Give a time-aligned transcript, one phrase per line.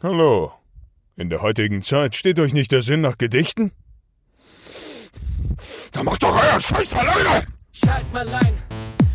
[0.00, 0.52] Hallo.
[1.16, 3.72] In der heutigen Zeit steht euch nicht der Sinn nach Gedichten?
[5.90, 7.44] Da macht doch euer Scheiß alleine!
[7.72, 8.54] Schalt mal ein,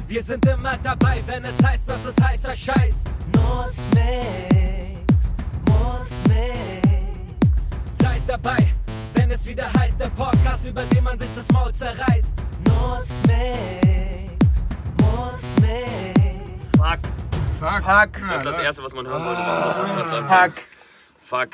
[0.09, 2.95] wir sind immer dabei, wenn es heißt, dass es heißer Scheiß.
[3.33, 5.33] Muss nix,
[5.69, 7.69] muss nix.
[8.01, 8.73] Seid dabei,
[9.13, 12.33] wenn es wieder heißt, der Podcast, über den man sich das Maul zerreißt.
[12.67, 14.67] Muss nix,
[14.99, 16.59] muss nix.
[16.75, 17.22] Fuck.
[17.63, 17.83] Fuck.
[17.85, 18.27] Fuck.
[18.29, 19.41] Das ist das Erste, was man hören sollte.
[20.27, 20.57] sagt.
[20.59, 20.63] Fuck.
[21.25, 21.49] Fuck.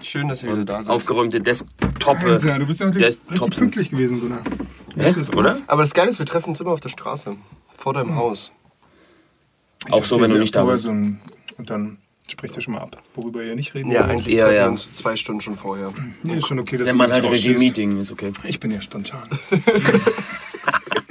[0.00, 0.90] Schön, dass ihr wieder da seid.
[0.90, 2.26] Aufgeräumte Desktoppe.
[2.32, 3.40] Alter, du bist ja heute Desktops.
[3.40, 4.40] richtig pünktlich gewesen, Gunnar.
[4.96, 5.08] Hä?
[5.10, 5.40] Ist das gut?
[5.40, 5.56] Oder?
[5.66, 7.36] Aber das Geile ist, wir treffen uns immer auf der Straße.
[7.76, 8.52] Vor deinem Haus.
[9.90, 10.86] Auch so, wenn du nicht da bist.
[10.86, 11.18] Und
[11.58, 14.10] dann sprecht ihr schon mal ab, worüber ihr nicht reden Ja, wollt.
[14.12, 14.62] eigentlich Ja, treffen ja.
[14.64, 15.92] wir uns zwei Stunden schon vorher.
[16.22, 17.24] Nee, ist schon okay, dass Wenn man halt.
[17.24, 18.32] Regie-Meeting ist, okay.
[18.44, 19.28] Ich bin ja spontan.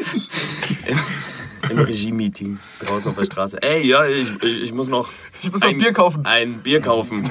[1.71, 3.61] Im Regie-Meeting draußen auf der Straße.
[3.61, 5.09] Ey, ja, ich, ich, ich muss noch.
[5.41, 6.25] Ich muss noch Bier kaufen.
[6.25, 7.29] Ein Bier kaufen.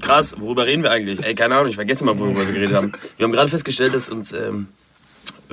[0.00, 1.22] Krass, worüber reden wir eigentlich?
[1.24, 2.92] Ey, keine Ahnung, ich vergesse mal, worüber wir geredet haben.
[3.16, 4.66] Wir haben gerade festgestellt, dass uns ähm,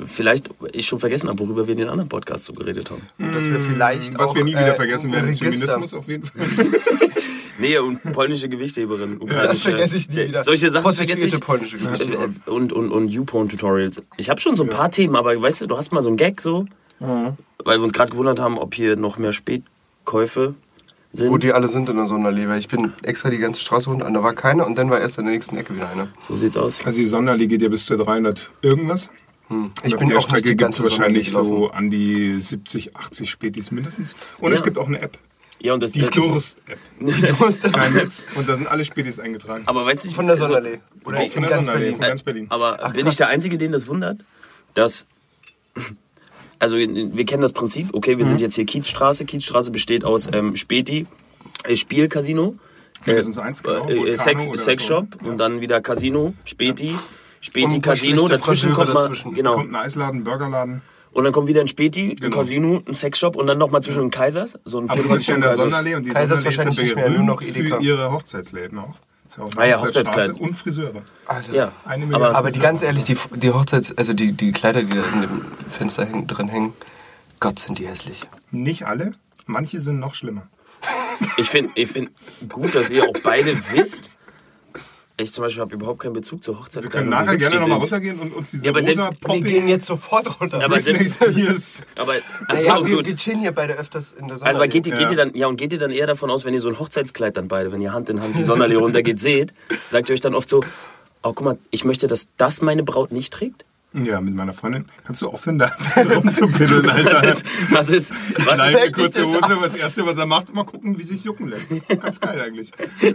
[0.06, 3.02] vielleicht ich schon vergessen habe, worüber wir in den anderen Podcasts so geredet haben.
[3.32, 6.08] Dass wir vielleicht Was auch, wir nie wieder äh, vergessen ein werden, ist Feminismus auf
[6.08, 6.40] jeden Fall.
[7.58, 9.18] Nee, und polnische Gewichtheberin.
[9.20, 10.42] ukrainische- Das vergesse ich nie wieder.
[10.42, 11.38] Solche Sachen vergesse ich.
[11.38, 12.42] Polnische Gewichtheberin.
[12.46, 14.02] Und, und, und YouPorn-Tutorials.
[14.16, 16.16] Ich habe schon so ein paar Themen, aber weißt du, du hast mal so einen
[16.16, 16.64] Gag so,
[17.00, 20.54] weil wir uns gerade gewundert haben, ob hier noch mehr Spätkäufe
[21.12, 21.30] sind.
[21.30, 22.48] Wo die alle sind in der Sonderallee.
[22.48, 25.00] Weil Ich bin extra die ganze Straße runter und da war keiner und dann war
[25.00, 26.08] erst in der nächsten Ecke wieder einer.
[26.20, 26.78] so sieht's aus.
[26.86, 29.08] Also die Sonderallee geht ja bis zu 300 irgendwas.
[29.50, 31.90] Ich Und auf bin der auch nicht Strecke die gibt es ganze wahrscheinlich so an
[31.90, 34.14] die 70, 80 Spätis mindestens.
[34.38, 34.64] Und es Ja.
[34.64, 35.18] gibt auch eine App.
[35.60, 36.56] Ja, und das Die Witz.
[38.34, 39.62] Und da sind alle Spätis eingetragen.
[39.66, 40.80] Aber weißt du, Von der Sonderallee.
[41.04, 41.92] Oder Auch in von der Berlin.
[41.92, 42.46] von ganz Berlin.
[42.48, 44.18] Aber bin ich der Einzige, den das wundert?
[44.74, 45.06] Dass.
[46.62, 47.88] Also, wir kennen das Prinzip.
[47.92, 48.40] Okay, wir sind Mhm.
[48.42, 49.24] jetzt hier Kiezstraße.
[49.24, 51.06] Kiezstraße besteht aus ähm, Späti,
[51.64, 52.54] äh, Spielcasino,
[53.04, 53.88] eins, genau.
[53.88, 55.28] äh, Sex, Sexshop so.
[55.28, 56.94] und dann wieder Casino, Späti,
[57.40, 58.28] Späti, Und ein paar Casino.
[58.28, 59.00] Dazwischen kommt mal.
[59.00, 59.34] dazwischen.
[59.34, 59.54] Genau.
[59.54, 60.82] Kommt ein Eisladen, Burgerladen.
[61.10, 62.36] Und dann kommt wieder ein Späti, ein Genau.
[62.38, 64.56] Casino, ein Sexshop und dann nochmal zwischen den Kaisers.
[64.64, 65.64] So ein Aber du bist ja in der Kaisers.
[65.64, 67.76] Sonderallee und die Kaisers Sonderallee ist ja berühmt noch Edeka.
[67.78, 68.94] für ihre Hochzeitsläden auch.
[69.40, 70.40] Eine Ah ja, Hochzeitskleid.
[70.40, 71.02] Und Friseure.
[71.52, 74.82] Ja, Eine aber, Milliarde Aber die ganz ehrlich, die, die Hochzeits-, also die, die Kleider,
[74.82, 76.72] die da in dem Fenster hängen, drin hängen,
[77.40, 78.24] Gott, sind die hässlich.
[78.50, 79.14] Nicht alle,
[79.46, 80.46] manche sind noch schlimmer.
[81.36, 82.10] ich finde ich find
[82.48, 84.10] gut, dass ihr auch beide wisst.
[85.18, 86.90] Ich zum Beispiel habe überhaupt keinen Bezug zur Wir Hochzeitskleidung.
[86.90, 89.68] können nachher gerne die nochmal runtergehen und uns diese Ja, aber selbst- wir Wir gehen
[89.68, 90.64] jetzt sofort runter.
[90.64, 91.82] Aber selbst, Spears.
[91.96, 92.18] aber, Ah
[92.48, 93.08] ach ja, wir, gut.
[93.08, 94.54] wir chillen hier beide öfters in der Sonne.
[94.54, 95.10] Aber geht ihr, geht, Ja.
[95.10, 97.36] ihr dann, ja, und geht ihr dann eher davon aus, wenn ihr so ein Hochzeitskleid
[97.36, 99.52] dann beide, wenn ihr Hand in Hand die Sonderallee runtergeht, seht,
[99.86, 100.60] sagt ihr euch dann oft so,
[101.22, 103.64] oh guck mal, ich möchte, dass das meine Braut nicht trägt?
[103.94, 104.86] Ja, mit meiner Freundin.
[105.04, 107.22] Kannst du aufhören, da rumzupiddeln, Alter?
[107.22, 110.16] Was ist, was ist, was Schneid ist, eine kurze das Hose, was das Erste, was
[110.16, 111.70] er macht, mal gucken, wie sich jucken lässt.
[112.00, 112.72] Ganz geil eigentlich.
[113.00, 113.14] wir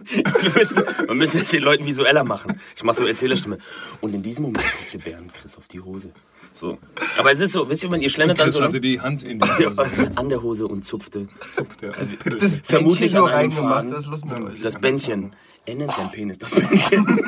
[0.55, 2.59] müssen, wir müssen es den Leuten visueller machen.
[2.75, 3.57] Ich mache so Erzählerstimme.
[4.01, 6.11] Und in diesem Moment guckte Bernd Chris auf die Hose.
[6.53, 6.77] So.
[7.17, 9.23] Aber es ist so, wisst ihr, wenn ihr schlendert dann Chris so hatte die Hand
[9.23, 9.89] in die Ja, Hose.
[10.15, 11.94] an der Hose und zupfte Zupft er.
[12.39, 13.91] das vermutlich Bändchen nur an einem reingemacht, Faden.
[13.91, 14.61] das mit euch.
[14.61, 15.35] das Bändchen.
[15.65, 17.21] Er nennt sein Penis das Bändchen.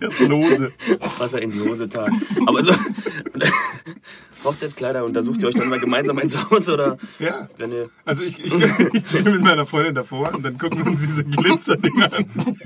[0.08, 0.72] Das Lose.
[1.18, 2.10] was er in die Hose tat.
[2.46, 2.72] Aber so,
[4.44, 7.48] Hochzeitskleider untersucht ihr euch dann mal gemeinsam ins Haus oder Ja.
[7.58, 7.90] wenn ihr.
[8.04, 8.52] Also ich, ich,
[8.92, 12.56] ich stehe mit meiner Freundin davor und dann gucken wir uns diese Glitzerdinger an.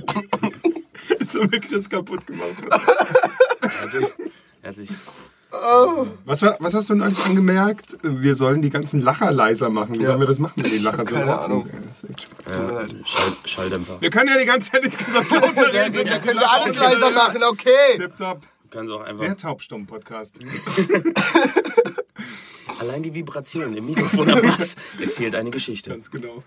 [1.08, 2.54] Jetzt haben wir Chris kaputt gemacht.
[2.70, 4.04] Er hat sich,
[4.62, 4.90] er hat sich
[6.24, 7.96] Was, war, was hast du neulich angemerkt?
[8.02, 9.94] Wir sollen die ganzen Lacher leiser machen.
[9.96, 10.06] Wie Ja.
[10.06, 11.66] sollen wir das machen, wenn die Lacher so Keine laut sind?
[12.46, 12.86] Ja.
[13.04, 14.00] Schall, Schalldämpfer.
[14.00, 16.06] Wir können ja die ganze Zeit insgesamt lauter reden.
[16.06, 17.96] Da können wir alles leiser machen, okay.
[17.96, 18.42] Tipptopp.
[18.70, 19.24] Können sie auch einfach.
[19.24, 20.36] Der Taubstumm-Podcast.
[22.80, 25.90] Allein die Vibration im Mikrofon am Bass erzählt eine Geschichte.
[25.90, 26.42] Ganz genau.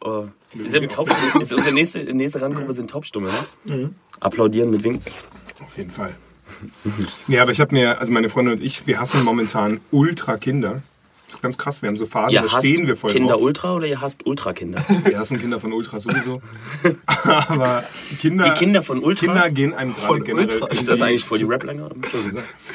[0.00, 0.26] Oh.
[0.54, 1.42] Wir sind taubstumme.
[1.42, 3.28] Ist unsere nächste, nächste Randgruppe sind Taubstumme,
[3.64, 3.90] ne?
[4.20, 5.12] Applaudieren mit Winken.
[5.60, 6.16] Auf jeden Fall.
[7.26, 10.82] Nee, aber ich habe mir, also meine Freundin und ich, wir hassen momentan ultra Kinder.
[11.26, 13.32] Das ist ganz krass, wir haben so Phasen, Ihr da hasst stehen wir voll Kinder
[13.34, 13.42] drauf.
[13.42, 14.84] Ultra oder ihr hasst Ultra-Kinder?
[15.04, 16.40] Wir hassen Kinder von Ultra sowieso.
[17.24, 17.82] aber
[18.20, 19.26] Kinder, Die Kinder von Ultras?
[19.34, 20.48] Kinder gehen einem gerade generell.
[20.52, 20.78] Ultras?
[20.78, 21.90] Ist das die- eigentlich voll die Rap-Länge?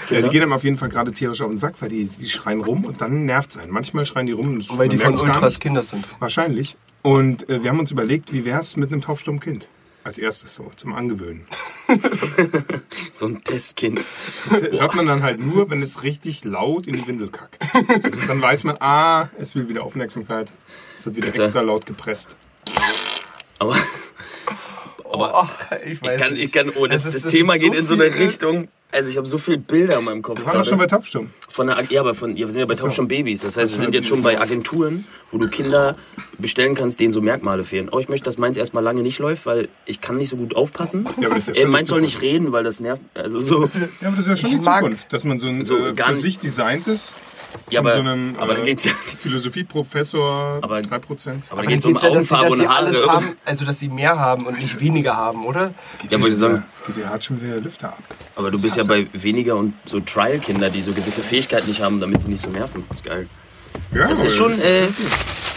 [0.09, 2.27] Ja, die gehen einem auf jeden Fall gerade tierisch auf den Sack, weil die, die
[2.27, 3.71] schreien rum und dann nervt es einen.
[3.71, 4.55] Manchmal schreien die rum.
[4.55, 5.59] und Weil die von Ultras.
[5.59, 6.05] Kinder sind.
[6.19, 6.75] Wahrscheinlich.
[7.03, 9.69] Und äh, wir haben uns überlegt, wie wäre es mit einem taubstummen Kind?
[10.03, 11.45] Als erstes so, zum Angewöhnen.
[13.13, 14.05] So ein Testkind.
[14.49, 17.59] Das hört man dann halt nur, wenn es richtig laut in die Windel kackt.
[18.27, 20.51] Dann weiß man, ah, es will wieder Aufmerksamkeit.
[20.97, 21.43] Es hat wieder Bitte.
[21.43, 22.35] extra laut gepresst.
[23.59, 23.75] Aber
[25.13, 25.45] Oh,
[25.85, 28.69] ich ich kann, ich kann, oh, das, das Thema geht in so viel- eine Richtung.
[28.91, 30.39] Also ich habe so viele Bilder in meinem Kopf.
[30.39, 31.29] Wir waren doch schon bei Taubstumm.
[31.49, 33.41] Von der, ja, aber von, ja, wir sind ja bei schon Babys.
[33.41, 35.95] Das heißt, wir sind jetzt schon bei Agenturen, wo du Kinder
[36.37, 37.89] bestellen kannst, denen so Merkmale fehlen.
[37.91, 40.55] Oh, ich möchte, dass meins erstmal lange nicht läuft, weil ich kann nicht so gut
[40.55, 41.05] aufpassen.
[41.19, 43.01] Ja, aber das ist ja äh, schon meins soll nicht reden, weil das nervt.
[43.13, 43.69] Also so.
[44.01, 45.95] Ja, aber das ist ja schon Ich die Zukunft, dass man so ein So äh,
[45.95, 47.13] für sich designtes
[47.69, 48.91] Ja, aber, so einem aber da äh, geht's ja.
[48.93, 50.81] Philosophieprofessor Aber- 3%.
[50.89, 52.77] Aber da Aber geht's dann um ja, dass sie, Augenfarbe dass sie und Haare.
[52.85, 55.73] alles haben, also dass sie mehr haben und nicht weniger haben, oder?
[56.09, 56.63] Ja, wollte ich sagen.
[56.87, 57.99] Geht der hat schon wieder Lüfter ab.
[58.35, 61.99] Aber du bist ja bei weniger und so Trial-Kinder, die so gewisse Fähigkeiten nicht haben,
[61.99, 62.83] damit sie nicht so nerven.
[62.89, 63.27] Das ist geil.
[63.93, 64.87] Ja, Das ist schon, äh,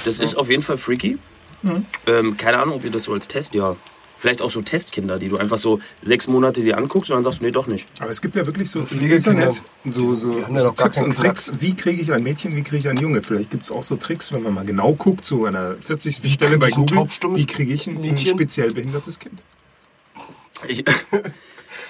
[0.05, 1.19] das ist auf jeden Fall freaky.
[2.07, 3.75] Ähm, keine Ahnung, ob ihr das so als Test, ja.
[4.25, 7.41] Vielleicht auch so Testkinder, die du einfach so sechs Monate dir anguckst und dann sagst
[7.41, 7.87] du, nee, doch nicht.
[8.01, 11.53] Aber es gibt ja wirklich so im Internet so, so, ja so Tipps und Tricks.
[11.59, 13.21] Wie kriege ich ein Mädchen, wie kriege ich einen Junge?
[13.21, 16.17] Vielleicht gibt es auch so Tricks, wenn man mal genau guckt, zu einer 40.
[16.17, 17.07] Stelle krieg bei ein Google.
[17.35, 18.31] Wie kriege ich ein, ein Mädchen?
[18.31, 19.43] speziell behindertes Kind?
[20.69, 20.83] Ich,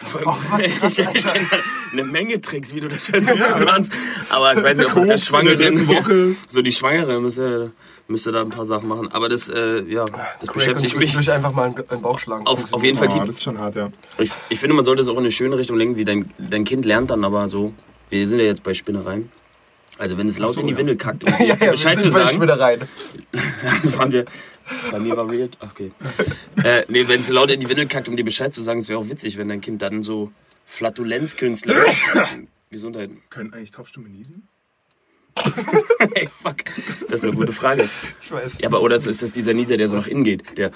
[0.89, 1.47] ich, ich kenne
[1.93, 3.93] eine Menge Tricks, wie du das versuchen kannst.
[4.29, 6.37] Aber ich weiß nicht, ob das der der Schwangere.
[6.49, 7.73] So die Schwangere müsste,
[8.07, 9.09] müsste da ein paar Sachen machen.
[9.13, 11.13] Aber das, äh, ja, das Crack und beschäftigt mich.
[11.13, 12.47] zwischendurch einfach mal einen, Bauch schlagen.
[12.47, 13.91] Auf, auf jeden Fall Oh, das ist schon hart, ja.
[14.19, 16.65] Ich, ich finde, man sollte es auch in eine schöne Richtung lenken, wie dein, dein
[16.65, 17.73] Kind lernt dann aber so.
[18.11, 19.31] Wir sind ja jetzt bei Spinnereien.
[19.99, 20.79] Also wenn es laut so, in die ja.
[20.79, 22.81] Windel kackt, um dir ja, ja, Bescheid wir zu sind bei sagen, Schmiddereien.
[23.97, 24.25] waren wir,
[24.91, 25.93] bei mir war weird, okay.
[26.63, 28.89] Äh, nee, wenn es laut in die Windel kackt, um dir Bescheid zu sagen, es
[28.89, 30.33] wäre auch witzig, wenn dein Kind dann so
[30.67, 31.77] Flatulenzkünstler
[32.71, 33.11] Gesundheit.
[33.31, 34.49] Können eigentlich Taubstumme niesen?
[36.15, 36.57] Ey, fuck.
[37.07, 37.89] Das ist eine gute Frage.
[38.23, 38.61] Ich weiß.
[38.61, 40.57] Ja, aber oder ist das dieser Nieser, der so nach innen geht?
[40.57, 40.71] Der,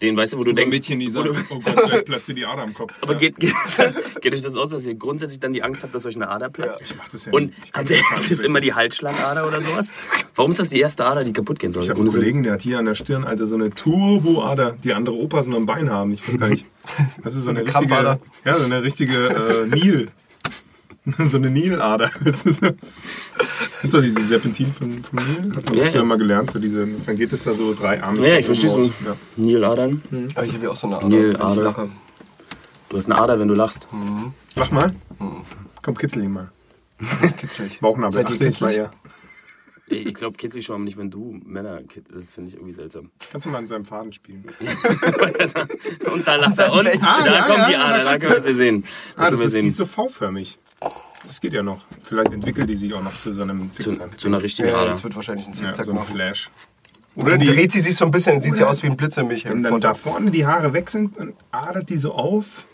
[0.00, 0.74] den, weißt du, wo du denkst...
[0.74, 1.20] Mädchen-Nieser.
[1.20, 2.92] wo du- Oh Gott, gleich platzt dir die Ader am Kopf.
[3.00, 3.18] Aber ja.
[3.18, 3.54] geht, geht,
[4.20, 6.50] geht euch das aus, dass ihr grundsätzlich dann die Angst habt, dass euch eine Ader
[6.50, 6.80] platzt?
[6.82, 7.58] Ich mach das ja Und nicht.
[7.64, 8.70] Ich kann als erstes immer die.
[8.74, 9.88] Halsschlagader oder sowas?
[10.36, 11.82] Warum ist das die erste Ader, die kaputt gehen soll?
[11.82, 12.10] Ich habe einen.
[12.10, 15.56] Kollegen, der hat hier an der Stirn, Alter, so eine Turboader, die andere Opas nur
[15.56, 16.12] am Bein haben.
[16.12, 16.66] Ich weiß gar nicht.
[17.24, 20.08] Das ist so eine, Eine richtige, ja, so eine richtige äh, Nil.
[21.18, 22.10] so eine Nilader.
[22.24, 22.62] Das ist
[23.92, 25.56] so, diese Serpentin von, von Nil?
[25.56, 26.04] Hat man Ja, früher ja.
[26.04, 26.50] mal gelernt.
[26.50, 28.26] So diese, dann geht es da so drei Arme.
[28.28, 28.80] Ja, ich verstehe so.
[28.80, 29.16] Ja.
[29.36, 30.02] Nieladern.
[30.34, 31.08] Aber ich habe ja auch so eine Ader.
[31.08, 31.62] Nee, wenn ich Ader.
[31.62, 31.88] lache.
[32.90, 33.88] Du hast eine Ader, wenn du lachst.
[34.56, 34.92] Lach mal.
[35.82, 36.50] Komm, kitzel ihn mal.
[37.38, 37.80] Kitzelig.
[37.80, 38.12] Bauchnabel.
[38.12, 38.76] Seid ihr kitzlig?
[38.76, 38.90] er.
[39.90, 41.80] Ich, ich glaube, kitzlig schon, aber nicht, wenn du Männer
[42.12, 43.10] Das finde ich irgendwie seltsam.
[43.30, 44.44] Kannst du mal an seinem Faden spielen?
[46.12, 46.72] Und da lacht er.
[46.72, 48.84] Und Ah, da ja, kommt ja, die ja, Ader, da können wir sie sehen.
[49.16, 49.68] Da Ah, das wir ist, die sehen.
[49.68, 50.58] ist so V-förmig.
[51.26, 51.82] Das geht ja noch.
[52.02, 54.18] Vielleicht entwickelt die sich auch noch zu so einem Zu, Zickzack.
[54.18, 54.86] zu einer richtigen Ja, Ader.
[54.86, 56.14] das wird wahrscheinlich ein Ja, Zickzack so ein machen.
[56.14, 56.50] Flash.
[57.16, 58.96] Oder dann die, dreht sie sich so ein bisschen, dann sieht sie aus wie ein
[58.96, 59.44] Blitz in mich.
[59.44, 62.64] wenn dann da vorne die Haare weg sind, dann adert die so auf.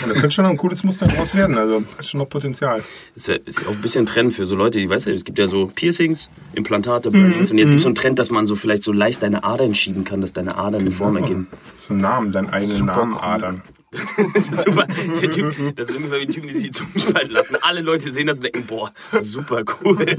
[0.00, 1.58] Ja, da könnte schon noch ein cooles Muster draus werden.
[1.58, 2.82] Also ist schon noch Potenzial.
[3.14, 5.24] ist, ja, ist auch ein bisschen ein Trend für so Leute, die, weißt du, es
[5.24, 8.46] gibt ja so Piercings, Implantate, Brandings und jetzt gibt es so einen Trend, dass man
[8.46, 11.48] so vielleicht so leicht deine Adern schieben kann, dass deine Adern eine Form ergeben.
[11.80, 13.20] So einen Namen, deinen eigenen Super Namen cool.
[13.20, 13.62] adern.
[14.34, 14.86] Das ist super.
[15.20, 17.56] Der typ, das ist ungefähr wie ein Typ, die sich die Zunge spalten lassen.
[17.62, 20.06] Alle Leute sehen das und denken, boah, super cool.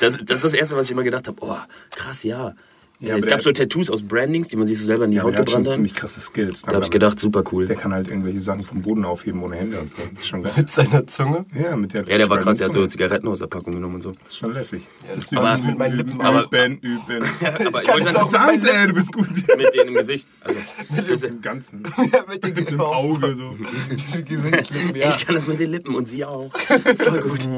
[0.00, 1.36] Das, das ist das Erste, was ich immer gedacht habe.
[1.40, 1.56] Oh,
[1.94, 2.54] krass, ja.
[3.02, 5.16] Ja, es aber gab so Tattoos aus Brandings, die man sich so selber in die
[5.16, 5.74] Ja, aber Haut der hat schon gebrannt hat.
[5.74, 6.62] ziemlich krasse Skills.
[6.62, 7.66] Da habe ich gedacht, super cool.
[7.66, 9.96] Der kann halt irgendwelche Sachen vom Boden aufheben ohne Hände und so.
[10.14, 10.52] Das ist schon geil.
[10.56, 11.44] Mit seiner Zunge.
[11.60, 12.88] Ja, mit der Ja, der war krass, der hat so Zunge.
[12.88, 14.12] Zigaretten aus der Packung genommen und so.
[14.12, 14.86] Das ist schon lässig.
[15.08, 16.44] Ja, das ich mit meinen Lippen üben, auch.
[16.52, 17.26] Üben, üben.
[17.66, 19.28] Aber ich kann wollte sagen, auch- Verdammt, ey, du bist gut.
[19.56, 20.28] mit denen im Gesicht.
[20.42, 20.58] Also,
[21.08, 21.82] das, Im Ganzen.
[22.12, 23.56] Ja, mit den Mit dem Auge so.
[24.24, 25.08] Gesichtslippen, ja.
[25.08, 26.50] Ich kann das mit den Lippen und sie auch.
[26.98, 27.48] Voll gut.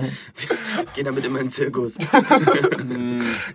[0.95, 1.97] Gehen damit immer in den Zirkus.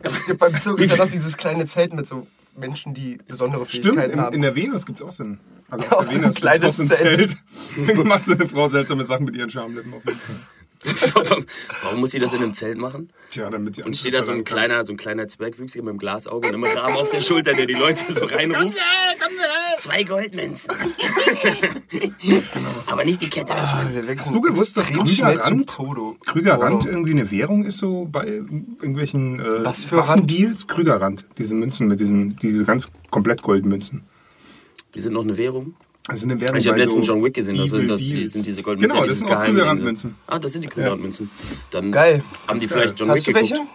[0.03, 2.28] Es gibt beim Zirkus ja noch dieses kleine Zelt mit so
[2.58, 4.36] Menschen, die besondere Stimmt, Fähigkeiten in, haben.
[4.36, 6.78] in der Venus gibt es auch so ein, also auf der ein Venus gibt's kleines
[6.78, 7.38] so ein Zelt.
[7.88, 10.36] Da macht so eine Frau seltsame Sachen mit ihren Schamlippen auf jeden Fall.
[11.83, 13.09] Warum muss sie das in einem Zelt machen?
[13.31, 16.00] Tja, damit die Und steht da so ein kleiner, so ein kleiner Zwergwüchsiger mit einem
[16.00, 18.78] Glasauge und einem Rahmen auf der Schulter, der die Leute so reinruft.
[19.78, 20.74] Zwei Goldmünzen.
[22.88, 25.78] Aber nicht die Kette wechseln Hast du gewusst, dass Krügerrand.
[26.26, 30.68] Krügerrand irgendwie eine Währung ist so bei irgendwelchen äh, Was für Waffendeals?
[30.68, 34.04] Krügerrand, diese Münzen mit diesen, diese ganz komplett Goldmünzen.
[34.95, 35.76] Die sind noch eine Währung.
[36.09, 38.61] Also eine Währung Ich habe letztens so John Wick gesehen, sind, das, die, sind diese
[38.63, 39.44] goldenen Genau, das sind auch?
[39.44, 40.16] Krügerrandmünzen.
[40.28, 41.30] Ah, das sind die Krügerrandmünzen.
[41.71, 42.23] Dann Geil.
[42.47, 42.80] haben die geil.
[42.80, 43.54] vielleicht John Hast Wick du welche?
[43.54, 43.69] geguckt.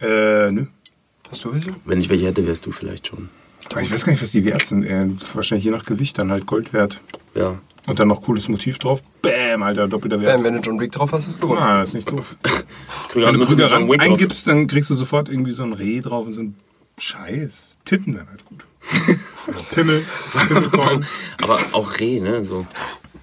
[0.00, 0.66] Äh, nö.
[1.30, 1.70] Hast du welche?
[1.84, 3.28] Wenn ich welche hätte, wärst du vielleicht schon.
[3.70, 4.84] Aber Ich weiß gar nicht, was die wert sind.
[4.84, 7.00] Äh, wahrscheinlich je nach Gewicht dann halt Gold wert.
[7.34, 7.58] Ja.
[7.86, 9.02] Und dann noch cooles Motiv drauf.
[9.20, 10.36] Bäm, Alter, doppelter Wert.
[10.36, 11.62] Bam, wenn du John Wick drauf hast, hast du gewonnen.
[11.62, 12.36] Ah, das ist nicht doof.
[13.14, 14.00] Wenn du drauf.
[14.00, 16.54] eingibst, dann kriegst du sofort irgendwie so ein Reh drauf und so ein
[16.98, 17.76] Scheiß.
[17.84, 18.64] Titten wären halt gut.
[19.74, 20.04] Pimmel.
[20.48, 21.06] Pimmelkorn.
[21.42, 22.44] Aber auch Reh, ne?
[22.44, 22.66] So.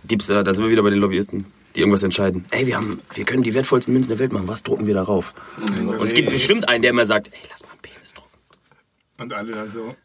[0.08, 2.46] Gibt's, äh, da sind wir wieder bei den Lobbyisten, die irgendwas entscheiden.
[2.52, 4.48] Ey, wir, haben, wir können die wertvollsten Münzen der Welt machen.
[4.48, 5.34] Was drucken wir darauf?
[5.58, 7.72] Und es gibt bestimmt einen, der immer sagt, ey, lass mal.
[9.22, 9.84] Und alle dann so.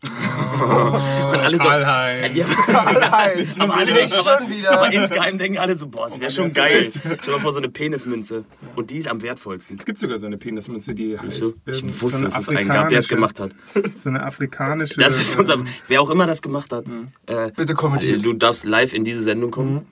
[0.56, 2.36] Und alle so, Karl-Heinz.
[2.36, 4.72] Ja, Karl-Heinz, aber alle nicht schon wieder.
[4.72, 6.84] Aber insgeheim denken alle so, boah, das wäre schon geil.
[6.90, 8.44] Stell dir mal vor, so eine Penismünze.
[8.74, 9.78] Und die ist am wertvollsten.
[9.78, 11.36] Es gibt sogar so eine Penismünze, die heißt.
[11.36, 13.52] So, Ich wusste, so dass es einen gab, der es gemacht hat.
[13.94, 15.00] So eine afrikanische.
[15.00, 15.56] Das ist unser,
[15.88, 16.86] wer auch immer das gemacht hat.
[17.26, 18.24] Äh, Bitte kommentiert.
[18.24, 19.86] Du darfst live in diese Sendung kommen.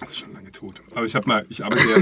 [0.00, 0.80] Das ist schon lange tot.
[0.94, 1.96] Aber ich habe mal, ich arbeite ja.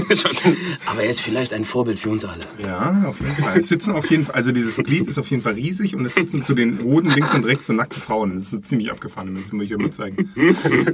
[0.85, 2.39] Aber er ist vielleicht ein Vorbild für uns alle.
[2.63, 3.57] Ja, auf jeden Fall.
[3.59, 6.15] Es sitzen auf jeden Fall, also dieses Glied ist auf jeden Fall riesig und es
[6.15, 8.35] sitzen zu den Hoden links und rechts so nackte Frauen.
[8.35, 10.29] Das ist ziemlich abgefahren, Münze, muss ich euch mal zeigen.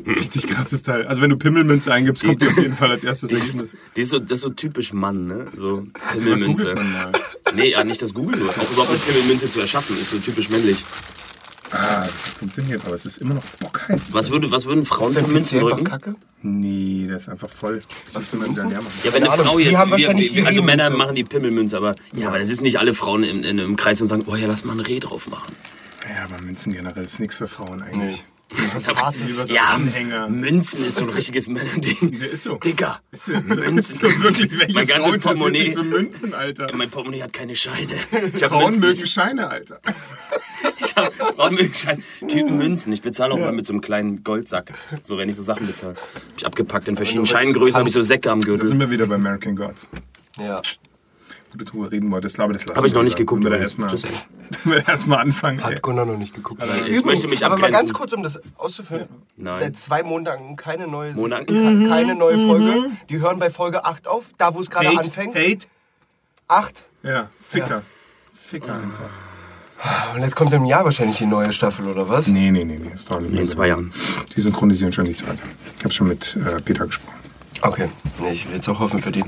[0.07, 1.05] Richtig krasses Teil.
[1.05, 3.75] Also wenn du Pimmelmünze eingibst, kommt die auf jeden Fall als erstes Die ist, Ergebnis.
[3.95, 5.47] die ist so, das ist so typisch Mann, ne?
[5.53, 6.75] So Also Pimmelmünze.
[7.55, 8.41] Nee, ja, nicht das Google.
[8.49, 10.83] Auch überhaupt eine Pimmelmünze zu erschaffen, ist so typisch männlich.
[11.71, 14.13] Ah, das funktioniert, aber es ist immer noch bockheiß.
[14.13, 15.83] Was, würde, was würden Frauen für Münzen drücken?
[15.83, 16.15] Kacke?
[16.41, 17.79] Nee, das ist einfach voll.
[18.13, 18.69] Was du Münzen?
[18.69, 18.93] leer machen?
[19.03, 19.75] Ja, wenn eine Frau jetzt.
[19.75, 20.97] haben wir- wahrscheinlich wir, die also Männer Rehmünze.
[21.03, 23.99] machen die Pimmelmünze, aber ja, aber das ist nicht alle Frauen in, in, im Kreis
[24.01, 25.55] und sagen, oh ja, lass mal ein Reh drauf machen.
[26.07, 28.23] Ja, aber Münzen generell ist nichts für Frauen eigentlich.
[28.73, 29.37] Was Hartes.
[29.37, 30.29] So Ja, Anhänger.
[30.29, 32.19] Münzen ist so ein richtiges Männerding.
[32.19, 32.55] Der ist so.
[32.57, 33.01] Dicker.
[33.11, 33.31] Ist so.
[33.33, 34.01] Münzen.
[34.23, 35.71] Wirklich, welche Mein ganzes Portemonnaie.
[35.73, 36.69] für Münzen, Alter?
[36.75, 37.93] Mein Portemonnaie hat keine Scheine.
[38.33, 39.11] Ich hab Frauen Münzen mögen nicht.
[39.11, 39.81] Scheine, Alter.
[40.79, 42.03] Ich hab Frauen mögen Scheine.
[42.27, 42.93] Typen Münzen.
[42.93, 44.73] Ich bezahle auch mal mit so einem kleinen Goldsack.
[45.01, 45.95] So, wenn ich so Sachen bezahle.
[45.95, 48.03] Hab ich abgepackt in verschiedenen du's Scheingrößen, habe ich so.
[48.03, 48.67] Säcke am Da Gürtel.
[48.67, 49.87] sind wir wieder bei American Gods.
[50.37, 50.61] Ja.
[51.57, 53.63] Du drüber reden wolltest, aber das lassen Hab ich noch nicht geguckt, Wenn wir da
[53.65, 54.03] übrigens.
[54.03, 55.63] erstmal wir erstmal anfangen.
[55.63, 56.61] Hat Gunnar noch nicht geguckt.
[56.87, 59.07] ich möchte mich Aber mal ganz kurz, um das auszuführen.
[59.37, 59.61] Nein.
[59.61, 61.45] Seit zwei Monaten keine neue, Monaten?
[61.45, 62.89] ke- keine neue Folge.
[63.09, 65.35] Die hören bei Folge 8 auf, da wo es gerade anfängt.
[65.35, 65.67] Hate.
[66.47, 66.85] 8.
[67.03, 67.81] Ja, Ficker.
[68.33, 70.13] Ficker einfach.
[70.15, 72.27] Und jetzt kommt im Jahr wahrscheinlich die neue Staffel, oder was?
[72.27, 72.89] Nee, nee, nee, nee.
[72.89, 73.91] Nicht Nee, in zwei Jahren.
[74.35, 75.43] Die synchronisieren schon die zweite.
[75.77, 77.13] Ich habe schon mit äh, Peter gesprochen.
[77.61, 77.89] Okay.
[78.21, 79.23] Nee, ich will jetzt auch hoffen für die.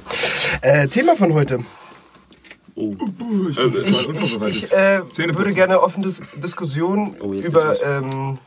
[0.62, 1.60] Äh, Thema von heute.
[2.78, 2.96] Oh.
[3.50, 8.38] Ich, ich, ich äh, Zähne würde gerne offen Dis Diskussion Oh, über, ähm,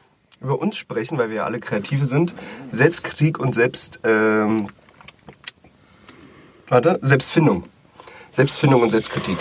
[0.41, 2.33] über uns sprechen, weil wir ja alle Kreative sind.
[2.71, 3.99] Selbstkritik und Selbst...
[4.05, 4.69] Ähm,
[6.69, 7.65] warte, Selbstfindung.
[8.31, 9.39] Selbstfindung und Selbstkritik.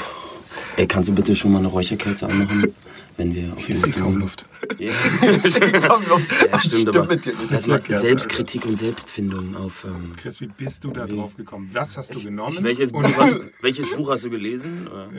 [0.75, 2.74] Ey, kannst du bitte schon mal eine Räucherkerze anmachen?
[3.19, 4.45] Wenn wir auf Hier ist kaum Luft.
[4.77, 6.31] Ja, Komm, Luft.
[6.31, 7.51] ja stimmt, Stimmt aber mit dir nicht.
[7.51, 9.83] lass mal Kerze, Selbstkritik und Selbstfindung auf.
[9.83, 11.69] Ähm, Chris, wie bist du da drauf gekommen?
[11.73, 12.57] Was hast du genommen?
[12.61, 14.88] welches, Buch hast, welches Buch hast du gelesen?
[14.88, 15.09] Oder?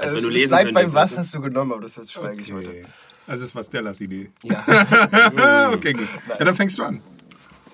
[0.00, 0.92] Als wenn du Es lesen bleibt beim.
[0.94, 2.70] Was hast du genommen, aber das jetzt schweige ich heute.
[2.70, 2.84] Okay.
[3.26, 4.30] Also es war Stellas Idee.
[4.42, 4.64] Ja.
[5.74, 6.08] Okay, gut.
[6.26, 7.02] Ja, dann fängst du an.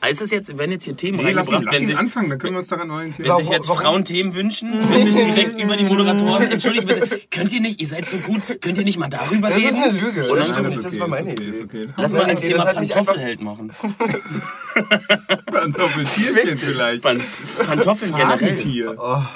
[0.09, 2.39] Ist es jetzt, wenn jetzt hier Themen Nee, lass ihn, lass ihn sich, anfangen, dann
[2.39, 3.29] können wir uns daran orientieren.
[3.29, 3.81] wenn sich jetzt Warum?
[3.83, 6.43] Frauen Themen wünschen, wird sich direkt über die Moderatoren.
[6.51, 9.59] Entschuldigen bitte, könnt ihr nicht, ihr seid so gut, könnt ihr nicht mal darüber Das
[9.59, 9.69] reden?
[9.69, 10.23] ist eine Lüge.
[10.23, 11.63] Das ist nicht, das okay, war ist meine okay, Idee.
[11.65, 11.89] okay.
[11.97, 13.73] Lass mal Nein, ein Thema das Pantoffelheld machen.
[15.47, 17.03] Pantoffeltierchen vielleicht.
[17.03, 17.23] Pan
[17.67, 18.39] Pantoffeln generell.
[18.39, 19.29] Fadentier.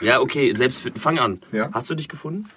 [0.00, 1.40] Ja, okay, selbst fang an.
[1.52, 1.70] Ja.
[1.72, 2.48] Hast du dich gefunden?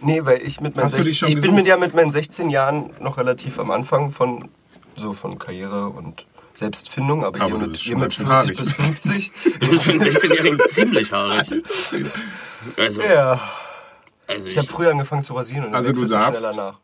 [0.00, 1.94] Nee, weil ich mit meinen Hast du dich 16, schon ich bin mit ja mit
[1.94, 4.48] meinen 16 Jahren noch relativ am Anfang von
[4.96, 6.26] so von Karriere und
[6.62, 8.56] Selbstfindung, aber, Aber hier du mit, schon mit ganz schön 50 haarig.
[8.58, 9.32] bis 50.
[9.60, 11.48] Du bist für einen 16-Jährigen ziemlich haarig.
[12.76, 13.40] Also, ja.
[14.28, 16.78] also Ich ich, habe früher angefangen zu rasieren und dann Also du darfst- schneller nach.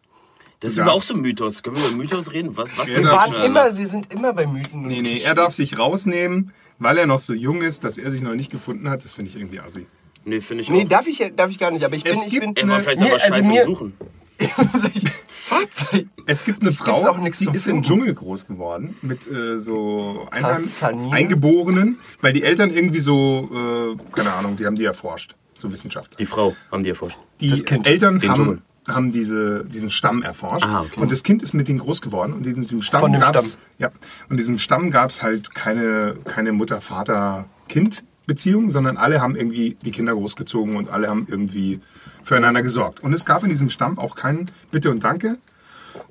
[0.58, 1.62] das ist aber auch so ein Mythos.
[1.62, 2.56] Können wir über Mythos reden?
[2.56, 4.86] Was, was Wir waren immer, wir sind immer bei Mythen.
[4.88, 8.22] Nee, nee, er darf sich rausnehmen, weil er noch so jung ist, dass er sich
[8.22, 9.04] noch nicht gefunden hat.
[9.04, 9.86] Das finde ich irgendwie assi.
[10.24, 10.88] Nee, finde ich Nee, auch.
[10.88, 13.00] darf ich, darf ich gar nicht, aber ich bin, Es ich bin, Er war vielleicht
[13.00, 13.92] Nee, aber also scheiße mir- im
[16.26, 17.82] Es gibt eine gibt's Frau, die ist im Finden.
[17.82, 20.64] Dschungel groß geworden mit äh, so Einheim?
[21.10, 26.16] Eingeborenen, weil die Eltern irgendwie so, äh, keine Ahnung, die haben die erforscht, so Wissenschaftler.
[26.16, 27.18] Die Frau haben die erforscht.
[27.40, 27.86] Die Das Kind.
[27.86, 28.60] Eltern Den Dschungel.
[28.86, 31.00] haben, haben diese, diesen Stamm erforscht Ah, okay.
[31.00, 33.52] und das Kind ist mit denen groß geworden und in diesem Stamm Von dem gab's,
[33.52, 33.60] Stamm.
[33.78, 38.96] ja, und in diesem Stamm gab es halt keine, keine Mutter, Vater, Kind Beziehung, sondern
[38.96, 41.80] alle haben irgendwie die Kinder großgezogen und alle haben irgendwie
[42.22, 43.00] füreinander gesorgt.
[43.02, 45.38] Und es gab in diesem Stamm auch kein Bitte und Danke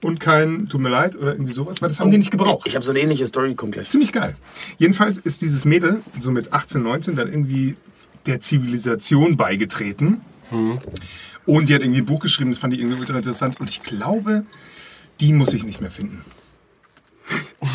[0.02, 2.68] und kein Tut mir leid oder irgendwie sowas, weil das haben die nicht gebraucht.
[2.68, 3.88] Ich habe so eine ähnliche Story, kommt gleich.
[3.88, 4.36] Ziemlich geil.
[4.78, 7.78] Jedenfalls ist dieses Mädel so mit 18, 19 dann irgendwie
[8.26, 10.22] der Zivilisation beigetreten.
[11.46, 13.60] Und die hat irgendwie ein Buch geschrieben, das fand ich irgendwie ultra interessant.
[13.60, 14.44] Und ich glaube,
[15.20, 16.22] die muss ich nicht mehr finden.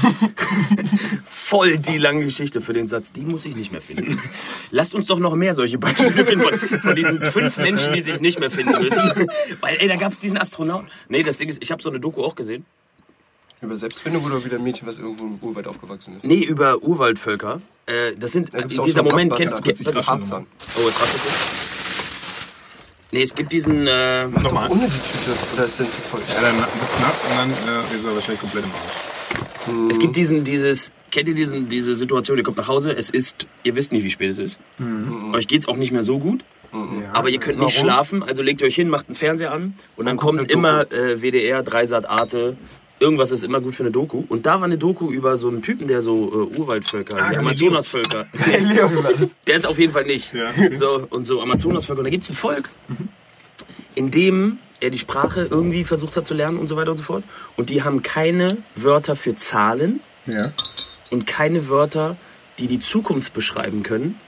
[1.52, 4.18] Voll die lange Geschichte für den Satz, die muss ich nicht mehr finden.
[4.70, 8.20] Lasst uns doch noch mehr solche Beispiele finden von, von diesen fünf Menschen, die sich
[8.20, 9.28] nicht mehr finden müssen.
[9.60, 10.88] Weil, ey, da gab es diesen Astronauten.
[11.10, 12.64] Nee, das Ding ist, ich habe so eine Doku auch gesehen.
[13.60, 16.24] Über Selbstfindung oder wieder ein Mädchen, was irgendwo im Urwald aufgewachsen ist?
[16.24, 17.60] Nee, über Urwaldvölker.
[17.84, 20.46] Äh, das sind, Da äh, dieser Moment, kennt, sich kennt, rascheln Tarzan.
[20.76, 21.20] Oh, es raschelt.
[23.10, 24.70] Nee, es gibt diesen, äh, Nochmal.
[24.70, 25.36] Ohne die Tüte.
[25.52, 26.20] Oder ist denn zu voll?
[26.34, 29.11] Ja, dann wird's nass und dann äh, ist er wahrscheinlich komplett im Arsch.
[29.90, 33.46] Es gibt diesen, dieses, kennt ihr diesen, diese Situation, ihr kommt nach Hause, es ist,
[33.64, 34.58] ihr wisst nicht, wie spät es ist.
[35.32, 36.44] Euch geht's auch nicht mehr so gut.
[37.12, 37.86] aber ihr könnt nicht Warum?
[37.86, 41.20] schlafen, also legt ihr euch hin, macht einen Fernseher an und dann kommt immer äh,
[41.20, 42.56] WDR, Dreisat, Arte,
[43.02, 44.24] irgendwas ist immer gut für eine Doku.
[44.28, 47.40] Und da war eine Doku über so einen Typen, der so äh, Urwaldvölker, Galileo.
[47.40, 48.26] Amazonasvölker,
[49.46, 50.32] der ist auf jeden Fall nicht.
[50.32, 50.50] Ja.
[50.72, 52.00] So, und so Amazonasvölker.
[52.00, 52.70] Und da gibt es ein Volk,
[53.94, 57.02] in dem er die Sprache irgendwie versucht hat zu lernen und so weiter und so
[57.04, 57.24] fort.
[57.56, 60.52] Und die haben keine Wörter für Zahlen Ja.
[61.10, 62.16] und keine Wörter,
[62.58, 64.18] die die Zukunft beschreiben können.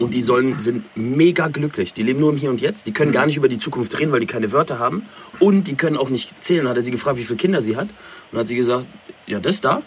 [0.00, 1.92] Und die sollen, sind mega glücklich.
[1.92, 2.86] Die leben nur im Hier und Jetzt.
[2.88, 5.02] Die können gar nicht über die Zukunft reden, weil die keine Wörter haben.
[5.38, 6.68] Und die können auch nicht zählen.
[6.68, 7.88] Hat er sie gefragt, wie viele Kinder sie hat.
[8.32, 8.84] Und hat sie gesagt,
[9.28, 9.82] ja, das da.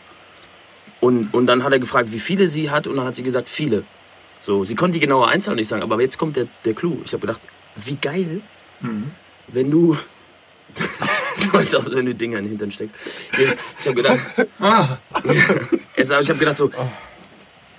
[1.02, 2.88] Und, und dann hat er gefragt, wie viele sie hat.
[2.88, 3.84] Und dann hat sie gesagt, viele.
[4.40, 5.84] So, sie konnte die genaue Einzahl nicht sagen.
[5.84, 7.00] Aber jetzt kommt der, der Clou.
[7.04, 7.42] Ich habe gedacht,
[7.76, 8.40] wie geil,
[9.54, 9.98] wenn du...
[11.36, 12.96] so ist aus, wenn du Dinger in den Hintern steckst.
[13.80, 14.20] Ich habe gedacht,
[14.60, 15.00] aber
[15.96, 16.72] ich habe gedacht so,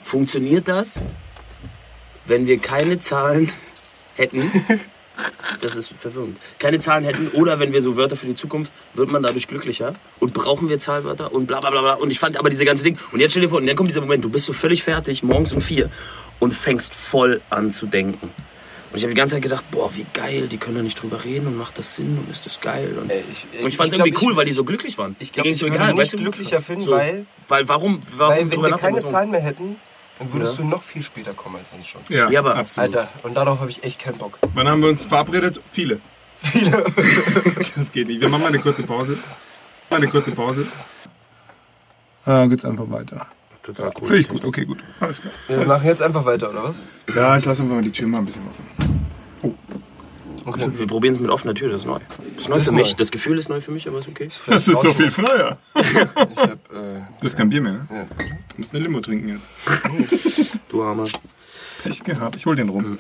[0.03, 1.01] funktioniert das,
[2.27, 3.53] wenn wir keine Zahlen
[4.17, 4.51] hätten?
[5.61, 6.39] Das ist verwirrend.
[6.59, 9.95] Keine Zahlen hätten oder wenn wir so Wörter für die Zukunft, wird man dadurch glücklicher
[10.19, 11.95] und brauchen wir Zahlwörter und bla bla bla bla.
[11.95, 12.99] Und ich fand aber diese ganze Ding.
[13.13, 15.23] Und jetzt stell dir vor, und dann kommt dieser Moment, du bist so völlig fertig,
[15.23, 15.91] morgens um vier
[16.39, 18.31] und fängst voll an zu denken.
[18.91, 21.23] Und ich habe die ganze Zeit gedacht, boah, wie geil, die können da nicht drüber
[21.25, 22.99] reden und macht das Sinn und ist das geil.
[23.01, 24.99] Und, Ey, ich- und ich ich fand es irgendwie cool, ich- weil die so glücklich
[24.99, 25.15] waren.
[25.21, 26.17] Ich glaube, ich so würde egal, nicht weißt du?
[26.19, 29.77] glücklicher finden, So, weil, weil warum, warum weil wenn wir keine Zahlen mehr hätten,
[30.19, 30.63] dann würdest Ja.
[30.65, 32.01] du noch viel später kommen als sonst schon.
[32.09, 32.97] Ja, Ja, aber- absolut.
[32.97, 34.39] Alter, und darauf habe ich echt keinen Bock.
[34.55, 35.61] Wann haben wir uns verabredet?
[35.71, 36.01] Viele.
[36.43, 36.85] Viele.
[37.77, 38.21] Das geht nicht.
[38.21, 39.17] Wir machen mal eine kurze Pause.
[39.89, 40.67] Mal eine kurze Pause.
[42.27, 43.27] Äh, geht's einfach weiter.
[43.63, 44.07] Total cool.
[44.07, 44.45] Finde ich gut.
[44.45, 44.79] Okay, gut.
[45.01, 45.33] Alles klar.
[45.49, 46.81] Wir machen jetzt einfach weiter, oder was?
[47.15, 48.65] Ja, ich lasse einfach mal die Tür mal ein bisschen offen.
[50.47, 50.71] Okay.
[50.75, 51.99] Wir probieren es mit offener Tür, das ist neu.
[51.99, 52.91] Das ist neu Das für ist mich.
[52.93, 52.97] neu.
[52.97, 54.29] Das Gefühl ist neu für mich, aber ist okay.
[54.47, 55.59] Das ist so viel freier.
[55.77, 57.87] Ich hab, äh, Du hast kein Bier mehr, ne?
[57.91, 58.05] ja.
[58.05, 58.27] Du
[58.57, 59.51] musst eine Limo trinken jetzt.
[60.71, 61.05] Du Hammer.
[61.85, 62.37] Pech gehabt.
[62.37, 62.99] Ich hol den rum.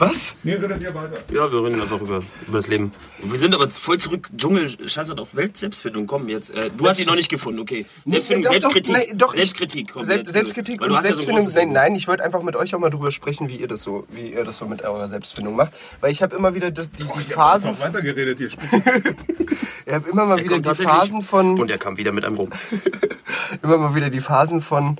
[0.00, 0.34] Was?
[0.42, 1.18] Nee, redet ihr weiter.
[1.30, 2.90] Ja, wir reden einfach über, über das Leben.
[3.22, 6.06] Wir sind aber voll zurück, Dschungel, scheiß mal auf Welt-Selbstfindung.
[6.06, 6.48] Komm jetzt.
[6.50, 7.84] Äh, du hast sie noch nicht gefunden, okay.
[8.06, 8.92] Selbstfindung, Doch, doch, Selbstkritik.
[9.08, 9.90] nein, doch, ich- Selbstkritik.
[9.92, 11.52] Komm, Selbst, jetzt, Selbstkritik und hast ja so Selbstfindung.
[11.54, 14.06] nein, nein, ich wollte einfach mit euch auch mal drüber sprechen, wie ihr das so,
[14.10, 15.74] wie ihr das so mit eurer Selbstfindung macht.
[16.00, 18.48] Weil ich habe immer wieder die, die, die Phasen, Noch weiter geredet hier.
[19.86, 22.36] ich habe immer mal Er wieder die Phasen von, Und er kam wieder mit einem
[22.36, 22.48] rum.
[23.62, 24.96] immer mal wieder die Phasen von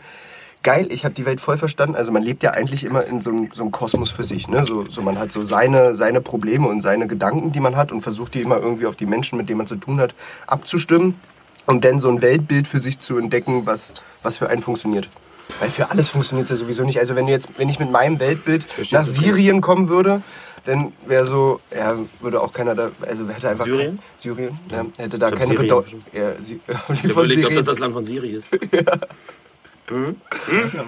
[0.63, 1.97] geil, ich habe die Welt voll verstanden.
[1.97, 4.49] Also man lebt ja eigentlich immer in so einem, so einem Kosmos für sich.
[4.49, 4.65] Ne?
[4.65, 8.01] So, so man hat so seine, seine Probleme und seine Gedanken, die man hat und
[8.01, 10.15] versucht die immer irgendwie auf die Menschen, mit denen man zu tun hat,
[10.47, 11.15] abzustimmen
[11.67, 15.09] und dann so ein Weltbild für sich zu entdecken, was, was für einen funktioniert.
[15.59, 16.99] Weil für alles funktioniert es ja sowieso nicht.
[16.99, 20.23] Also wenn, jetzt, wenn ich mit meinem Weltbild nach Syrien kommen würde,
[20.65, 23.97] dann wäre so, ja, würde auch keiner da, also hätte einfach Syrien?
[23.97, 26.05] Kein, Syrien, ja, hätte da keine Syrien Bedeutung.
[26.13, 26.59] Ja, Ich
[27.03, 27.57] habe überlegt, ob Syrien.
[27.57, 28.47] das das Land von Siri ist.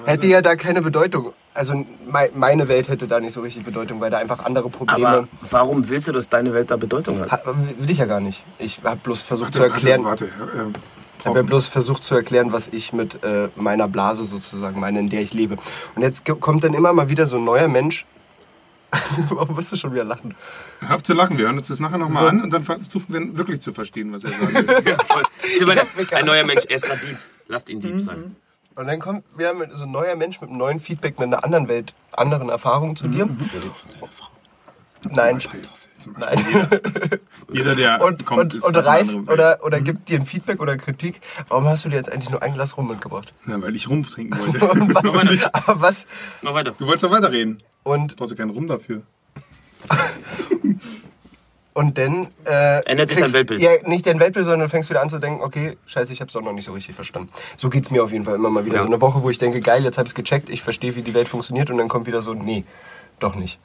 [0.06, 1.32] hätte ja da keine Bedeutung.
[1.54, 5.06] Also mei- meine Welt hätte da nicht so richtig Bedeutung, weil da einfach andere Probleme.
[5.08, 7.30] Aber warum willst du, dass deine Welt da Bedeutung hat?
[7.30, 7.40] Ha-
[7.78, 8.42] will ich ja gar nicht.
[8.58, 10.04] Ich habe bloß versucht zu erklären.
[10.04, 10.52] Warte, warte.
[10.58, 10.78] äh,
[11.18, 14.98] Ich habe ja bloß versucht zu erklären, was ich mit äh, meiner Blase sozusagen meine,
[15.00, 15.56] in der ich lebe.
[15.94, 18.06] Und jetzt kommt dann immer mal wieder so ein neuer Mensch.
[19.30, 20.34] Warum wirst du schon wieder lachen?
[20.88, 22.28] Auf zu lachen, wir hören uns das nachher nochmal So.
[22.28, 24.86] an und dann versuchen wir wirklich zu verstehen, was er sagt.
[26.12, 27.16] Ja, ein neuer Mensch, er ist gerade Dieb.
[27.48, 28.36] Lasst ihn Dieb sein.
[28.74, 31.44] Und dann kommt wieder mit so ein neuer Mensch mit einem neuen Feedback, mit einer
[31.44, 33.28] anderen Welt, anderen Erfahrungen zu dir.
[35.10, 35.60] Nein, Zum Beispiel.
[36.18, 36.80] nein.
[37.52, 40.76] Jeder, der Und, kommt, und, ist und reißt oder, oder gibt dir ein Feedback oder
[40.76, 41.20] Kritik.
[41.48, 43.34] Warum hast du dir jetzt eigentlich nur ein Glas rum mitgebracht?
[43.46, 44.58] Ja, weil ich Rumpf trinken wollte.
[44.70, 46.06] Und was, aber was?
[46.40, 46.72] Mach weiter.
[46.78, 47.62] Du wolltest doch weiterreden.
[47.82, 49.02] Und, Du brauchst ja keinen Rum dafür.
[51.74, 52.28] Und dann.
[52.44, 53.60] Äh, Ändert sich dein Weltbild?
[53.60, 56.32] Ja, nicht dein Weltbild, sondern du fängst wieder an zu denken, okay, scheiße, ich hab's
[56.32, 57.30] doch noch nicht so richtig verstanden.
[57.56, 58.76] So geht's mir auf jeden Fall immer mal wieder.
[58.76, 58.82] Ja.
[58.82, 61.14] So eine Woche, wo ich denke, geil, jetzt hab ich's gecheckt, ich verstehe, wie die
[61.14, 62.64] Welt funktioniert und dann kommt wieder so, nee,
[63.20, 63.58] doch nicht.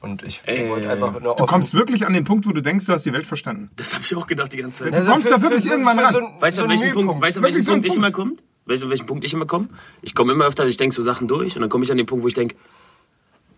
[0.00, 2.84] Und ich Äh, wollte einfach nur Du kommst wirklich an den Punkt, wo du denkst,
[2.84, 3.70] du hast die Welt verstanden.
[3.76, 4.94] Das habe ich auch gedacht die ganze Zeit.
[4.94, 6.12] Du kommst da wirklich irgendwann ran.
[6.12, 7.96] so ein- Weißt du, so an welchen Punkt, weißt du, an welchen so Punkt ich
[7.96, 8.32] immer komme?
[8.66, 9.68] Weißt du, an welchen Punkt ich immer komme?
[10.02, 12.04] Ich komme immer öfter, ich denke so Sachen durch und dann komme ich an den
[12.06, 12.54] Punkt, wo ich denke,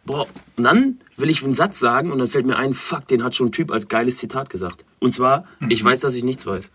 [0.07, 3.23] boah, und dann will ich einen Satz sagen und dann fällt mir ein, fuck, den
[3.25, 4.85] hat schon ein Typ als geiles Zitat gesagt.
[5.01, 6.71] Und zwar, ich weiß, dass ich nichts weiß.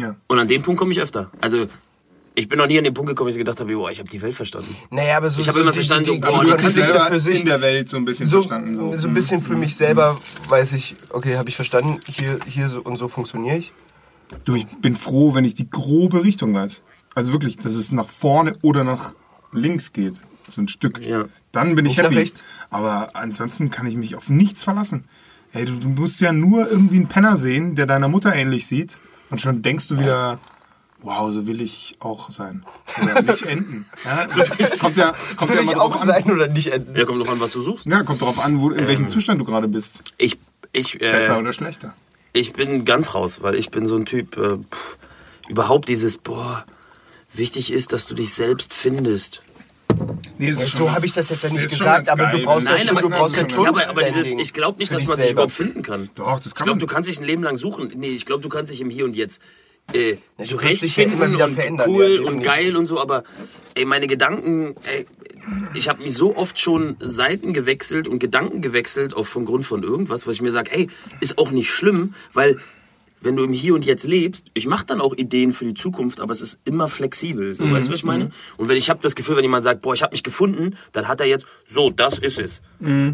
[0.00, 0.16] Ja.
[0.26, 1.30] Und an den Punkt komme ich öfter.
[1.40, 1.66] Also,
[2.34, 4.08] ich bin noch nie an den Punkt gekommen, wo ich gedacht habe, boah, ich habe
[4.08, 4.74] die Welt verstanden.
[4.90, 7.06] Naja, aber so, Ich hab so immer die- verstanden, die, die, boah, die Konflikte selber
[7.08, 8.76] für sich in der Welt so ein bisschen so, verstanden.
[8.76, 8.96] So.
[8.96, 12.80] so ein bisschen für mich selber weiß ich, okay, habe ich verstanden, hier, hier so
[12.80, 13.72] und so funktioniere ich.
[14.46, 16.82] Du, ich bin froh, wenn ich die grobe Richtung weiß.
[17.14, 19.14] Also wirklich, dass es nach vorne oder nach
[19.52, 20.22] links geht.
[20.48, 21.04] So ein Stück.
[21.04, 21.26] Ja.
[21.52, 22.14] Dann bin ich happy.
[22.14, 22.42] rechts.
[22.70, 25.04] Aber ansonsten kann ich mich auf nichts verlassen.
[25.50, 28.98] Hey, du, du musst ja nur irgendwie einen Penner sehen, der deiner Mutter ähnlich sieht.
[29.30, 30.38] Und schon denkst du wieder,
[31.02, 32.64] wow, so will ich auch sein.
[33.02, 33.86] Oder nicht enden.
[34.04, 34.26] Ja,
[34.78, 36.30] kommt ja, kommt Will ja ich auch drauf sein an.
[36.32, 36.96] oder nicht enden?
[36.96, 37.86] Ja, kommt doch an, was du suchst.
[37.86, 40.02] Ja, kommt drauf an, wo, in welchem Zustand du gerade bist.
[40.16, 40.38] Ich,
[40.72, 41.92] ich, Besser äh, oder schlechter.
[42.32, 44.96] ich bin ganz raus, weil ich bin so ein Typ, äh, pff,
[45.48, 46.64] überhaupt dieses, boah,
[47.34, 49.42] wichtig ist, dass du dich selbst findest.
[50.42, 52.66] Nee, So schon- habe ich das jetzt ja nicht schon gesagt, aber du geil, brauchst
[52.66, 54.92] wenn ja Nein, schon, aber, du brauchst ja ja, aber, aber dieses, ich glaube nicht,
[54.92, 56.10] dass man sich überhaupt finden kann.
[56.14, 56.78] Doch, das ich kann glaube, man.
[56.80, 57.92] du kannst dich ein Leben lang suchen.
[57.96, 59.40] Nee, ich glaube, du kannst dich im Hier und Jetzt
[59.92, 63.00] äh, du kannst zurechtfinden dich ja immer wieder und cool ja, und geil und so,
[63.00, 63.24] aber
[63.74, 65.06] ey, meine Gedanken, ey,
[65.74, 69.82] ich habe mich so oft schon Seiten gewechselt und Gedanken gewechselt auf vom Grund von
[69.82, 70.88] irgendwas, was ich mir sage, ey,
[71.20, 72.60] ist auch nicht schlimm, weil
[73.22, 76.20] wenn du im Hier und Jetzt lebst, ich mache dann auch Ideen für die Zukunft,
[76.20, 77.54] aber es ist immer flexibel.
[77.54, 78.30] So, weißt du, was ich meine?
[78.56, 81.08] Und wenn ich habe das Gefühl, wenn jemand sagt, boah, ich habe mich gefunden, dann
[81.08, 82.62] hat er jetzt, so, das ist es.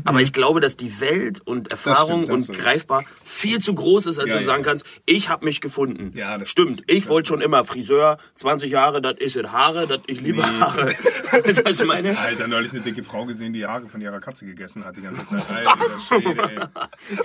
[0.04, 2.58] Aber ich glaube, dass die Welt und Erfahrung das und stimmt.
[2.58, 4.70] greifbar viel zu groß ist, als Ja, du sagen ja.
[4.70, 6.12] kannst, ich habe mich gefunden.
[6.16, 6.82] Ja, das stimmt.
[6.86, 9.52] Ich wollte schon immer Friseur, 20 Jahre, das ist es.
[9.52, 10.86] Haare, das ich liebe Haare.
[11.44, 12.18] weißt du, was ich meine?
[12.18, 15.26] Alter, neulich eine dicke Frau gesehen, die Haare von ihrer Katze gegessen hat die ganze
[15.26, 15.44] Zeit.
[15.48, 16.58] Alter, Schwede, ey.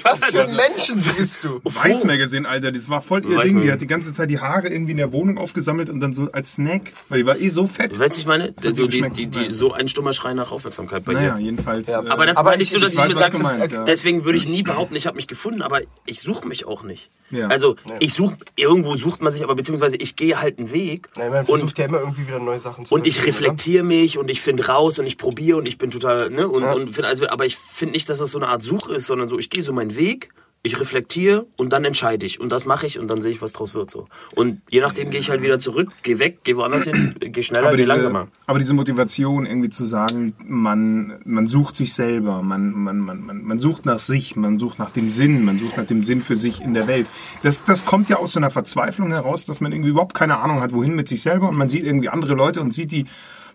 [0.03, 1.61] Was für Menschen siehst du?
[1.63, 3.61] Weiß Magazine, Alter, das war voll ihr Ding.
[3.61, 6.29] Die hat die ganze Zeit die Haare irgendwie in der Wohnung aufgesammelt und dann so
[6.31, 7.95] als Snack, weil die war eh so fett.
[7.95, 8.45] Du weißt, was ich meine?
[8.45, 11.43] hat So, dir die, die, die, so ein stummer Schrei nach Aufmerksamkeit bei Naja, dir.
[11.45, 11.87] jedenfalls.
[11.87, 12.03] Ja.
[12.03, 13.85] äh, Aber das Aber meine ich so, dass ich ich, mir sage, du ja.
[13.85, 17.09] deswegen würde ich nie behaupten, ich habe mich gefunden, aber ich suche mich auch nicht.
[17.31, 17.47] Ja.
[17.47, 21.31] Also ich suche, irgendwo sucht man sich, aber beziehungsweise ich gehe halt einen Weg Nein,
[21.31, 24.29] man und, versucht ja immer irgendwie wieder neue Sachen zu und ich reflektiere mich und
[24.29, 26.73] ich finde raus und ich probiere und ich bin total, ne, und, Ja.
[26.73, 29.27] und find, also, aber ich finde nicht, dass das so eine Art Suche ist, sondern
[29.27, 30.29] so, ich gehe so meinen Weg,
[30.65, 33.51] ich reflektiere und dann entscheide ich und das mache ich und dann sehe ich, was
[33.51, 34.07] draus wird so.
[34.33, 37.67] Und je nachdem gehe ich halt wieder zurück, gehe weg, gehe woanders hin, gehe schneller,
[37.67, 38.29] aber gehe langsamer.
[38.45, 43.43] aber diese Motivation, irgendwie zu sagen, man, man sucht sich selber, man, man, man, man,
[43.43, 46.37] man sucht nach sich, man sucht nach dem Sinn, man sucht nach dem Sinn für
[46.37, 47.07] sich in der Welt.
[47.41, 50.61] Das, das kommt ja aus so einer Verzweiflung heraus, dass man irgendwie überhaupt keine Ahnung
[50.61, 53.05] hat, wohin mit sich selber und man sieht irgendwie andere Leute und sieht die,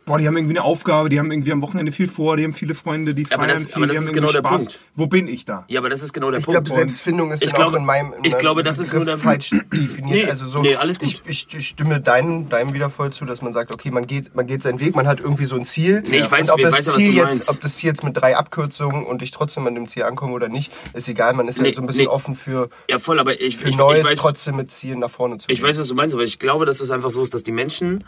[0.09, 2.53] boah, die haben irgendwie eine Aufgabe, die haben irgendwie am Wochenende viel vor, die haben
[2.55, 4.57] viele Freunde, die Aber feiern das- viel, aber das die haben ist genau der Spaß.
[4.65, 4.79] Punkt.
[4.97, 5.65] Wo bin ich da?
[5.69, 6.65] Ja, aber das ist genau der Ich Punkt.
[6.65, 9.19] glaube, Selbstfindung ist Ich glaube- auch in meinem in ich glaube, das ist nur der-
[9.19, 10.05] falsch definiert.
[10.05, 11.09] Nee, also so, nee, alles gut.
[11.27, 14.35] Ich, ich, ich stimme deinem, deinem wieder voll zu, dass man sagt, okay, man geht,
[14.35, 16.03] man geht seinen Weg, man hat irgendwie so ein Ziel.
[16.09, 17.49] Nee, ich weiß- und ob ich das weiß Ziel jetzt, meinst.
[17.51, 20.49] ob das Ziel jetzt mit drei Abkürzungen und ich trotzdem an dem Ziel ankomme oder
[20.49, 21.35] nicht, ist egal.
[21.35, 22.09] Man ist Nee, ja so ein bisschen nee.
[22.09, 25.11] offen für, Ja, voll, aber ich, für ich, Neues, ich weiß, trotzdem mit Zielen nach
[25.11, 25.69] vorne zu Ich gehen.
[25.69, 28.05] weiß, was du meinst, aber ich glaube, dass es einfach so ist, dass die Menschen.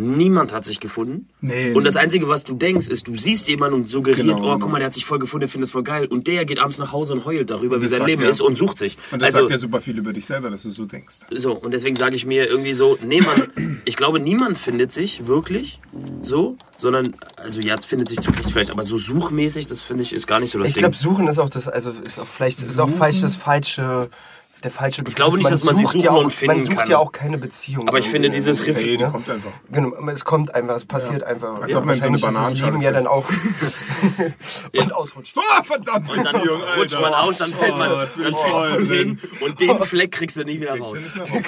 [0.00, 1.28] Niemand hat sich gefunden.
[1.40, 1.72] Nee.
[1.74, 4.70] Und das Einzige, was du denkst, ist, du siehst jemanden und suggeriert, Genau, oh, guck
[4.70, 6.06] mal, der hat sich voll gefunden, der findet es voll geil.
[6.06, 8.56] Und der geht abends nach Hause und heult darüber, wie sein Leben ja- ist und
[8.56, 8.96] sucht sich.
[9.10, 11.16] Und das also, sagt ja super viel über dich selber, dass du so denkst.
[11.30, 15.26] so, und deswegen sage ich mir irgendwie so, nee, man, ich glaube, niemand findet sich
[15.26, 15.78] wirklich
[16.22, 20.02] so, sondern, also ja, es findet sich zu Recht vielleicht, aber so suchmäßig, das finde
[20.02, 20.80] ich, ist gar nicht so das Ich Ding.
[20.82, 24.08] glaube, suchen ist auch das, also ist auch vielleicht ist auch falsch das falsche,
[24.64, 25.14] der falsche Begriff.
[25.14, 26.90] glaube nicht, dass man sich sucht suchen ja auch, und finden Man sucht kann.
[26.90, 27.88] ja auch keine Beziehung.
[27.88, 29.10] Aber ich so finde in- dieses Riff- Hey, die ne?
[29.10, 29.50] kommt einfach.
[29.70, 31.60] Genau, es kommt einfach, es passiert einfach.
[31.60, 33.28] Als ob man so eine ist das Leben ja dann auch
[34.76, 35.36] und ausrutscht.
[35.36, 38.52] Oh, verdammt, und dann Beziehung, rutscht man aus, dann fällt man, Oh, dann ich fällt
[38.80, 40.98] man hin und den Fleck kriegst du nie wieder raus.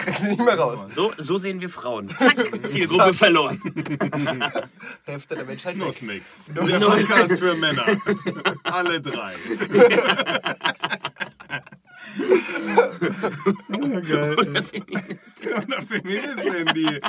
[0.05, 0.81] Kriegst du nicht mehr raus.
[0.89, 2.11] So, so sehen wir Frauen.
[2.17, 3.61] Zack, Zielgruppe verloren.
[5.05, 5.87] Hälfte der Menschheit weg.
[5.87, 6.47] Nussmix.
[6.55, 7.85] Der Podcast für Männer.
[8.65, 9.33] Alle drei.
[12.19, 14.35] Ja, geil.
[14.39, 14.63] Und eine
[15.87, 17.01] Feministin, die,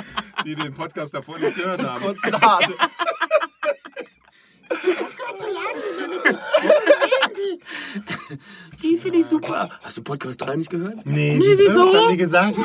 [0.44, 2.02] die den Podcast davor nicht gehört haben.
[2.02, 2.68] Kurz und hart.
[8.82, 9.70] Die finde ich super.
[9.82, 11.04] Hast du Podcast 3 nicht gehört?
[11.04, 11.86] Nee, wieso?
[11.86, 12.56] Was haben die gesagt?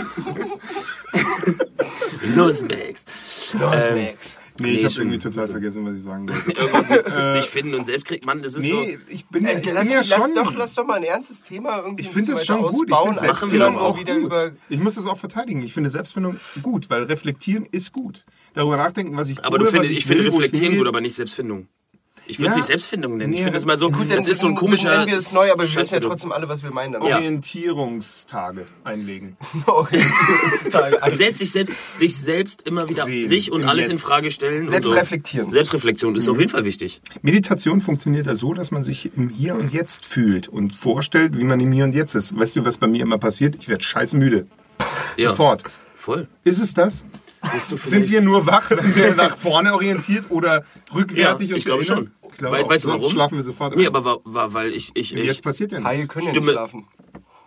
[2.36, 3.06] Nussbags.
[3.54, 4.29] Nussmix.
[4.60, 5.04] Nee, ich habe schon.
[5.04, 6.52] irgendwie total vergessen, was ich sagen wollte.
[6.52, 9.64] Irgendwas mit sich finden und selbst kriegt man, das ist Nee, ich bin, Äh, ich
[9.64, 10.36] bin lass, ja lass, schon...
[10.36, 12.88] doch, lass doch mal ein ernstes Thema irgendwie Ich ein finde bisschen es schon gut.
[12.90, 14.26] Ich ausbauen, finde doch auch wieder gut.
[14.26, 14.52] über...
[14.70, 15.62] Ich muss das auch verteidigen.
[15.64, 18.26] Ich finde Selbstfindung gut, weil reflektieren ist gut.
[18.54, 20.88] Darüber nachdenken, was ich tue, aber du was findest, ich finde will, es Reflektieren gut,
[20.88, 21.68] aber nicht Selbstfindung.
[22.30, 22.52] Ich würde Ja.
[22.52, 23.34] es nicht Selbstfindung nennen.
[23.34, 24.90] Ich Nee, finde es mal so, Gut, das ist so ein komischer...
[24.92, 27.14] Nennen wir es neu, aber wir wissen ja trotzdem alle, was wir meinen damit.
[27.16, 29.36] Orientierungstage einlegen.
[29.66, 31.00] Orientierungstage.
[31.16, 34.02] Selbst sich, selbst, sich selbst immer wieder Sehen, sich und alles in Jetzt.
[34.04, 34.62] Frage stellen.
[34.62, 34.94] und Selbst so.
[34.96, 35.50] reflektieren.
[35.50, 37.02] Selbstreflexion ist auf jeden Fall wichtig.
[37.22, 41.44] Meditation funktioniert ja so, dass man sich im Hier und Jetzt fühlt und vorstellt, wie
[41.44, 42.38] man im Hier und Jetzt ist.
[42.38, 43.56] Weißt du, was bei mir immer passiert?
[43.56, 44.48] Ich werde scheiß müde.
[45.18, 45.30] Ja.
[45.32, 45.64] Sofort.
[45.96, 46.28] Voll.
[46.44, 47.04] Ist es das?
[47.54, 50.64] Bist du Sind wir nur wach, wenn wir nach vorne orientiert oder
[50.94, 52.12] rückwärtig Ja, uns ich glaube schon.
[52.32, 52.70] Ich glaube Weil- auch.
[52.70, 53.14] weißt du Sonst warum?
[53.14, 53.88] schlafen wir sofort Nee, ein.
[53.96, 54.92] aber war, war, weil ich...
[54.94, 56.14] ich, ich jetzt passiert ja Haie nichts.
[56.14, 56.88] können ja Stimme- nicht schlafen.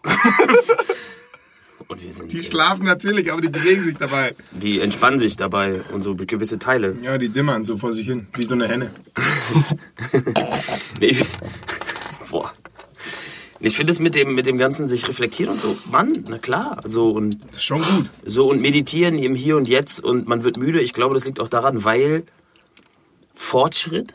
[1.88, 4.35] und wir sind, Die schlafen natürlich, aber die bewegen sich dabei.
[4.51, 6.97] die entspannen sich dabei und so gewisse Teile.
[7.03, 8.90] Ja, die dimmern so vor sich hin, wie so eine Henne.
[11.01, 11.25] Nee, ich,
[12.31, 12.53] boah.
[13.61, 16.81] Ich finde es mit dem, mit dem ganzen sich reflektieren und so, Mann, na klar.
[16.85, 18.11] So und, Das ist schon gut.
[18.25, 20.81] so und meditieren im Hier und Jetzt und man wird müde.
[20.81, 22.25] Ich glaube, das liegt auch daran, weil
[23.35, 24.14] Fortschritt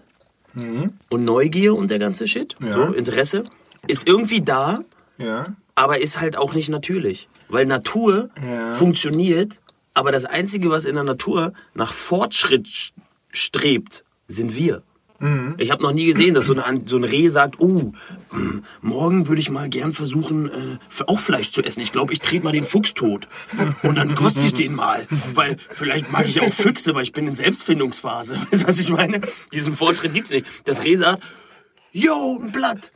[1.09, 2.73] und Neugier und der ganze Shit, Ja.
[2.87, 3.43] so, Interesse,
[3.87, 4.79] ist irgendwie da,
[5.17, 5.45] Ja.
[5.75, 7.27] aber ist halt auch nicht natürlich.
[7.49, 8.73] Weil Natur Ja.
[8.73, 9.59] funktioniert,
[9.93, 12.91] aber das Einzige, was in der Natur nach Fortschritt sch-
[13.31, 14.83] strebt, sind wir.
[15.19, 15.55] Mhm.
[15.57, 17.93] Ich habe noch nie gesehen, dass so, eine, so ein Reh sagt, oh,
[18.29, 21.81] hm, morgen würde ich mal gern versuchen, äh, auch Fleisch zu essen.
[21.81, 23.27] Ich glaube, ich trete mal den Fuchs tot.
[23.83, 25.07] Und dann koste ich den mal.
[25.33, 28.35] Weil vielleicht mag ich auch Füchse, weil ich bin in Selbstfindungsphase.
[28.51, 29.21] Weißt du, was ich meine?
[29.51, 30.45] Diesen Fortschritt gibt's nicht.
[30.65, 31.23] Das Reh sagt,
[31.91, 32.91] yo, ein Blatt.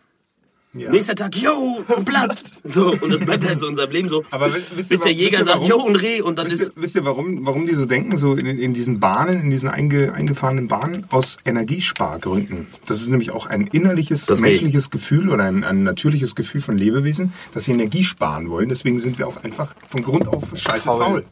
[0.74, 0.90] Ja.
[0.90, 2.42] Nächster Tag, yo, ein Blatt.
[2.64, 4.24] So, und das bleibt halt so in unserem Leben so.
[4.32, 5.70] Aber wi- wisst ihr bis der wa- Jäger wisst ihr sagt, warum?
[5.70, 6.22] yo, ein Reh.
[6.22, 8.74] Und dann Wisst ist ihr, wisst ihr warum, warum die so denken, so in, in
[8.74, 11.06] diesen Bahnen, in diesen einge, eingefahrenen Bahnen?
[11.10, 12.68] Aus Energiespargründen.
[12.88, 16.78] Das ist nämlich auch ein innerliches, Das menschliches Gefühl oder ein, ein natürliches Gefühl von
[16.78, 18.70] Lebewesen, dass sie Energie sparen wollen.
[18.70, 21.04] Deswegen sind wir auch einfach von Grund auf scheiße faul.
[21.04, 21.26] Faul.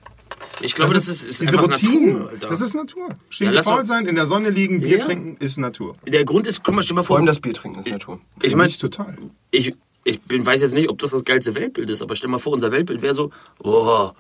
[0.62, 2.12] Ich glaube, das, ist, ist diese einfach Routine.
[2.14, 2.48] Natur, Alter.
[2.48, 3.08] das ist Natur.
[3.10, 5.06] Ja, Stehen lass faul sein, in der Sonne liegen, Bier Ja.
[5.06, 5.94] trinken, ist Natur.
[6.08, 8.20] der Grund ist, guck mal, stell mal Vor vor, allem das Bier trinken ist Natur.
[8.42, 9.18] ich meine, ich total.
[9.52, 9.74] ich,
[10.04, 12.54] ich bin, weiß jetzt nicht, ob das das geilste Weltbild ist, aber stell mal vor,
[12.54, 14.12] unser Weltbild wäre so, oh,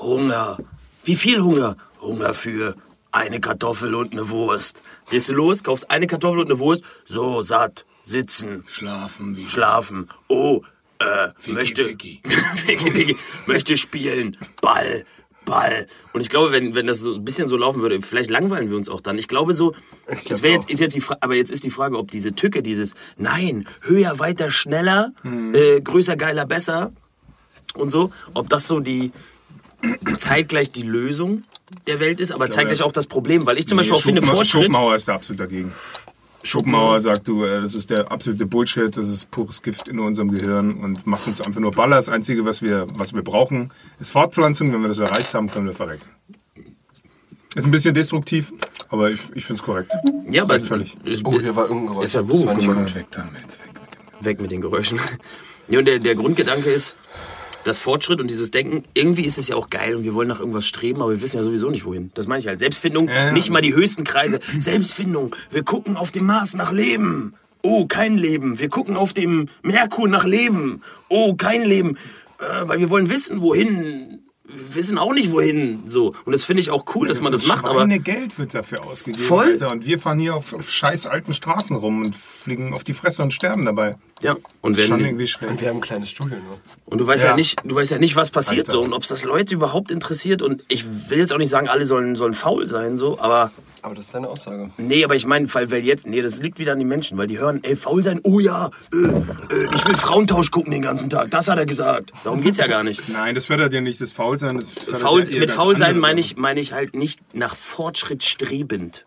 [0.00, 0.58] Hunger.
[1.04, 1.76] Wie viel Hunger?
[2.00, 2.76] Hunger für
[3.12, 4.82] eine Kartoffel und eine Wurst.
[5.10, 10.08] Gehst du los, kaufst eine Kartoffel und eine Wurst, so satt, sitzen, Schlafen wie schlafen.
[10.28, 10.62] Oh,
[10.98, 12.20] äh, möchte, Ficky.
[12.56, 13.16] Ficky, Ficky.
[13.46, 15.04] möchte spielen, Ball,
[15.50, 15.86] Ball.
[16.12, 18.76] Und ich glaube, wenn, wenn das so ein bisschen so laufen würde, vielleicht langweilen wir
[18.76, 19.18] uns auch dann.
[19.18, 19.74] Ich glaube so,
[20.28, 22.62] es wäre jetzt, ist jetzt die Fra aber jetzt ist die Frage, ob diese Tücke,
[22.62, 25.54] dieses Nein, höher, weiter, schneller, Hm.
[25.54, 26.92] äh, größer, geiler, besser
[27.74, 29.12] und so, ob das so die
[30.18, 31.44] zeitgleich die Lösung
[31.86, 34.36] der Welt ist, aber zeitgleich auch das Problem, weil ich zum Beispiel auch finde, Schopenhauer-
[34.36, 34.62] Fortschritt.
[34.64, 35.72] Schopenhauer ist da absolut dagegen.
[36.42, 40.30] Schopenhauer sagt, du, äh, das ist der absolute Bullshit, das ist pures Gift in unserem
[40.30, 41.96] Gehirn und macht uns einfach nur Baller.
[41.96, 44.72] Das Einzige, was wir, was wir brauchen, ist Fortpflanzung.
[44.72, 46.04] Wenn wir das erreicht haben, können wir verrecken.
[47.56, 48.52] Ist ein bisschen destruktiv,
[48.88, 49.92] aber ich, ich finde es korrekt.
[50.30, 50.96] Ja, aber völlig.
[51.04, 52.04] ist- Oh, hier war irgendein Geräusch.
[52.04, 52.94] Ist ja Das war Buch, nicht gut.
[52.94, 53.58] Weg damit, weg
[54.20, 55.00] mit weg mit den Geräuschen.
[55.68, 56.96] Ja, und der, der Grundgedanke ist,
[57.64, 60.40] das Fortschritt und dieses Denken, irgendwie ist es ja auch geil und wir wollen nach
[60.40, 62.10] irgendwas streben, aber wir wissen ja sowieso nicht wohin.
[62.14, 62.58] Das meine ich halt.
[62.58, 64.40] Selbstfindung, Ja, nicht mal die höchsten Kreise.
[64.58, 67.34] Selbstfindung, wir gucken auf dem Mars nach Leben.
[67.62, 68.58] Oh, kein Leben.
[68.58, 70.82] Wir gucken auf dem Merkur nach Leben.
[71.08, 71.98] Oh, kein Leben.
[72.38, 74.22] Äh, weil wir wollen wissen, wohin.
[74.44, 75.82] Wir wissen auch nicht, wohin.
[75.86, 76.14] So.
[76.24, 77.86] Und das finde ich auch cool, dass man das macht, aber.
[77.86, 79.44] Geld wird dafür ausgegeben, Voll.
[79.44, 79.70] Alter.
[79.70, 83.22] Und wir fahren hier auf, auf scheiß alten Straßen rum und fliegen auf die Fresse
[83.22, 83.96] und sterben dabei.
[84.22, 84.36] Ja.
[84.60, 85.48] Und Schon wenn, irgendwie schräg.
[85.50, 86.58] Und wir haben ein kleines Studio nur.
[86.84, 87.36] Und du weißt ja, Ja.
[87.36, 90.42] nicht, du weißt ja nicht, was passiert so und ob es das Leute überhaupt interessiert.
[90.42, 93.50] Und ich will jetzt auch nicht sagen, alle sollen, sollen faul sein, so, aber
[93.82, 94.70] Aber das ist deine Aussage.
[94.76, 97.26] nee, aber ich meine, weil, weil jetzt, nee, das liegt wieder an den Menschen, weil
[97.28, 101.08] die hören, ey, faul sein, oh ja, äh, äh, ich will Frauentausch gucken den ganzen
[101.08, 101.30] Tag.
[101.30, 102.12] Das hat er gesagt.
[102.24, 103.08] Darum geht's ja gar nicht.
[103.08, 104.58] Nein, das fördert ja nicht das Faulsein.
[104.58, 107.54] Das Faul, ja mit ganz faul sein andere meine ich, meine ich halt nicht nach
[107.56, 109.06] Fortschritt strebend.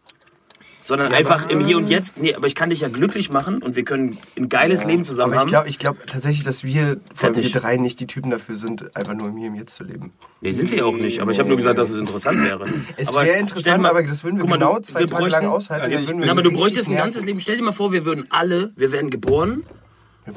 [0.85, 2.17] Sondern einfach im Hier und Jetzt.
[2.17, 5.31] Nee, aber ich kann dich ja glücklich machen und wir können ein geiles Leben zusammen
[5.31, 5.47] Aber ich haben.
[5.47, 9.13] glaube ich glaub tatsächlich, dass wir, allem wir drei, nicht die Typen dafür sind, einfach
[9.13, 10.11] nur im Hier und Jetzt zu leben.
[10.41, 11.21] Nee, sind wir ja auch nicht.
[11.21, 12.65] Aber ich habe nur gesagt, dass es interessant wäre.
[12.97, 15.95] Es wäre interessant, mal- aber das würden wir mal, genau zwei wir Tage lang aushalten.
[15.95, 17.23] Also Na, aber du bräuchtest ein ganzes.
[17.23, 17.39] Leben.
[17.39, 19.63] Stell dir mal vor, wir würden alle, wir wären geboren.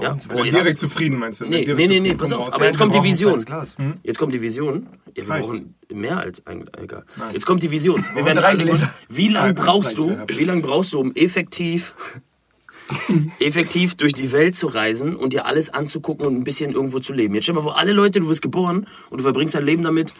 [0.01, 1.46] Ja, uns Und jetzt- direkt zufrieden, meinst du?
[1.46, 2.49] Nee, nee, nee, nee, pass auf.
[2.53, 3.40] Aber Ja, jetzt kommt die Vision.
[3.44, 3.77] Glas.
[4.03, 4.87] Jetzt kommt die Vision.
[5.16, 5.46] Ja, wir Reicht.
[5.49, 7.05] brauchen mehr als ein, egal.
[7.33, 8.05] Jetzt kommt die Vision.
[8.14, 8.92] Wir werden drei Gläser.
[9.09, 10.27] wie lange brauchst du, Gläser.
[10.29, 11.94] wie lange brauchst du, um effektiv,
[13.40, 17.12] effektiv durch die Welt zu reisen und dir alles anzugucken und ein bisschen irgendwo zu
[17.12, 17.35] leben?
[17.35, 19.83] Jetzt stell dir mal vor, alle Leute, du wirst geboren und du verbringst dein Leben
[19.83, 20.12] damit,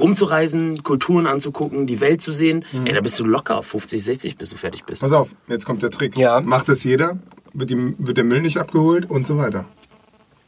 [0.00, 2.64] rumzureisen, Kulturen anzugucken, die Welt zu sehen.
[2.84, 5.02] Ey, da bist du locker auf 50, 60, bis du fertig bist.
[5.02, 6.16] Pass auf, jetzt kommt der Trick.
[6.16, 6.40] Ja.
[6.40, 7.18] Macht das jeder,
[7.54, 9.64] wird, die, wird der Müll nicht abgeholt und so weiter.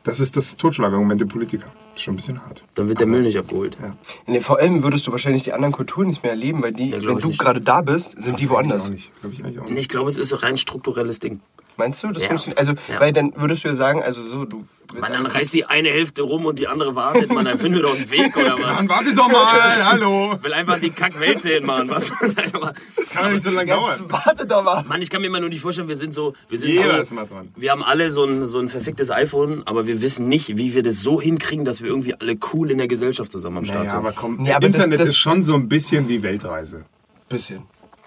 [0.04, 1.66] Das ist das Totschlagargument der Politiker.
[1.96, 2.62] Ist schon ein bisschen hart.
[2.74, 3.76] Dann wird der Müll nicht abgeholt.
[3.82, 3.96] Ja.
[4.26, 7.02] Nee, vor allem würdest du wahrscheinlich die anderen Kulturen nicht mehr erleben, weil die, Ja,
[7.02, 8.88] wenn ich du gerade da bist, sind die woanders.
[8.88, 9.10] Nicht.
[9.20, 9.80] Glaube ich eigentlich auch Nee, nicht.
[9.80, 11.40] Ich glaube, es ist ein rein strukturelles Ding.
[11.78, 12.08] Meinst du?
[12.10, 12.28] Das Ja.
[12.28, 12.58] funktioniert.
[12.58, 13.00] Also, Ja.
[13.00, 14.64] weil dann würdest du ja sagen, also so, du.
[14.98, 17.30] Man, dann reißt die eine Hälfte rum und die andere wartet.
[17.32, 18.76] Man, dann finden wir doch einen Weg oder was?
[18.76, 20.38] Mann, warte doch mal, hallo.
[20.40, 21.90] will einfach die Kackwelt sehen, Mann.
[21.90, 22.12] Was?
[22.20, 24.00] Das kann doch nicht so lange dauern.
[24.08, 24.84] warte doch mal.
[24.84, 27.00] Mann, ich kann mir immer nur nicht vorstellen, wir sind so, wir sind Jeder so,
[27.00, 27.48] ist mal dran.
[27.56, 30.82] wir haben alle so ein, so ein verficktes iPhone, aber wir wissen nicht, wie wir
[30.84, 33.90] das so hinkriegen, dass wir irgendwie alle cool in der Gesellschaft zusammen am Start Naja,
[33.90, 33.98] sind.
[33.98, 36.84] aber komm, Nee, aber das- Internet das- ist schon so ein bisschen wie Weltreise.
[37.28, 37.64] Bisschen.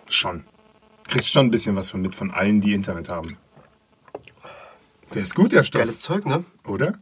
[0.08, 0.45] Schon.
[1.10, 3.38] Kriegst schon ein bisschen was von mit von allen, die Internet haben.
[5.13, 5.82] Der ist gut, der Stoff.
[5.82, 6.43] Geiles Zeug, ne?
[6.65, 7.00] Oder?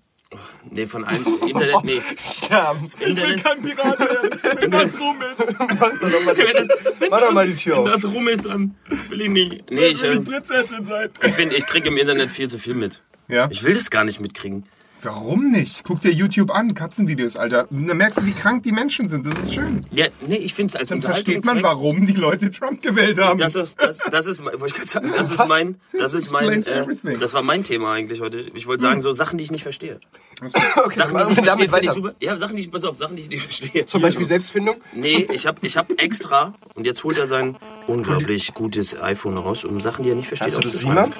[0.70, 2.02] nee, von allen, Internet, nee.
[2.50, 2.76] Ja.
[3.00, 5.60] Internet, kein Pirat werden, wenn das rum ist.
[7.10, 8.02] Mach doch mal die, Tür wenn auf.
[8.02, 8.76] das rum ist, dann
[9.10, 9.72] will ich nicht.
[9.72, 11.10] Nee, ich, äh, Prinzessin sein.
[11.24, 13.02] ich finde, ich kriege im Internet viel zu viel mit.
[13.28, 13.48] Ja?
[13.52, 14.66] Ich will das gar nicht mitkriegen.
[15.04, 15.84] Warum nicht?
[15.84, 17.68] Guck dir YouTube an, Katzenvideos, Alter.
[17.70, 19.28] Da merkst du, wie krank die Menschen sind.
[19.28, 19.86] Das ist schön.
[19.92, 23.40] Ja, nee, ich finde es als Dann versteht man, warum die Leute Trump gewählt haben.
[23.40, 26.64] Das ist, das, das ist, wollte ich gerade sagen, das ist mein, das ist mein,
[26.64, 26.86] äh.
[26.86, 27.20] Hm.
[27.20, 28.40] das war mein Thema eigentlich heute.
[28.54, 30.00] Ich wollte sagen, so Sachen, die ich nicht verstehe.
[30.42, 31.94] Okay, Sachen, die ich nicht verstehe, damit ich weiter.
[31.94, 32.16] super.
[32.20, 33.86] Ja, Sachen, die ich, pass auf, Sachen, die ich nicht verstehe.
[33.86, 34.76] Zum Beispiel Selbstfindung.
[34.94, 37.58] Nee, ich habe ich hab extra, und jetzt holt er sein
[37.88, 41.14] unglaublich gutes iPhone raus, um Sachen, die er nicht versteht, Hast du das aufzuschreiben.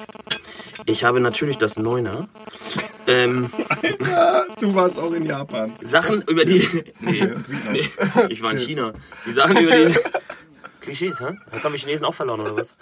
[0.88, 2.28] Ich habe natürlich das Neuner.
[3.06, 3.50] Ähm,
[4.58, 5.70] Du warst auch in Japan.
[5.82, 6.66] Sachen über die.
[7.00, 7.28] Nee,
[7.72, 7.88] nee,
[8.30, 8.92] ich war in China.
[9.26, 9.94] Die Sachen über die.
[10.80, 11.36] Klischees, hä?
[11.52, 12.74] Jetzt haben wir Chinesen auch verloren, oder was?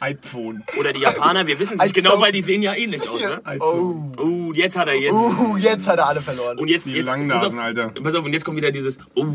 [0.00, 0.64] iPhone.
[0.76, 3.40] Oder die Japaner, wir wissen es nicht genau, weil die sehen ja ähnlich aus, ne?
[3.44, 4.16] iPhone.
[4.18, 5.12] Oh, jetzt hat er jetzt.
[5.12, 6.58] Uh, jetzt hat er alle verloren.
[6.58, 7.88] Und jetzt, Die jetzt Langnasen, pass auf, Alter.
[8.02, 8.98] Pass auf, und jetzt kommt wieder dieses.
[9.14, 9.26] Oh.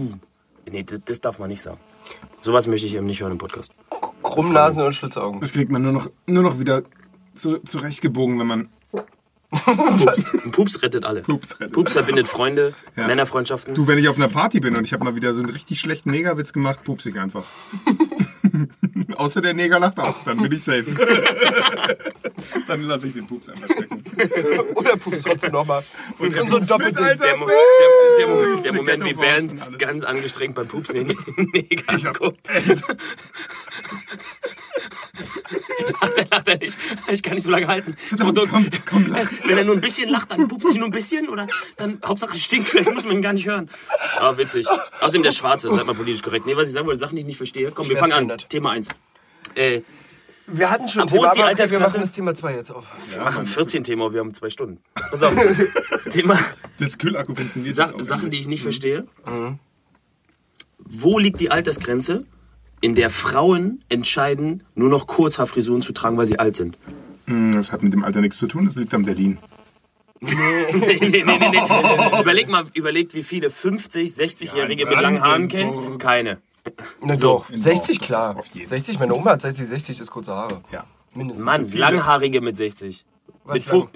[0.70, 1.80] Nee, das, das darf man nicht sagen.
[2.40, 3.72] Sowas möchte ich eben nicht hören im Podcast.
[4.22, 5.40] Krummnasen und Schlitzaugen.
[5.40, 6.84] Das kriegt man nur noch, nur noch wieder
[7.38, 8.70] zu, zurechtgebogen, wenn man
[9.50, 11.22] Und Pups rettet alle.
[11.22, 11.74] Pups rettet.
[11.74, 13.08] Pups verbindet Freunde, Ja.
[13.08, 13.76] Männerfreundschaften.
[13.76, 15.80] Du, wenn ich auf einer Party bin und ich habe mal wieder so einen richtig
[15.80, 17.46] schlechten Negerwitz gemacht, pups ich einfach.
[19.16, 20.86] Außer der Neger lacht auch, dann bin ich safe.
[22.68, 24.04] dann lasse ich den Pups einfach stecken.
[24.76, 25.84] Oder pupst trotzdem nochmal.
[26.20, 27.26] Und, und so ein Pups Alter.
[27.26, 27.56] Der, Mo der,
[28.18, 31.08] der, Mo der Moment, wie Bernd ganz angestrengt beim Pups den
[31.54, 32.52] Neger Ich hab, guckt.
[36.02, 36.78] Lacht er, lacht er nicht.
[37.12, 37.96] Ich kann nicht so lange halten.
[38.20, 38.36] Komm,
[38.86, 39.30] komm, lach.
[39.46, 42.36] Wenn er nur ein bisschen lacht, dann pupst sich nur ein bisschen oder dann Hauptsache
[42.36, 43.70] es stinkt, vielleicht muss man ihn gar nicht hören.
[44.18, 44.68] Ah, witzig.
[45.00, 46.46] Außerdem der Schwarze, seid mal politisch korrekt.
[46.46, 47.72] Nee, was ich sagen wollte, Sachen, die ich nicht verstehe.
[47.72, 48.38] Komm, wir fangen an.
[48.50, 48.88] Thema 1.
[49.56, 49.82] Äh,
[50.48, 52.56] Wir hatten schon ein Ab wo Thema, ist die aber wir machen das Thema 2
[52.56, 52.86] jetzt auf.
[53.12, 54.82] wir machen 14 Thema, wir haben zwei Stunden.
[54.94, 55.34] Pass auf.
[56.10, 56.40] Thema
[56.80, 59.08] Das Kühlakku funktioniert Sa Sachen, die ich nicht verstehe.
[60.80, 62.20] Wo liegt die Altersgrenze,
[62.82, 66.78] in der Frauen entscheiden, nur noch Kurzhaarfrisuren zu tragen, weil sie alt sind?
[67.26, 69.38] Hm, Das hat mit dem Alter nichts zu tun, das liegt am Berlin.
[70.22, 70.30] nee,
[70.74, 72.20] nee, nee, nee, nee.
[72.22, 75.74] Überleg mal, überlegt, wie viele 50, 60-Jährige Ja, mit langen Haaren kennt.
[75.74, 76.02] Brandenburg.
[76.02, 76.38] Keine.
[77.02, 77.28] Na So.
[77.38, 78.44] doch, 60 Auf klar.
[78.54, 78.68] jeden.
[78.68, 80.62] 60, meine Oma hat seit sie 60 ist kurze Haare.
[80.72, 80.86] Ja.
[81.14, 81.46] Mindestens.
[81.46, 83.06] Mann, langhaarige mit 60.
[83.48, 83.88] Was Mit fu-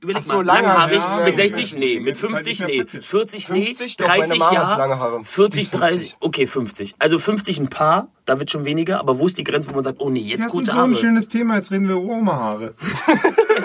[0.00, 1.24] Überleg so, mal, lange langhaarig Haare.
[1.24, 3.06] mit Ja, 60, nee, mit Das ist halt 50, nicht mehr nee, britisch.
[3.06, 5.24] 40, nee, 50 doch, meine 30 Mama hat ja, lange Haare.
[5.24, 6.16] 40, Die ist 30, 50.
[6.20, 6.94] okay, 50.
[6.98, 9.84] Also 50 ein paar, da wird schon weniger, aber wo ist die Grenze, wo man
[9.84, 10.94] sagt, oh nee, Wir jetzt hatten kurze so ein Haare.
[10.94, 12.74] schönes Thema, jetzt reden wir über Oma-Haare.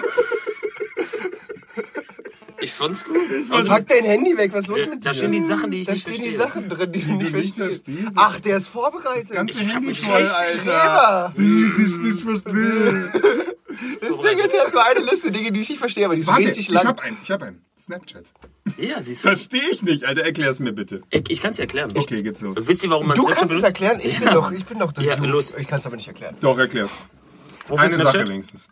[2.62, 3.16] Ich fand's gut.
[3.50, 5.18] Also, Pack dein Handy weg, was ist los Äh, mit da dir?
[5.18, 6.32] stehen die Sachen, die ich da nicht stehen verstehe.
[6.32, 7.86] die Sachen drin, die du nicht du nicht verstehst.
[8.16, 9.32] Ach, der ist vorbereitet.
[9.32, 10.52] Ganze Ich hab Handy mich voll, Alter.
[10.58, 11.34] Streber.
[11.38, 13.12] Die das nicht verstehen.
[14.02, 16.28] Das Ding ist ja nur eine Liste Dinge, die ich nicht verstehe, aber die ist
[16.28, 16.86] Warte, richtig ich lang.
[16.86, 17.62] hab einen, ich hab einen.
[17.80, 18.26] Snapchat.
[18.78, 19.28] ja, siehst du.
[19.30, 20.24] Verstehe ich nicht, Alter.
[20.24, 21.02] Erklär's mir bitte.
[21.12, 21.92] Ich, ich kann's dir erklären.
[21.96, 22.58] Okay, geht's los.
[22.58, 24.34] Und wisst ihr, warum man du Snapchat kannst es erklären, ich bin Ja.
[24.34, 25.54] doch, ich bin doch das Ja, los.
[25.58, 26.36] Ich kann es aber nicht erklären.
[26.42, 26.92] Doch, erklär's.
[27.70, 28.14] Wofür Eine Snapchat?
[28.16, 28.68] Sache wenigstens.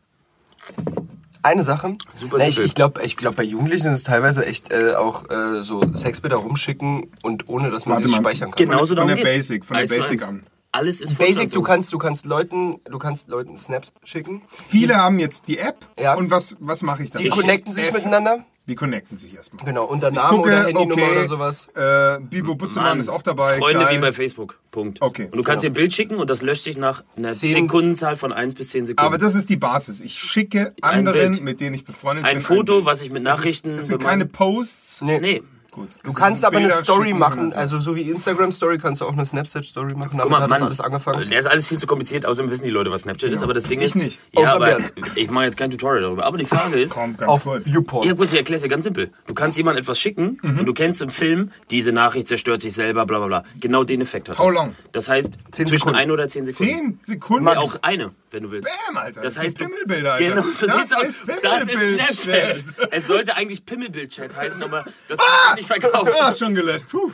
[1.47, 1.95] Eine Sache.
[2.13, 5.29] Super Na, ich ich glaube, ich glaub, bei Jugendlichen ist es teilweise echt äh, auch
[5.29, 8.65] äh, so Sexbilder rumschicken und ohne, dass man sie speichern kann.
[8.65, 9.36] Genauso Von der darum geht's.
[9.36, 10.43] Basic, von der Basic an.
[10.73, 11.62] Alles ist Basic, du so.
[11.62, 14.41] kannst, du kannst Leuten, du kannst Leuten Snaps schicken.
[14.67, 15.77] Viele haben jetzt die App.
[15.97, 16.15] Ja.
[16.15, 17.21] Und was, was mache ich dann?
[17.23, 18.43] Die connecten sich F- miteinander.
[18.67, 19.65] Die connecten sich erstmal.
[19.65, 21.69] Genau, unter Namen gucke, oder Handynummer okay, oder sowas.
[21.73, 23.58] Äh, Bibo Butzemann Mann, ist auch dabei.
[23.58, 23.95] Freunde geil.
[23.97, 24.60] wie bei Facebook.
[24.71, 25.01] Punkt.
[25.01, 25.25] Okay.
[25.32, 28.17] Und du kannst dir ein Bild schicken und das löscht sich nach einer Zehn- Sekundenzahl
[28.17, 29.06] von 1 bis 10 Sekunden.
[29.08, 30.01] Aber das ist die Basis.
[30.01, 31.43] Ich schicke Ein anderen, Bild.
[31.43, 32.43] mit denen ich befreundet Ein bin.
[32.45, 32.86] Foto, Bild.
[32.86, 35.01] was ich mit Das Nachrichten Ist, das sind keine Posts.
[35.01, 35.19] Nee.
[35.19, 35.43] Nee.
[35.77, 35.89] Gut.
[36.03, 39.05] Du kannst aber eine Bilder Story schicken machen, also so wie Instagram Story kannst du
[39.05, 40.17] auch eine Snapchat Story machen.
[40.19, 41.29] Guck mal, hat das Mann, alles angefangen.
[41.29, 43.65] der ist alles viel zu kompliziert, außerdem wissen die Leute, was Snapchat ist, aber das
[43.65, 43.95] Ding Ich ist...
[43.95, 44.19] nicht.
[44.35, 44.79] Ja, aber
[45.13, 46.25] ich mache jetzt kein Tutorial darüber.
[46.25, 46.93] Aber die Frage ist...
[46.93, 47.67] Komm, ganz Auf kurz.
[47.67, 49.11] Ja gut, ich erkläre es dir ganz simpel.
[49.27, 50.59] Du kannst jemandem etwas schicken Mhm.
[50.59, 53.43] und du kennst im Film, diese Nachricht zerstört sich selber, bla bla bla.
[53.59, 54.55] Genau den Effekt hat How das.
[54.55, 54.75] long?
[54.93, 55.99] Das heißt, Zehn zwischen Sekunden.
[55.99, 56.73] ein oder zehn Sekunden.
[56.73, 57.43] Zehn Sekunden.
[57.43, 58.69] Mal auch eine, wenn du willst.
[58.87, 59.21] Bam, Alter.
[59.21, 60.29] Das Das heißt, Pimmelbilder, Alter.
[60.29, 61.03] Genau, so das sieht's aus.
[61.03, 62.23] ist Das ist.
[62.23, 62.63] Snapchat.
[62.91, 66.11] Es sollte eigentlich Pimmelbild-Chat heißen, aber das wird nicht verkauft.
[66.21, 66.87] Ah, schon gelöscht.
[66.89, 67.11] Puh.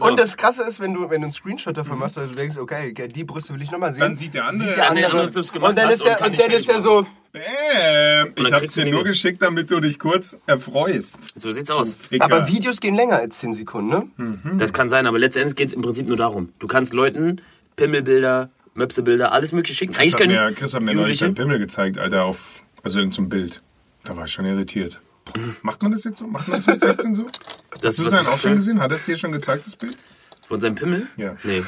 [0.00, 2.56] Und das Krasse ist, wenn du, wenn du einen Screenshot davon machst, also du denkst,
[2.56, 4.00] okay, die Brüste will ich nochmal sehen.
[4.00, 5.26] Dann sieht der andere- Sieht Ja, der andere.
[5.26, 7.42] dass du's gemacht und dann ist der, und und dann ist der so, Bam.
[8.36, 11.18] dann Ich hab's dir nur geschickt, damit du dich kurz erfreust.
[11.34, 11.94] So sieht's aus.
[12.20, 14.08] Aber Videos gehen länger als 10 Sekunden, ne?
[14.16, 14.58] Hm.
[14.58, 16.52] Das kann sein, aber letztendlich geht es im Prinzip nur darum.
[16.58, 17.42] Du kannst Leuten
[17.76, 19.92] Pimmelbilder, Möpsebilder, alles mögliche schicken.
[19.92, 22.62] Chris Eigentlich hat können mir, Chris hat mir neulich Jugendliche- seinen Pimmel gezeigt, Alter, auf,
[22.82, 23.62] also in so einem Bild.
[24.04, 25.00] Da war ich schon irritiert.
[25.24, 26.26] Boah, Macht man das jetzt so?
[26.26, 27.24] Macht man das mit 16 so?
[27.24, 28.80] das, Hast du was das dann ich- auch schon gesehen?
[28.80, 29.96] Hat er es dir schon gezeigt, das Bild?
[30.46, 31.08] Von seinem Pimmel?
[31.16, 31.36] Ja.
[31.42, 31.64] Nee.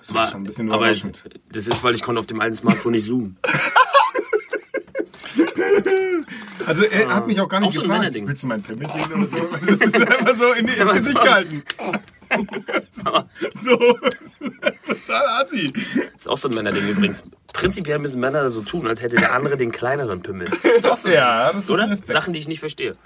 [0.00, 1.22] Das ist schon ein bisschen aber überraschend.
[1.52, 3.36] das ist, weil ich konnte auf dem alten Smartphone nicht zoomen.
[6.66, 8.28] Also er hat mich auch gar nicht Auch so ein gefragt, Männerding.
[8.28, 9.36] willst du mein Pimmel sehen oder so?
[9.66, 11.62] Das ist einfach so in, ins was Gesicht war- gehalten.
[13.64, 13.76] So,
[14.86, 15.72] total assi.
[16.12, 17.24] Das ist auch so ein Männerding übrigens.
[17.52, 20.48] Prinzipiell müssen Männer so tun, als hätte der andere den kleineren Pimmel.
[20.76, 21.08] Ist auch so.
[21.08, 21.94] Ja, das ist Oder?
[21.96, 22.96] Sachen, die ich nicht verstehe.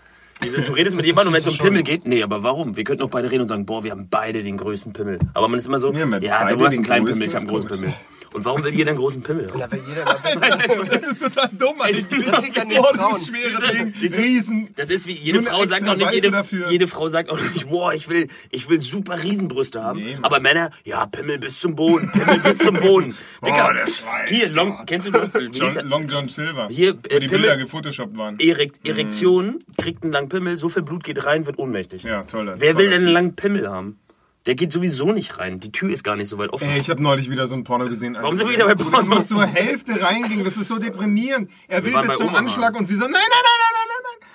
[0.43, 2.77] Dieses, du redest mit jemandem und wenn es um Pimmel geht, nee, aber warum?
[2.77, 5.19] Wir könnten auch beide reden und sagen, boah, wir haben beide den größten Pimmel.
[5.33, 7.51] Aber man ist immer so, Ja, ja, du hast einen kleinen Pimmel, ich habe einen
[7.51, 7.69] großen.
[7.69, 7.95] Pimmel.
[8.35, 9.49] Und warum will jeder einen großen Pimmel?
[9.57, 10.05] Ja, weil jeder
[10.91, 12.27] Das ist total dumm eigentlich.
[12.27, 13.21] Das liegt an den Frauen.
[13.25, 14.17] du?
[14.17, 14.69] Riesen.
[14.77, 16.71] Das ist wie, jede Nur eine Frau sagt extra auch nicht, Seife jede, dafür.
[16.71, 20.03] jede Frau sagt auch nicht, boah, ich will, ich will super Riesenbrüste haben.
[20.23, 23.15] Aber Männer, ja, Pimmel bis zum Boden, Pimmel bis zum Boden.
[23.47, 24.27] Dicker, der Schwein.
[24.27, 25.89] hier, Long, kennst du noch, wie hieß John?
[25.89, 26.69] Long John Silver.
[26.71, 28.39] Hier, wo äh, die Pimmel- Bilder gefotoshoppt waren.
[28.41, 32.03] Erekt, Erektion, kriegt einen langen Pimmel, so viel Blut geht rein, wird ohnmächtig.
[32.03, 32.57] Ja, toller.
[32.59, 34.01] Wer toller will denn einen langen Pimmel haben?
[34.47, 35.59] Der geht sowieso nicht rein.
[35.59, 36.69] Die Tür ist gar nicht so weit offen.
[36.69, 38.17] Ey, ich habe neulich wieder so ein Porno gesehen.
[38.21, 39.09] Warum sind wir wieder bei Wo Pornos?
[39.09, 40.45] nur zur Hälfte reinging.
[40.45, 41.51] Das ist so deprimierend.
[41.67, 42.39] Er will waren bis zum Omaha.
[42.41, 44.29] Anschlag und sie so, nein, nein, nein, nein, nein, nein, nein.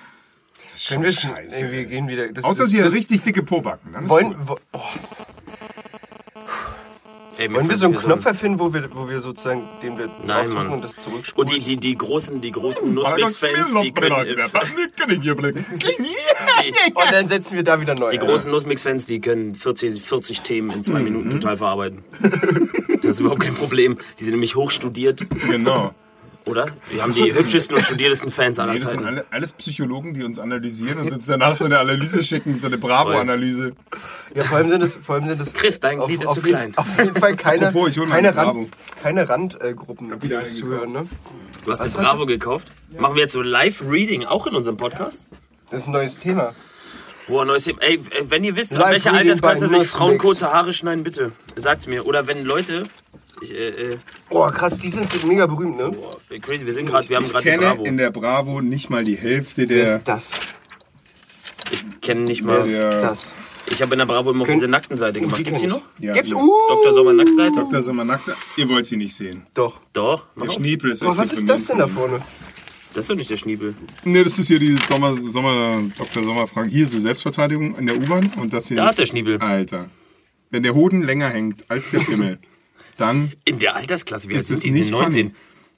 [0.65, 1.65] Das ist schon wir, scheiße.
[1.65, 2.31] ey, wir gehen wieder.
[2.31, 3.93] Das, Außer das, sie hat das, richtig dicke Pobacken.
[3.93, 4.79] Dann wollen, wo, oh,
[7.39, 10.49] Ey, wollen wir so einen Knopf erfinden, wo wir, wo wir sozusagen den wir Nein,
[10.49, 10.67] Mann.
[10.67, 11.49] und das zurückspulen?
[11.49, 14.13] Und die, die, die großen, die großen das Nussmix-Fans, die können...
[16.93, 18.09] Und dann setzen wir da wieder neu.
[18.11, 20.83] Die großen Nussmix-Fans, die können 40, 40 Themen in Mhm.
[20.83, 22.03] zwei Minuten total verarbeiten.
[23.01, 23.97] Das ist überhaupt kein Problem.
[24.19, 25.93] Die sind nämlich hochstudiert, Genau.
[26.49, 26.67] Oder?
[26.91, 29.13] Wir haben die hübschesten und studiertesten Fans aller Nee, das sind Zeiten.
[29.17, 32.77] alle, alles Psychologen, die uns analysieren und uns danach so eine Analyse schicken, so eine
[32.77, 33.73] Bravo-Analyse.
[34.35, 36.45] Ja, vor allem sind es, vor allem sind es Chris, dein Glied ist auf zu
[36.45, 36.73] jeden, klein.
[36.75, 38.35] Auf jeden Fall keine, Apropos, keine, eine.
[38.35, 38.69] Rand,
[39.01, 40.91] keine Randgruppen, die wieder uns eine zuhören.
[40.91, 41.07] Ne?
[41.65, 42.67] Du hast eine Was Bravo gekauft.
[42.97, 45.29] Machen wir jetzt so Live-Reading auch in unserem Podcast?
[45.69, 46.53] Das ist ein neues Thema.
[47.27, 47.81] Boah, neues Thema.
[47.81, 51.31] Ey, äh, wenn ihr wisst, Live welcher Reading Altersklasse sich Frauen kurze Haare schneiden, bitte
[51.55, 52.05] sagt's mir.
[52.05, 52.85] Oder wenn Leute.
[53.41, 53.97] Ich, äh, äh,
[54.29, 55.91] Oh, krass, die sind so mega berühmt, ne?
[55.91, 57.83] boah, crazy, wir sind gerade, wir haben gerade die kenne Bravo.
[57.83, 59.95] in der Bravo nicht mal die Hälfte Wer der...
[59.97, 60.31] ist das?
[61.71, 62.65] Ich kenne nicht mal.
[62.67, 62.99] Ja.
[62.99, 63.33] das?
[63.71, 65.43] Ich habe in der Bravo immer auf Können- diese nackten Seite gemacht.
[65.43, 65.81] Gibt's die noch?
[65.99, 66.33] Ja, Gibt's?
[66.33, 66.93] Uh, Dr.
[66.93, 67.51] Sommer Nacktseite?
[67.59, 67.83] Dr.
[67.83, 68.31] Sommer nackt.
[68.57, 69.45] Ihr wollt sie nicht sehen.
[69.53, 69.79] doch.
[69.93, 70.25] Doch.
[70.35, 70.49] Der.
[70.49, 72.21] Schniepel ist Boah, was ist das denn da vorne?
[72.95, 73.75] Das ist doch nicht der Schniebel.
[74.03, 76.23] Nee, das ist hier die Sommer, Sommer, Dr.
[76.23, 76.69] Sommerfrage.
[76.69, 78.77] Hier ist die Selbstverteidigung in der U-Bahn und das hier.
[78.77, 79.37] Da ist der Schniebel.
[79.37, 79.89] Alter.
[80.49, 82.39] Wenn der Hoden länger hängt als der Pimmel,
[82.99, 84.71] dann In der Altersklasse, wie alt Ist sind das die?
[84.73, 85.35] Sie sind 19.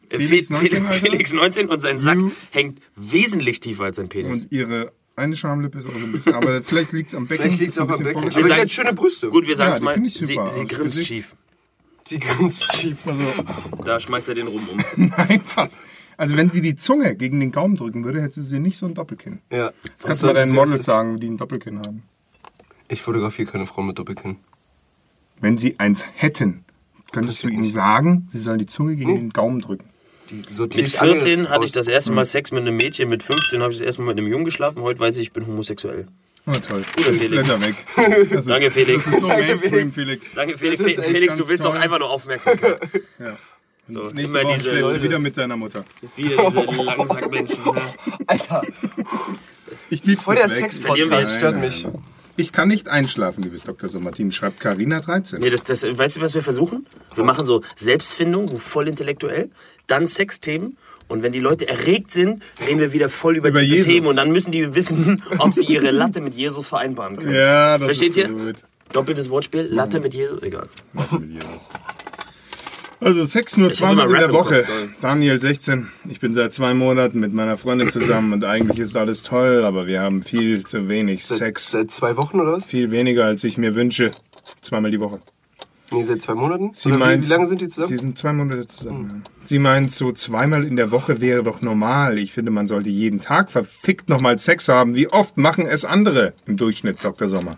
[0.10, 0.94] Äh, Felix Fe- 19, Alter?
[1.06, 4.42] Felix 19 und sein Sack You- hängt wesentlich tiefer als sein Penis.
[4.42, 7.44] und ihre eine Schamlippe ist auch so ein bisschen, aber vielleicht liegt es am Becken.
[7.46, 8.24] Vielleicht liegt es auch am Becken.
[8.24, 9.30] Aber sagen- hat schöne Brüste.
[9.30, 11.36] Gut, wir sagen es die mal, sie, sie Also grinst Gesicht- schief.
[12.06, 13.06] Sie grinst schief.
[13.06, 13.22] Also,
[13.86, 14.78] Da schmeißt er den rum um.
[15.18, 15.80] nein, fast.
[16.18, 18.94] Also wenn sie die Zunge gegen den Gaumen drücken würde, hätte sie nicht so ein
[18.96, 19.40] Doppelkinn.
[19.52, 19.72] Ja.
[19.98, 22.04] Das kannst du mal deinen Models sagen, die ein Doppelkinn haben.
[22.88, 24.38] Ich fotografiere keine Frau mit Doppelkinn.
[25.40, 26.66] Wenn sie eins hätten,
[27.12, 29.86] könntest du ihnen sagen, sie sollen die Zunge gegen den Gaumen drücken.
[30.32, 33.62] Mit ich alle 14 hatte ich das erste Mal Sex mit einem Mädchen, mit 15
[33.62, 34.82] habe ich das erste Mal mit einem Jungen geschlafen.
[34.82, 36.08] Heute weiß ich, ich bin homosexuell.
[36.48, 36.84] Oh, toll.
[36.96, 37.48] Guter Felix.
[38.32, 39.06] Das Danke, ist, Felix.
[39.06, 40.34] Das ist so Danke, Mainstream, Felix.
[40.34, 40.78] Danke, Felix.
[40.80, 42.80] Das ist Fe- echt Felix, du willst doch einfach nur Aufmerksamkeit.
[43.20, 43.38] Ja.
[43.88, 45.84] So, Nächste immer Woche diese, wieder mit deiner Mutter.
[46.16, 47.64] wieder diese Langsackmenschen.
[47.66, 47.82] Ne?
[48.28, 48.62] Alter,
[49.90, 51.86] Ich lieb's voll der Sex-Podcast, stört Nein, mich.
[52.38, 53.90] Ich kann nicht einschlafen, liebes Dr.
[53.90, 55.40] Sommertin, schreibt Carina 13.
[55.40, 56.86] Nee, das, das, weißt du, was wir versuchen?
[57.14, 59.50] Wir machen so Selbstfindung, voll intellektuell,
[59.88, 60.78] dann Sexthemen.
[61.08, 63.86] Und wenn die Leute erregt sind, reden wir wieder voll über, Über die Jesus.
[63.92, 64.08] Themen.
[64.08, 67.36] Und dann müssen die wissen, ob sie ihre Latte mit Jesus vereinbaren können.
[67.36, 68.54] Ja, das Versteht ist ihr?
[68.94, 70.68] Doppeltes Wortspiel, Latte mit Jesus, egal.
[70.94, 71.70] Machen wir Jesus.
[73.04, 74.64] Also Sex nur zweimal in der Woche.
[75.02, 75.88] Daniel 16.
[76.08, 79.88] Ich bin seit zwei Monaten mit meiner Freundin zusammen und eigentlich ist alles toll, aber
[79.88, 81.72] wir haben viel zu wenig Seit, Sex.
[81.72, 82.66] seit zwei Wochen oder was?
[82.66, 84.12] Viel weniger, als ich mir wünsche.
[84.62, 85.20] Zweimal die Woche.
[85.92, 86.70] Nee, seit zwei Monaten?
[86.74, 87.98] Sie meint, wie lange sind die Die zusammen?
[87.98, 89.24] sind zwei Monate zusammen.
[89.26, 89.32] ja.
[89.44, 92.20] Sie meint, so zweimal in der Woche wäre doch normal.
[92.20, 94.96] Ich finde, man sollte jeden Tag verfickt nochmal Sex haben.
[94.96, 97.28] Wie oft machen es andere im Durchschnitt, Dr.
[97.28, 97.58] Sommer?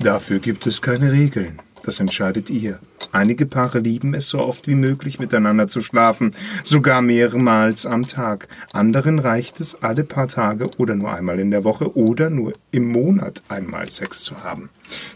[0.00, 1.58] Dafür gibt es keine Regeln.
[1.86, 2.80] Das entscheidet ihr.
[3.12, 6.32] Einige Paare lieben es so oft wie möglich miteinander zu schlafen,
[6.64, 8.48] sogar mehrmals am Tag.
[8.72, 12.90] Anderen reicht es alle paar Tage oder nur einmal in der Woche oder nur im
[12.90, 14.68] Monat einmal Sex zu haben.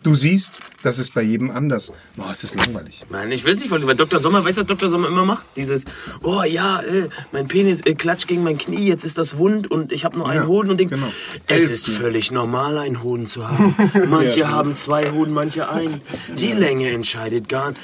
[0.03, 0.53] Du siehst,
[0.83, 1.93] das ist bei jedem anders.
[2.17, 3.01] Boah, es ist langweilig.
[3.11, 4.19] Nein, ich weiß nicht, weil Dr.
[4.19, 4.89] Sommer, weißt du, was Dr.
[4.89, 5.45] Sommer immer macht?
[5.57, 5.85] Dieses,
[6.23, 9.93] oh ja, äh, mein Penis äh, klatscht gegen mein Knie, jetzt ist das wund und
[9.93, 10.91] ich habe nur einen Ja, Hoden und Dings.
[10.93, 11.09] genau.
[11.47, 13.75] Es ist völlig normal, einen Hoden zu haben.
[14.09, 16.01] Manche haben zwei Hoden, manche einen.
[16.37, 17.81] Die Länge entscheidet gar nicht.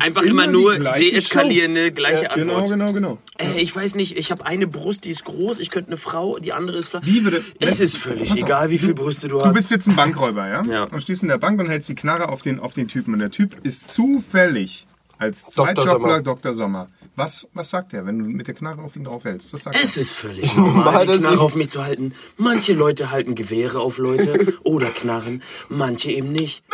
[0.00, 2.68] Einfach immer, immer nur deeskalierende, gleiche Genau, Antwort.
[2.70, 3.18] genau, genau.
[3.38, 6.38] Äh, ich weiß nicht, ich habe eine Brust, die ist groß, ich könnte eine Frau,
[6.38, 7.00] die andere ist flach.
[7.04, 9.54] Wie würde- Es ist völlig egal, wie viele Brüste du, Du hast.
[9.54, 10.62] bist jetzt ein Bankräuber, ja?
[10.72, 10.84] Ja.
[10.84, 13.14] Und stehst in der Bank und hältst die Knarre auf den, auf den Typen.
[13.14, 14.86] Und der Typ ist zufällig
[15.18, 16.20] als Sommer.
[16.22, 16.54] Dr.
[16.54, 16.88] Sommer.
[17.14, 19.52] Was, was sagt er, wenn du mit der Knarre auf ihn draufhältst?
[19.52, 20.02] Was sagt Es er?
[20.02, 22.14] ist völlig normal, die dass Knarre auf mich zu halten.
[22.38, 26.64] Manche Leute halten Gewehre auf Leute oder Knarren, manche eben nicht.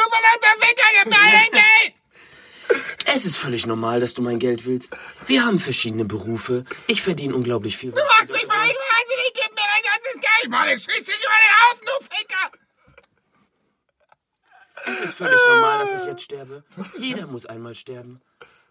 [3.06, 4.90] Es ist völlig normal, dass du mein Geld willst.
[5.26, 6.64] Wir haben verschiedene Berufe.
[6.86, 7.90] Ich verdiene unglaublich viel.
[7.90, 11.38] Du machst mich völlig wahnsinnig, gib mir dein ganzes Geld, Mann, ich schieß dich über
[11.42, 12.47] den Haufen, du Ficker!
[15.18, 16.62] Ist völlig normal, dass ich jetzt sterbe.
[16.98, 18.20] Jeder muss einmal sterben.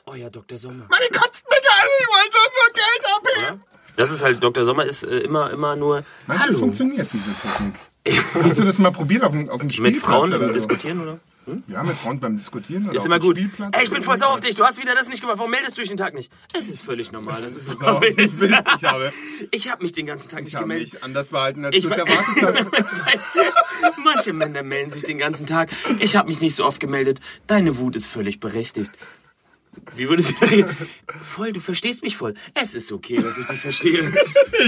[0.06, 0.58] Euer Dr.
[0.58, 0.86] Sommer.
[0.90, 3.64] Meine kotzt mich an, ich wollte nur Geld abheben!
[3.98, 4.64] Das ist halt, Dr.
[4.64, 6.04] Sommer ist äh, immer, immer nur.
[6.28, 7.76] Meinst du, es funktioniert, diese Technik?
[8.42, 10.54] Hast du das mal probiert auf dem, auf dem Spielplatz Mit Frauen oder so?
[10.54, 11.20] diskutieren, oder?
[11.68, 13.38] Ja, mit Frauen beim Diskutieren oder Ist auf immer dem gut.
[13.38, 14.54] Spielplatz Ey, ich bin voll sauer auf dich.
[14.56, 15.38] Du hast wieder das nicht gemacht.
[15.38, 16.30] Warum meldest du dich den Tag nicht?
[16.54, 18.42] Es ist völlig normal, es so Ja, ich ist.
[18.44, 18.52] ich
[18.84, 19.14] habe,
[19.52, 20.94] Ich habe mich den ganzen Tag ich nicht habe gemeldet.
[20.94, 22.70] mich anders verhalten, als Ich du es erwartet
[23.06, 23.36] hast.
[24.14, 25.70] Manche Männer melden sich den ganzen Tag.
[26.00, 27.20] Ich habe mich nicht so oft gemeldet.
[27.46, 28.92] Deine Wut ist völlig berechtigt.
[29.96, 30.66] Wie würdest du sagen?
[31.24, 32.34] Voll, du verstehst mich voll.
[32.56, 34.12] Es ist okay, dass ich dich verstehe.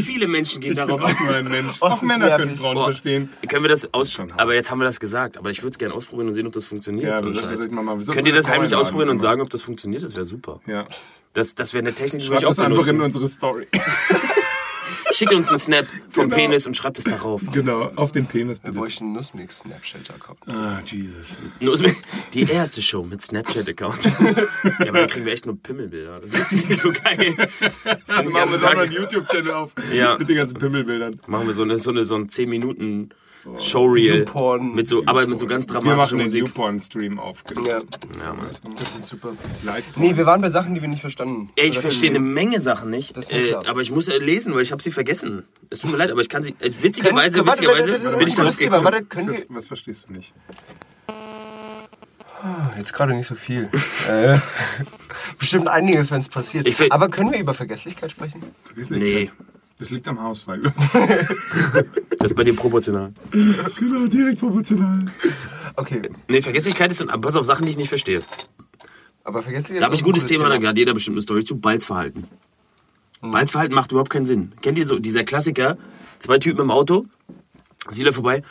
[0.03, 1.25] Viele Menschen gehen darauf Auch ein.
[1.25, 1.81] nur ein Mensch.
[1.81, 2.57] Auch Männer können.
[2.57, 3.29] Frauen Boah, verstehen.
[3.47, 4.19] Können wir das aus...
[4.37, 5.37] Aber jetzt haben wir das gesagt.
[5.37, 7.07] Aber ich würde es gerne ausprobieren und sehen, ob das funktioniert.
[7.07, 9.61] Ja, das mal- wir sollten Könnt ihr mal das heimlich ausprobieren und sagen, ob das
[9.61, 10.03] funktioniert?
[10.03, 10.61] Das wäre super.
[10.67, 10.85] Ja.
[11.33, 13.67] Das, das wäre eine Technik, die Schreib ich das einfach in unsere Story.
[15.11, 16.35] Schickt uns einen Snap vom Genau.
[16.35, 17.41] Penis und schreibt es darauf.
[17.51, 18.77] genau, auf den Penis bitte.
[18.77, 20.39] bräuchten einen Nussmix-Snapchat-Account.
[20.47, 21.37] Ah, Jesus.
[21.59, 21.95] Mir-
[22.33, 24.03] Die erste Show mit Snapchat-Account.
[24.05, 24.11] ja,
[24.89, 26.19] aber dann kriegen wir echt nur Pimmelbilder.
[26.21, 27.17] Das ist nicht so geil.
[27.17, 29.73] Den Machen wir doch noch einen YouTube-Channel auf.
[29.93, 30.17] Ja.
[30.17, 31.19] Mit den ganzen Pimmelbildern.
[31.27, 33.09] machen wir so eine, so eine, so ein 10 Minuten
[33.57, 34.19] Showreel.
[34.19, 34.75] Newporn.
[34.75, 36.43] Mit so, aber mit so ganz Wir dramatischer machen den Musik.
[36.43, 37.43] Newporn-Stream auf.
[37.45, 37.63] Genau.
[37.67, 37.77] Ja,
[38.23, 38.47] Ja, Mann.
[38.75, 39.29] das ist super.
[39.63, 39.85] Live.
[39.95, 41.49] Nee, wir waren bei Sachen, die wir nicht verstanden.
[41.55, 42.19] Ey, ich Oder verstehe eine.
[42.19, 45.43] Menge Sachen nicht, äh, aber ich muss äh, lesen, weil ich habe sie vergessen.
[45.69, 46.51] Es tut mir leid, aber ich kann sie.
[46.59, 48.83] Äh, Können- witzigerweise, warte, witzigerweise warte, das bin ich darauf gekommen.
[48.83, 49.35] Warte, können wir.
[49.35, 50.33] Was, was verstehst du nicht?
[52.77, 53.69] Jetzt gerade nicht so viel.
[54.09, 54.37] äh,
[55.39, 56.67] bestimmt einiges, wenn es passiert.
[56.91, 58.41] Aber können wir über Vergesslichkeit sprechen?
[58.63, 59.33] Vergesslichkeit.
[59.79, 60.61] Das liegt am Hausfall.
[62.19, 63.13] Das ist bei dir proportional.
[63.31, 65.05] genau, direkt proportional.
[65.77, 68.19] Okay, Nee, Vergesslichkeit ist, pass auf Sachen, die ich nicht verstehe.
[69.23, 70.67] aber Vergesslichkeit Da habe ich ist ein gutes Thema, da Thema.
[70.69, 71.55] hat jeder bestimmt eine Story zu.
[71.57, 72.27] Balzverhalten.
[73.21, 73.31] Hm.
[73.31, 74.51] Balzverhalten macht überhaupt keinen Sinn.
[74.61, 75.77] Kennt ihr so dieser Klassiker?
[76.19, 77.05] Zwei Typen im Auto,
[77.89, 78.43] sie läuft vorbei.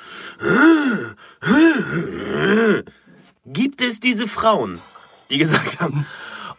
[3.45, 4.79] Gibt es diese Frauen,
[5.31, 6.07] die gesagt haben,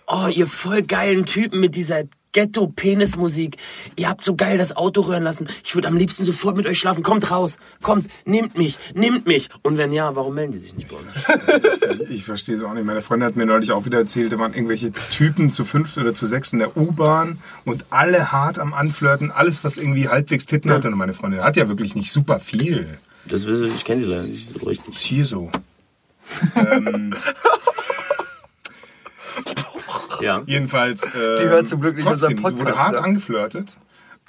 [0.06, 3.58] oh, ihr voll geilen Typen mit dieser Ghetto-Penis-Musik.
[3.96, 5.48] Ihr habt so geil das Auto rühren lassen.
[5.64, 7.04] Ich würde am liebsten sofort mit euch schlafen.
[7.04, 7.58] Kommt raus.
[7.82, 9.50] Kommt, nehmt mich, nehmt mich.
[9.64, 11.14] Und wenn ja, warum melden die sich nicht bei uns?
[12.10, 12.86] Ich verstehe es auch nicht.
[12.86, 16.14] Meine Freundin hat mir neulich auch wieder erzählt, da waren irgendwelche Typen zu fünft oder
[16.14, 20.72] zu sechs in der U-Bahn und alle hart am Anflirten, alles, was irgendwie halbwegs Titten
[20.72, 20.88] hatte.
[20.88, 22.98] Und meine Freundin hat ja wirklich nicht super viel.
[23.26, 24.96] Das, ich kenne sie leider nicht so richtig.
[24.96, 25.52] Ist hier so.
[26.56, 27.14] ähm,
[30.22, 30.42] Ja.
[30.46, 31.04] jedenfalls.
[31.04, 33.02] Ähm, Die hört zum Glück nicht trotzdem, unseren sie wurde Podcast, hart ne?
[33.02, 33.78] angeflirtet.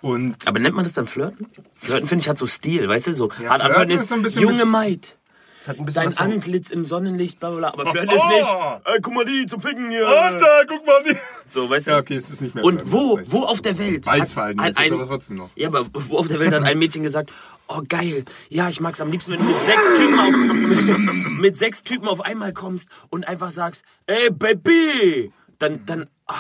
[0.02, 1.46] Und Aber nennt man das dann Flirten?
[1.78, 3.12] Flirten finde ich hat so Stil, weißt du?
[3.12, 5.16] So Ja, hart Flirten anflirten ist ist, so ein bisschen junge Maid.
[5.60, 7.68] Es hat ein bisschen Dein Antlitz im Sonnenlicht, bla bla bla.
[7.82, 8.14] Aber Flirten Oh!
[8.16, 8.48] ist nicht.
[8.86, 10.08] Ey, guck mal die zum Ficken hier.
[10.08, 11.16] Alter, guck mal die.
[11.48, 11.90] So, weißt du?
[11.90, 12.64] Ja, okay, es ist nicht mehr.
[12.64, 15.50] Und wo, wo auf der Welt hat jetzt ein, aber trotzdem noch.
[15.56, 17.30] ja, aber wo auf der Welt hat ein Mädchen gesagt,
[17.68, 21.82] oh geil, ja, ich mag's am liebsten, wenn du mit sechs Typen auf, mit sechs
[21.82, 26.34] Typen auf einmal kommst und einfach sagst, ey Baby, dann, dann, ah,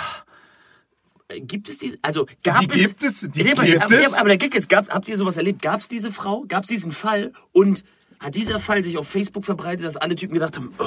[1.42, 2.88] Gibt es diese, also gab Die es...
[2.88, 4.14] gibt es, die Nee, aber, gibt aber, es.
[4.14, 5.62] aber der Gag ist, gab, habt ihr sowas erlebt?
[5.62, 6.44] Gab es diese Frau?
[6.48, 7.32] Gab es diesen Fall?
[7.52, 7.84] Und
[8.20, 10.84] hat dieser Fall sich auf Facebook verbreitet, dass alle Typen gedacht haben, oh,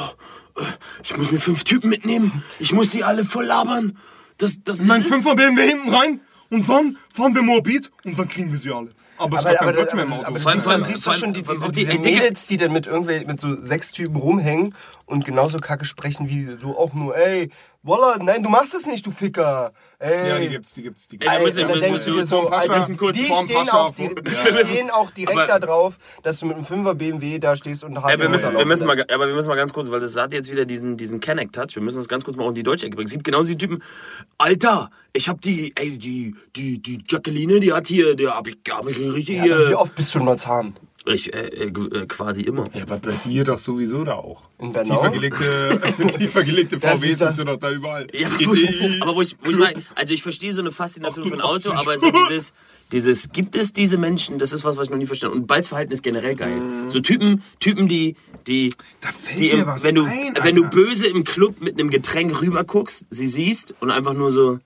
[0.56, 0.62] oh,
[1.04, 3.98] ich muss mir fünf Typen mitnehmen, ich muss die alle voll labern.
[4.38, 6.20] Das, das, Mein 5er BMW hinten rein
[6.50, 8.92] und dann fahren wir Moabit und dann kriegen wir sie alle.
[9.18, 10.26] Aber es Aber, gab keinen aber, Platz mehr im Auto.
[10.28, 12.00] aber Vor allem- siehst, vor allem- du, siehst du schon die, diese, allem- diese.
[12.00, 14.76] Mädels, die dann mit irgendwel, mit so sechs Typen rumhängen
[15.06, 17.50] und genauso kacke sprechen wie so auch nur, ey,
[17.86, 19.72] Walla, nein, du machst es nicht, du Ficker.
[20.00, 20.30] Ey.
[20.30, 21.08] ja, die gibt's, die gibt's.
[21.08, 23.26] Die Ey, wir Ey, müssen- dann wir denkst müssen- du dir so, Alter, kurz die
[23.26, 24.66] vorm stehen, Pascha auch, die, die Ja.
[24.66, 28.02] stehen auch direkt Aber- da drauf, dass du mit einem 5er BMW da stehst und
[28.02, 30.16] hart Ja, wir müssen, wir müssen mal, aber wir müssen mal ganz kurz, weil das
[30.16, 31.76] hat jetzt wieder diesen, diesen Connect-Touch.
[31.76, 33.08] Wir müssen uns ganz kurz mal um die deutsche Ecke bringen.
[33.08, 33.82] Es gibt genau diese Typen.
[34.38, 38.58] Alter, ich hab die, ey, die, die, die Jacqueline, die hat hier, der hab ich,
[38.70, 39.80] hab ich richtig Ja, aber wie hier.
[39.80, 40.74] oft bist du in Marzahn?
[41.06, 42.64] Ich, äh, äh, äh, quasi immer.
[42.74, 44.44] Ja, aber bei dir doch sowieso da auch.
[44.60, 44.96] In Bernau?
[44.96, 45.82] Tiefer gelegte,
[46.18, 48.08] tiefer gelegte das- siehst du doch da überall.
[48.14, 50.72] Ja, aber wo ich, aber wo ich, wo ich meine, also ich verstehe so eine
[50.72, 52.54] Faszination für ein Auto, aber so dieses,
[52.94, 55.92] dieses, gibt es diese Menschen, das ist was, was ich noch nie verstanden Und Balzverhalten
[55.94, 56.56] ist generell geil.
[56.88, 58.16] So Typen, Typen, die,
[58.48, 58.70] die,
[59.02, 61.78] Da fällt die, mir im, was wenn du, ein, wenn du böse im Club mit
[61.80, 64.60] einem Getränk rüber guckst, sie siehst und einfach nur so,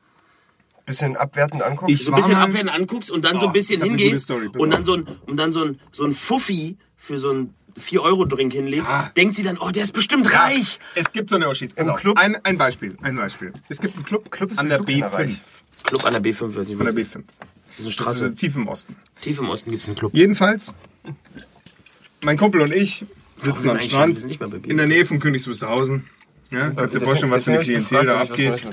[0.88, 1.94] Bisschen abwertend anguckst?
[1.94, 4.24] Ich so ein bisschen abwertend anguckst und dann Oh, so ein bisschen hab eine hingehst
[4.24, 7.54] Story, und dann so ein, und dann so ein, so ein Fuffi für so ein
[7.80, 9.12] 4-Euro-Drink hinlegst, Ja.
[9.16, 10.80] denkt sie dann, oh, der ist bestimmt reich.
[10.96, 11.74] Es gibt so eine Oschis.
[11.74, 11.94] Im.
[11.96, 12.18] Club?
[12.18, 13.54] Ein, ein Beispiel, ein Beispiel.
[13.70, 15.16] Es gibt einen Club, Club ist an der sowieso keiner B5.
[15.18, 15.38] reich.
[15.84, 17.16] Club an der B5, weiß nicht, An was der das ist.
[17.16, 17.24] B5.
[17.68, 18.26] Das ist eine Das Straße.
[18.28, 18.96] ist tief im Osten.
[19.22, 20.12] Tief im Osten gibt es einen Club.
[20.16, 20.74] Jedenfalls,
[22.24, 23.06] mein Kumpel und ich
[23.40, 24.70] Warum sitzen sind am Strand wir sind nicht mehr bei B5.
[24.72, 26.06] in der Nähe von Königs Wusterhausen.
[26.52, 28.66] Ja, kannst dir vorstellen, was für eine Klientel da abgeht.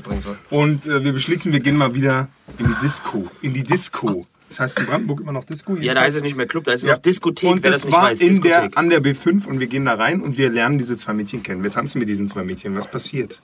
[0.51, 3.29] Und äh, wir beschließen, wir gehen mal wieder in die Disco.
[3.43, 4.25] In die Disco.
[4.49, 5.75] Das heißt in Brandenburg immer noch Disco?
[5.77, 6.95] Ja, da heißt es nicht mehr Club, da ist es Ja.
[6.95, 8.21] noch Diskothek, und wer das das nicht war weiß.
[8.21, 8.77] in der, Diskothek.
[8.79, 11.65] an der B5 und wir gehen da rein und wir lernen diese zwei Mädchen kennen.
[11.65, 12.77] Wir tanzen mit diesen zwei Mädchen.
[12.77, 13.41] Was passiert?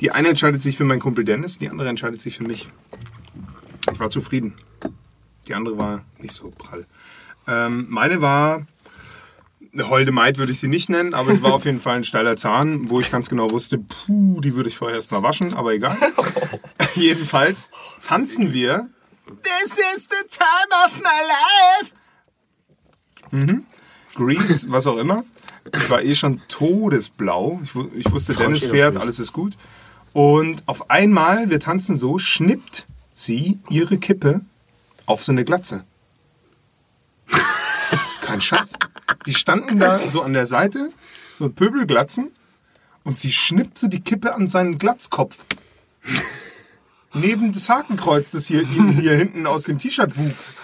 [0.00, 2.68] Die eine entscheidet sich für meinen Kumpel Dennis, die andere entscheidet sich für mich.
[3.92, 4.54] Ich war zufrieden.
[5.46, 6.86] Die andere war nicht so prall.
[7.46, 8.66] Ähm, meine war
[9.76, 12.04] eine holde Maid würde ich sie nicht nennen, aber es war auf jeden Fall ein
[12.04, 15.74] steiler Zahn, wo ich ganz genau wusste, puh, die würde ich vorher erstmal waschen, aber
[15.74, 15.96] egal.
[16.94, 17.70] Jedenfalls
[18.02, 18.88] tanzen wir.
[19.42, 21.20] This is the time of my
[21.82, 21.92] life.
[23.30, 23.66] Mhm.
[24.14, 25.24] Grease, was auch immer.
[25.74, 27.60] Ich war eh schon todesblau.
[27.62, 29.56] Ich, ich wusste, Dennis fährt, alles ist gut.
[30.12, 34.40] Und auf einmal, wir tanzen so, schnippt sie ihre Kippe
[35.04, 35.84] auf so eine Glatze.
[38.22, 38.72] Kein Scheiß.
[39.26, 40.92] Die standen da so an der Seite,
[41.34, 42.30] so Pöbelglatzen,
[43.04, 45.36] und sie schnippt so die Kippe an seinen Glatzkopf.
[47.14, 50.58] Neben das Hakenkreuz, das hier, hier hinten aus dem T-Shirt wuchs.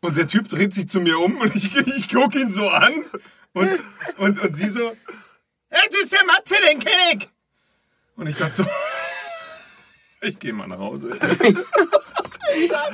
[0.00, 2.92] Und der Typ dreht sich zu mir um und ich, ich gucke ihn so an.
[3.52, 3.80] Und,
[4.18, 4.92] und, und sie so,
[5.70, 7.28] es ist der Matze, den kenn ich.
[8.16, 8.66] Und ich dachte so,
[10.20, 11.18] ich gehe mal nach Hause.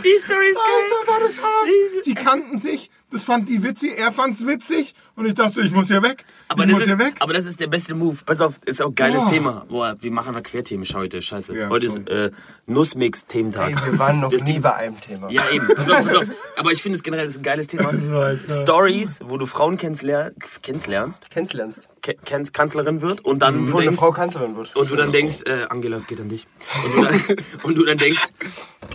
[0.04, 2.06] Die Story ist Alter, war das hart.
[2.06, 5.72] Die kannten sich, das fand die witzig, er fand's witzig und ich dachte so, ich
[5.72, 6.24] muss hier weg.
[6.48, 7.14] Aber ich das, muss ist, hier weg.
[7.20, 8.16] aber das ist der beste Move.
[8.24, 9.30] Pass auf, ist auch ein geiles Boah.
[9.30, 9.66] Thema.
[9.68, 11.20] Boah, wir machen mal querthemisch heute.
[11.22, 11.54] Scheiße.
[11.56, 12.02] Ja, heute sorry.
[12.02, 12.30] ist äh,
[12.66, 13.70] Nussmix-Thementag.
[13.70, 15.30] Ey, wir waren noch Das nie Ding- bei einem Thema.
[15.30, 15.66] Ja, eben.
[15.74, 16.24] Pass auf, pass auf.
[16.56, 17.92] Aber ich finde es generell das ist ein geiles Thema.
[18.62, 20.32] Stories, wo du Frauen kennenler
[20.62, 21.88] kennenlernst, Kennenlernst.
[22.02, 24.74] ke kennst, Kanzlerin wird und dann Bevor eine denkst, Frau Kanzlerin wird.
[24.76, 26.46] und du dann denkst, äh, Angela, es geht an dich.
[26.84, 28.22] Und du dann, und du dann denkst,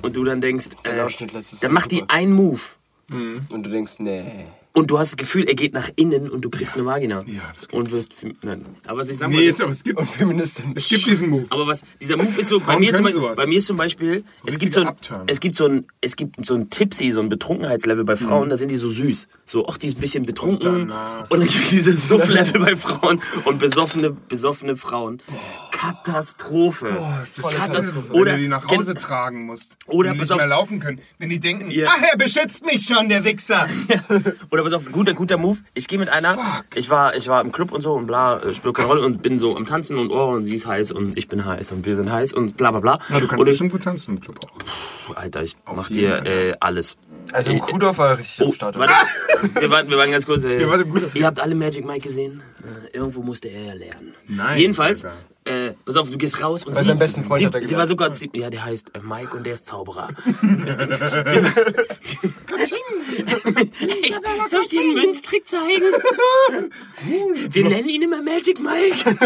[0.02, 1.08] und du dann denkst, äh,
[1.62, 2.62] dann macht die einen Move.
[3.52, 4.46] Und du denkst, nee.
[4.76, 7.24] Und du hast das Gefühl, er geht nach innen und du kriegst eine Vagina.
[7.28, 7.74] Ja, das gibt's.
[7.74, 8.66] Und wirst, nein.
[8.88, 10.74] Aber was ich sagen Nee, wollte- ist, aber es gibt, Und Feministin.
[10.76, 11.46] es gibt diesen Move.
[11.50, 14.58] Aber was, dieser Move ist so, bei mir, Beispiel, bei mir ist zum Beispiel, es
[14.58, 15.24] gibt, so ein, Upturn.
[15.28, 18.58] es gibt so ein, es gibt so ein Tipsy, so ein Betrunkenheitslevel bei Frauen, da
[18.58, 19.28] sind die so süß.
[19.46, 20.70] So, ach, die ist ein bisschen betrunken.
[20.84, 25.22] Und, danach- dann gibt es dieses Suff-Level bei Frauen und besoffene, besoffene Frauen.
[25.72, 26.88] Katastrophe.
[27.42, 28.10] Katastrophe.
[28.10, 29.78] Wenn Oder, du die nach Hause tragen musst.
[29.88, 31.00] Oder und pass nicht mehr laufen können.
[31.20, 31.90] Wenn die denken, Ja.
[31.90, 33.68] ach, er beschützt mich schon, der Wichser.
[34.52, 35.60] Oder pass auf, guter, guter Move.
[35.74, 36.38] Ich gehe mit einer,
[36.76, 39.22] ich war, ich war im Club und so und bla, äh, spielt keine Rolle und
[39.22, 41.86] bin so am Tanzen und oh, und sie ist heiß und ich bin heiß und
[41.86, 43.00] wir sind heiß und bla bla bla.
[43.10, 45.16] Ja, du kannst und ich, bestimmt gut tanzen im Club auch.
[45.16, 46.98] Alter, ich mach jeden dir äh, alles.
[47.32, 48.78] Also im Kudorf war er richtig Oh, am Start.
[48.78, 48.94] warte,
[49.60, 50.44] wir, waren, wir waren ganz kurz.
[50.44, 52.42] Äh, Ihr wart im ihr habt alle Magic Mike gesehen.
[52.62, 54.14] Äh, irgendwo musste er ja lernen.
[54.28, 55.06] Nice, Jedenfalls.
[55.46, 57.64] Äh, pass auf, du gehst raus und Bei sie, seinem besten Freund sie, hat er
[57.64, 60.10] sie war sogar, sie, ja, der heißt äh, Mike und der ist Zauberer.
[63.80, 64.14] Hey,
[64.50, 65.92] soll ich dir einen Münztrick zeigen?
[67.50, 69.18] Wir nennen ihn immer Magic Mike.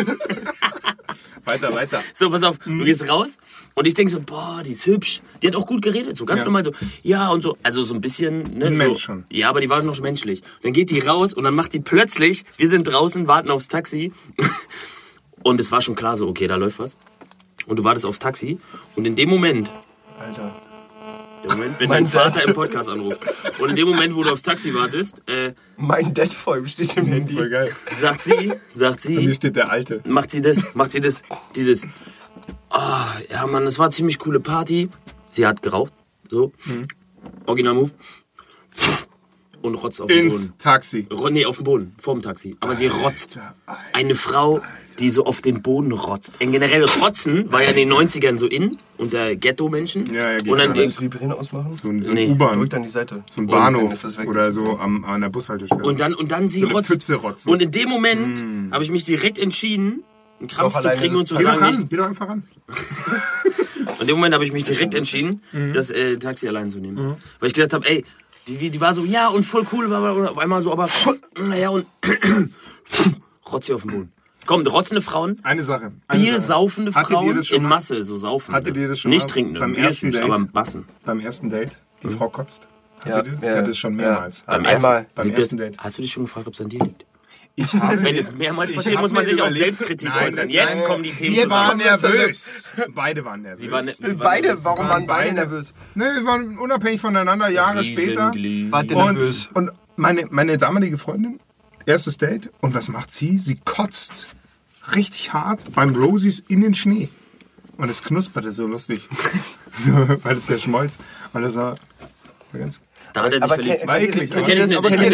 [1.46, 2.04] Weiter, weiter.
[2.14, 2.80] So, pass auf, Mhm.
[2.80, 3.38] du gehst raus
[3.74, 5.22] und ich denke so, boah, die ist hübsch.
[5.42, 6.46] Die hat auch gut geredet, so ganz Ja.
[6.46, 6.72] normal so,
[7.04, 9.24] ja und so, also so ein bisschen, ne, Ein so, Mensch schon.
[9.32, 10.44] Ja, aber die war noch menschlich.
[10.64, 14.12] Dann geht die raus und dann macht die plötzlich, wir sind draußen, warten aufs Taxi
[15.44, 16.96] und es war schon klar so, okay, da läuft was.
[17.66, 18.60] Und du wartest aufs Taxi
[18.96, 19.70] und in dem Moment,
[20.20, 20.54] Alter.
[21.44, 23.20] der Moment, wenn Mein dein Vater im Podcast anruft
[23.60, 26.96] und in dem Moment, wo du aufs Taxi wartest, äh, Mein Dad vor ihm steht
[26.98, 27.34] im Handy.
[27.34, 27.74] Voll geil.
[28.00, 30.02] sagt sie, sagt Und hier sie, steht der Alte.
[30.06, 31.24] macht sie das, macht sie das,
[31.56, 31.82] dieses,
[32.70, 34.90] ah, ja Mann, das war eine ziemlich coole Party.
[35.32, 35.92] Sie hat geraucht,
[36.30, 36.52] so,
[37.46, 37.92] Original Move.
[39.62, 40.54] Und rotzt auf den Ins Boden.
[40.60, 41.08] Taxi.
[41.12, 42.56] Ro- Nee, auf dem Boden, vorm Taxi.
[42.60, 43.38] Aber sie rotzt.
[43.38, 43.56] Alter,
[43.92, 44.62] Eine Frau,
[45.00, 46.34] die so auf den Boden rotzt.
[46.40, 50.14] Ein generell Rotzen war ja in den 90ern so in, unter Ghetto-Menschen.
[50.14, 50.74] Ja, ja, geht Und dann.
[50.74, 51.72] Kannst du Vibrieren ausmachen?
[51.74, 52.30] So ein, so ein Nee.
[52.32, 52.58] U-Bahn.
[52.60, 53.24] Drückt an die Seite.
[53.30, 53.94] So ein Und dann Bahnhof.
[53.94, 54.28] ist das weg.
[54.28, 55.84] Oder so am, an der Bushaltestelle.
[55.84, 56.88] Und dann, und dann sie So eine rotzt.
[56.90, 57.50] Pfütze rotzen.
[57.52, 60.04] Und in dem Moment habe ich mich direkt entschieden,
[60.40, 61.96] einen Krampf Doch zu alleine kriegen ist und zu Geh doch sagen, ich, ran, geh
[61.98, 62.44] doch einfach ran.
[64.02, 65.42] in dem Moment habe ich mich direkt entschieden,
[65.74, 67.18] das äh, Taxi allein zu nehmen.
[67.40, 68.06] Weil ich gedacht habe, ey,
[68.48, 70.88] die, die war so, ja, und voll cool, aber und auf einmal so, aber,
[71.40, 71.86] naja, und
[73.52, 74.12] rotzt sie auf den Boden.
[74.48, 75.92] Komm, rotzende Frauen, Eine Sache.
[76.08, 76.68] Eine Bier Sache.
[76.92, 78.56] Frauen das schon in mal Masse, so saufen.
[78.56, 80.32] Hattet ihr das schon Nicht trinken, beim Bier ersten süß, Date?
[80.32, 80.86] aber bassen.
[81.06, 81.78] Beim ersten Date?
[82.02, 82.68] Die Frau kotzt.
[83.06, 83.44] Ja, Hattet ihr das?
[83.44, 84.44] ja, es schon mehrmals.
[84.48, 84.54] Ja.
[84.58, 85.78] Beim ersten, Beim ersten das, Date.
[85.80, 87.06] Hast du dich schon gefragt, ob es an dir liegt?
[87.60, 90.50] Ich habe Wenn mir- es mehrmals passiert, muss man sich auch überlegt- Selbstkritik Nein, äußern.
[90.50, 90.84] Jetzt nein.
[90.88, 92.72] kommen die Themen Wir waren nervös.
[92.96, 93.60] Beide waren nervös.
[93.60, 94.64] Sie war, ne, sie war Beide, nervös.
[94.66, 95.74] warum waren beide nervös?
[95.96, 98.32] Ne, wir waren unabhängig voneinander, Jahre später.
[98.32, 99.50] Wart ihr Und, nervös?
[99.54, 101.40] und meine, meine damalige Freundin,
[101.88, 103.38] erstes Date, und was macht sie?
[103.40, 104.28] Sie kotzt
[104.96, 107.10] richtig hart beim Rosies in den Schnee.
[107.78, 109.08] Und es knusperte so lustig.
[109.74, 110.98] so, weil es ja schmolz.
[111.34, 111.74] Und das war,
[112.52, 112.82] war ganz.
[113.14, 113.78] Da hat er sich Aber verliebt.
[113.80, 114.60] kennt- War eklig, kenne ich eine, kenne,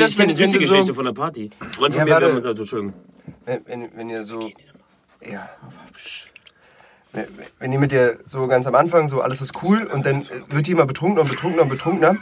[0.01, 1.49] das, ich kenne wenn- eine süße du so- Geschichte von der Party.
[1.59, 2.93] Ein Freund von Ja, mir, haben uns also, Entschuldigung.
[3.45, 4.49] Wenn, wenn, wenn ihr so
[5.29, 5.49] Ja.
[7.59, 10.67] Wenn- die mit dir so ganz am Anfang so alles ist cool und dann wird
[10.67, 12.15] die immer betrunkener und betrunkener und betrunkener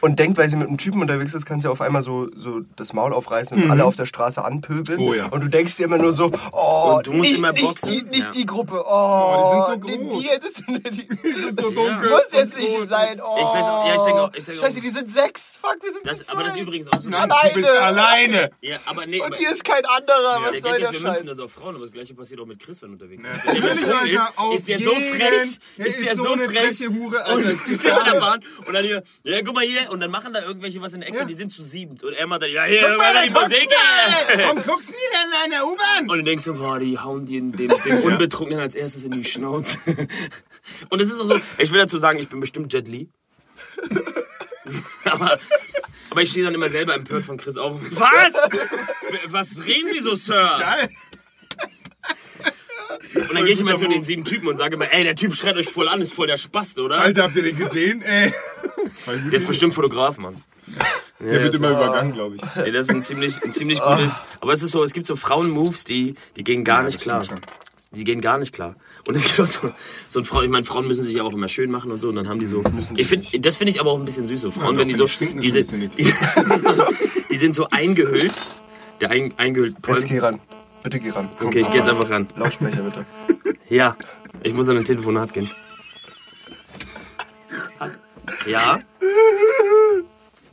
[0.00, 2.62] und denkt, weil sie mit einem Typen unterwegs ist, kann sie auf einmal so, so
[2.74, 4.98] das Maul aufreißen und alle auf der Straße anpöbeln.
[4.98, 5.26] Oh ja.
[5.26, 8.02] Und du denkst dir immer nur so, oh, Und du musst nicht, immer nicht, die,
[8.02, 8.30] nicht Ja.
[8.32, 10.22] die Gruppe, oh, die sind so die, groß.
[10.24, 11.08] die du nicht.
[11.24, 12.88] Die, so das dunkel muss jetzt nicht groß.
[12.88, 13.20] sein.
[13.24, 15.56] Oh, Ich weiß auch- ja, ich denke auch- ich denke auch- Scheiße, die sind sechs.
[15.62, 17.08] Fuck, wir sind Das, zu aber das ist übrigens auch so.
[17.08, 17.48] Nein, Alleine.
[17.54, 18.50] du bist alleine.
[18.60, 20.40] Ja, aber nee, Und aber, hier ist kein anderer.
[20.42, 21.26] Was der soll der ist, wir münzen Scheiß?
[21.26, 23.30] das auf Frauen, aber das gleiche passiert auch mit Chris, wenn er unterwegs ist.
[23.44, 25.16] Natürlich, Wenn er betrunken Alter, auf ist, der so jeden.
[25.16, 26.58] frech, Der ist der ist so, so eine frech.
[26.76, 28.20] freche Hure, Alter, und sitzt der.
[28.20, 31.00] Bahn und dann hier, ja, guck mal hier, und dann machen da irgendwelche was in
[31.00, 31.24] der Ecke, Ja.
[31.24, 32.02] die sind zu siebend.
[32.02, 33.68] Und er macht dann, ja, hier, Guck mal, die Musik.
[34.36, 36.08] Warum guckst du denn in der U-Bahn?
[36.10, 39.24] Und du denkst so, boah, die hauen den, den, den Unbetrunkenen als erstes in die
[39.24, 39.78] Schnauze.
[40.90, 43.08] Und es ist auch so, ich will dazu sagen, ich bin bestimmt Jet Li.
[45.04, 45.38] aber,
[46.10, 47.80] aber ich stehe dann immer selber empört von Chris auf.
[47.90, 48.32] Was?
[49.26, 50.56] Was reden Sie so, Sir?
[50.60, 50.88] Geil.
[53.14, 55.34] Und dann gehe ich immer zu den sieben Typen und sage immer, ey, der Typ
[55.34, 56.98] schreit euch voll an, ist voll der Spast, oder?
[57.00, 58.02] Alter, habt ihr den gesehen?
[58.02, 58.32] Ey.
[59.06, 60.36] Der ist bestimmt Fotograf, Mann.
[61.20, 62.42] Der wird immer übergangen, glaube ich.
[62.56, 64.22] Ey, das ist ein ziemlich, ein ziemlich gutes.
[64.40, 67.24] Aber es ist so, es gibt so Frauen-Moves, die, die gehen gar nicht das klar.
[67.90, 68.76] Die gehen gar nicht klar.
[69.06, 69.70] Und es gibt auch so,
[70.08, 72.08] so ein Frauen, ich meine, Frauen müssen sich ja auch immer schön machen und so.
[72.08, 72.62] Und dann haben die so.
[72.96, 74.40] Ich finde, das finde ich aber auch ein bisschen süß.
[74.40, 75.04] So Frauen, Ja, wenn die so.
[75.06, 76.14] Die sind, die,
[77.30, 78.34] die sind so eingehüllt.
[79.00, 79.76] Der ein, eingehüllt.
[79.86, 80.40] Jetzt geh ran.
[80.82, 81.28] Bitte geh ran.
[81.38, 81.48] Komm.
[81.48, 82.28] Okay, ich gehe jetzt einfach ran.
[82.36, 83.04] Lautsprecher bitte.
[83.68, 83.96] Ja,
[84.42, 85.48] ich muss an ein Telefonat gehen.
[88.44, 88.80] Ja?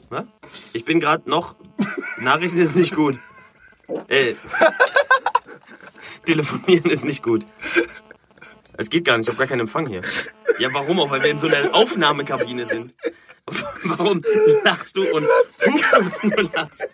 [0.09, 0.25] Was?
[0.71, 1.55] Ich bin gerade noch.
[2.17, 3.19] Nachrichten ist nicht gut.
[4.07, 4.37] Ey.
[6.25, 7.45] Telefonieren ist nicht gut.
[8.77, 10.01] Es geht gar nicht, ich habe gar keinen Empfang hier.
[10.59, 11.09] Ja, warum auch?
[11.09, 12.93] Weil wir in so einer Aufnahmekabine sind.
[13.83, 14.21] Warum
[14.63, 15.25] lachst du und
[15.57, 16.87] pupst du, wenn du lachst?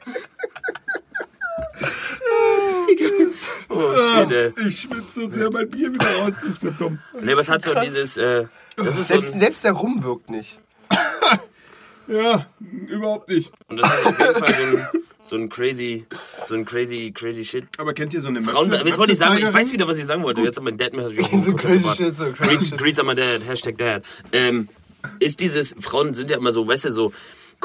[3.70, 4.54] Oh shit, ey.
[4.68, 7.00] Ich schwitze so sehr mein Bier wieder raus, das ist so dumm.
[7.22, 8.18] Nee, es hat so dieses.
[8.18, 8.46] Äh,
[8.78, 10.60] das ist so Selbst, ein, selbst der Rum wirkt nicht.
[12.08, 12.46] Ja,
[12.88, 13.52] überhaupt nicht.
[13.68, 14.88] Und das ist auf jeden Fall so ein,
[15.24, 16.06] so ein crazy,
[16.48, 17.66] so ein crazy, crazy shit.
[17.80, 19.98] Aber kennt ihr so eine Frauen, Möpse- jetzt wollte ich sagen, ich weiß wieder, was
[19.98, 20.42] ich sagen wollte.
[20.42, 22.78] Jetzt hat mein Dad mir natürlich So crazy shit, so crazy Greets, shit.
[22.78, 24.04] Greets an my dad, Hashtag dad.
[24.32, 24.70] Ähm,
[25.20, 27.12] ist dieses, Frauen sind ja immer so, weißt du, so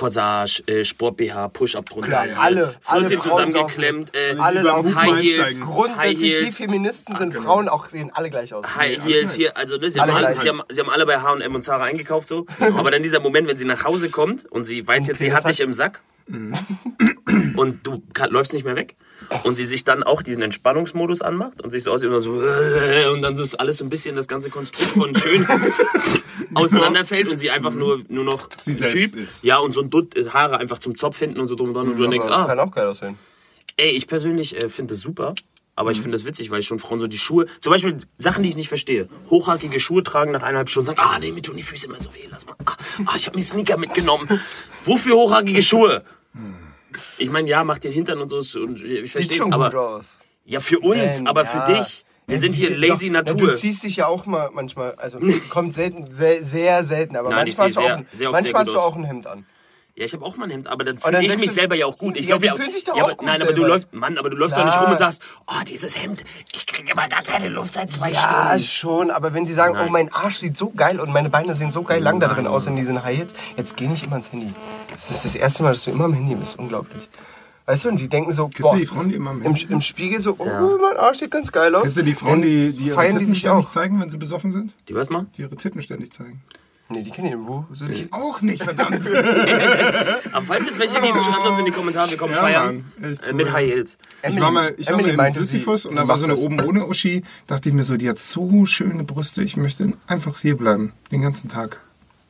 [0.00, 2.08] Corsage, äh, Sport-BH, Push-Up drunter.
[2.08, 4.94] Klar, alle, alle 14 Frauen zusammengeklemmt, äh, Alle beim laufen.
[4.94, 5.60] High Heels.
[5.60, 6.56] Grundsätzlich High wie Heels.
[6.56, 8.64] Feministen sind Frauen auch, sehen alle gleich aus.
[8.76, 11.54] High Heels hier, also ne, sie, haben Alle sie, haben, sie haben alle bei H&M
[11.54, 14.86] und Zara eingekauft so, aber dann dieser Moment, wenn sie nach Hause kommt und sie
[14.86, 16.00] weiß jetzt, sie hat dich im Sack
[17.56, 18.96] und du kann, läufst nicht mehr weg
[19.44, 22.32] und sie sich dann auch diesen Entspannungsmodus anmacht und sich so aussieht und dann so
[23.12, 25.46] und dann so ist alles so ein bisschen das ganze Konstrukt von schön
[26.54, 29.42] auseinanderfällt und sie einfach nur, nur noch Sie ein Typ, ist.
[29.44, 31.74] ja und so ein Dutt äh, Haare einfach zum Zopf hinten und so drum und
[31.74, 33.18] dran und du denkst, ah, Kann auch geil aussehen.
[33.76, 35.34] Ey, ich persönlich äh, finde das super.
[35.76, 35.94] Aber Mhm.
[35.96, 38.50] ich finde das witzig, weil ich schon Frauen so die Schuhe, zum Beispiel Sachen, die
[38.50, 39.08] ich nicht verstehe.
[39.30, 42.12] Hochhackige Schuhe tragen nach eineinhalb Stunden, sagen, ah nee, mir tun die Füße immer so
[42.12, 42.56] weh, lass mal.
[42.66, 42.76] Ah,
[43.06, 44.28] ah ich habe mir Sneaker mitgenommen.
[44.84, 46.04] Wofür hochhackige Schuhe?
[47.20, 49.66] Ich meine, ja, macht den Hintern und so, und ich Sieht verstehe schon es, gut
[49.74, 50.18] aber aus.
[50.44, 51.48] ja für uns, Denn, aber ja.
[51.66, 52.04] für dich.
[52.26, 53.36] Wir sind hier lazy Ja, Natur.
[53.48, 55.18] du ziehst dich ja auch mal manchmal, also
[55.50, 58.64] kommt selten, sehr, sehr selten, aber Nein, manchmal, hast sehe du, sehr- auch, sehr manchmal
[58.64, 59.46] sehr hast du auch ein Hemd an.
[60.00, 61.84] Ja, ich habe auch mal ein Hemd, aber dann fühle ich mich du- selber ja
[61.84, 62.16] auch gut.
[62.16, 63.68] Ich Ja, glaub, die ja, fühlen sich doch ja, auch gut Nein, aber du selber.
[63.68, 64.84] läufst, Mann, aber du läufst doch nicht Klar.
[64.84, 66.24] rum und sagst, oh, dieses Hemd,
[66.54, 68.18] ich kriege aber gar keine Luft seit zwei Ja,
[68.58, 68.62] Stunden.
[68.62, 69.88] schon, aber wenn sie sagen, Nein.
[69.88, 72.46] oh, mein Arsch sieht so geil und meine Beine sehen so geil lang da drin
[72.46, 74.50] aus in diesen High Heels, jetzt geh nicht immer ans Handy.
[74.90, 76.58] Das ist das erste Mal, dass du immer am Handy bist.
[76.58, 77.06] Unglaublich.
[77.66, 79.42] Weißt du, und die denken so, Kennst boah, du die Frauen, die immer am im,
[79.42, 79.84] Handy im sind?
[79.84, 81.82] Spiegel so, oh, mein Arsch sieht ganz geil aus.
[81.82, 83.68] Kennst du die Frauen, die, die ihre feiern die Titten sich ständig auch.
[83.70, 84.72] zeigen, wenn sie besoffen sind?
[84.88, 85.26] Die was mal?
[85.36, 86.40] Die ihre Titten ständig zeigen.
[86.92, 87.46] Nee, die kennen ich.
[87.46, 87.64] Wo?
[87.72, 89.00] So die, Auch nicht, verdammt.
[90.32, 92.84] Aber falls es welche gibt, schreibt uns in die Kommentare, wir kommen Ja, feiern.
[92.98, 93.52] Mann, echt Äh, mit cool.
[93.52, 93.98] High Heels.
[94.28, 96.34] Ich war mal, ich war mal Emily in Sisyphus sie- und da war so eine
[96.34, 96.42] das.
[96.42, 97.22] oben ohne Uschi.
[97.46, 99.42] Dachte ich mir so, die hat so schöne Brüste.
[99.42, 101.80] Ich möchte einfach hier bleiben, den ganzen Tag.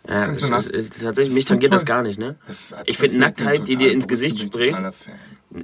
[0.09, 0.67] Ja, Ganze es- Nacht.
[0.75, 2.37] es- tatsächlich, mich ist tangiert das gar nicht, ne?
[2.47, 4.81] Das ist- Ich finde ist Nacktheit, die dir ins Gesicht ich spricht.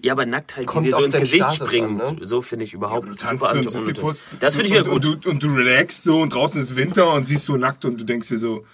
[0.02, 2.26] Ja, aber Nacktheit, die Kommt dir so ins Gesicht Status springt, an, ne?
[2.26, 4.10] so finde ich überhaupt Du tanzt super so.
[4.40, 5.06] Das finde ich wieder und, gut.
[5.14, 8.00] Und du, und du relaxst so und draußen ist Winter und siehst so nackt und
[8.00, 8.64] du denkst dir so,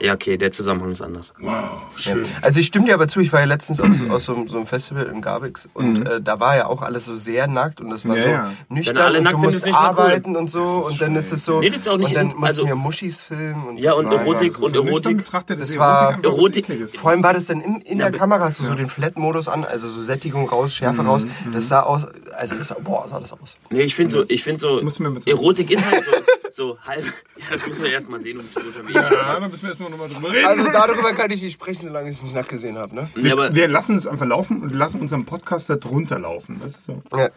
[0.00, 1.34] Ja, okay, der Zusammenhang ist anders.
[1.40, 1.52] wow,
[1.96, 2.26] schön.
[2.40, 4.66] Also ich stimme dir aber zu, ich war ja letztens aus, aus so, so einem
[4.66, 8.08] Festival in Garbix und äh, da war ja auch alles so sehr nackt und das
[8.08, 8.52] war Ja, so ja.
[8.70, 9.88] nüchtern Wenn alle und nackt du sind, musst nicht mehr cool.
[10.00, 12.22] arbeiten und so und dann ist es so Nee, das ist auch nicht und dann
[12.30, 15.18] in- mussten also- wir Muschis filmen und Ja, und Erotik und so Erotik.
[15.18, 16.66] betrachtet, Das war- Erotik
[16.98, 19.48] vor allem war das dann in, in Ja, der Kamera, hast du so den Flat-Modus
[19.48, 21.26] an, also so Sättigung raus, Schärfe raus.
[21.52, 23.56] Das sah aus, also das sah, boah, sah das aus.
[23.68, 24.80] Nee, ich finde so, ich finde so.
[25.26, 26.10] Erotik ist halt so,
[26.50, 27.04] so halb.
[27.36, 28.94] Ja, das müssen wir erst mal sehen, um zu unterwegs.
[28.94, 30.46] Ja, da müssen wir erstmal nochmal drüber reden.
[30.46, 33.08] Also darüber kann ich nicht sprechen, solange ich es nicht nackt gesehen habe, ne?
[33.16, 36.60] Ja, aber wir lassen es einfach laufen und lassen unseren Podcast da drunter laufen.
[36.62, 37.02] Das ist so.
[37.16, 37.30] Ja.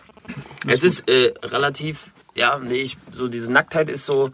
[0.67, 4.29] es ist äh, relativ, ja, nee, ich, so diese Nacktheit ist so,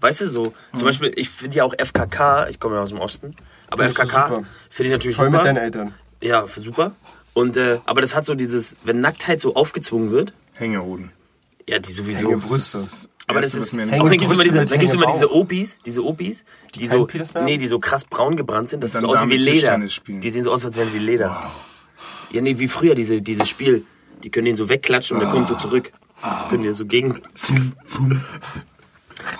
[0.00, 2.98] weißt du, so, zum Beispiel, ich finde ja auch FKK, ich komme ja aus dem
[2.98, 3.34] Osten,
[3.68, 5.44] aber du FKK finde ich natürlich Voll mit super.
[5.44, 5.94] deinen Eltern.
[6.22, 6.92] Ja, super.
[7.34, 11.10] Und, äh, aber das hat so dieses, wenn Nacktheit so aufgezwungen wird, Hängehoden.
[11.68, 12.28] ja, die sowieso.
[12.28, 12.78] Hänge Brüste.
[12.78, 15.32] Das Aber das ist, mir dann gibt es immer diese, dann gibt's immer diese.
[15.32, 17.08] Opis, diese Opis, die, Die so,
[17.44, 19.78] nee, die so krass braun gebrannt sind, das sieht dann aus wie Leder.
[19.78, 21.50] Die sehen so aus, als wären sie Leder.
[22.30, 23.84] Ja, nee, wie früher diese, dieses Spiel.
[24.22, 25.92] Die können den so wegklatschen und der kommt so zurück.
[26.22, 27.20] Die können dir so gegen.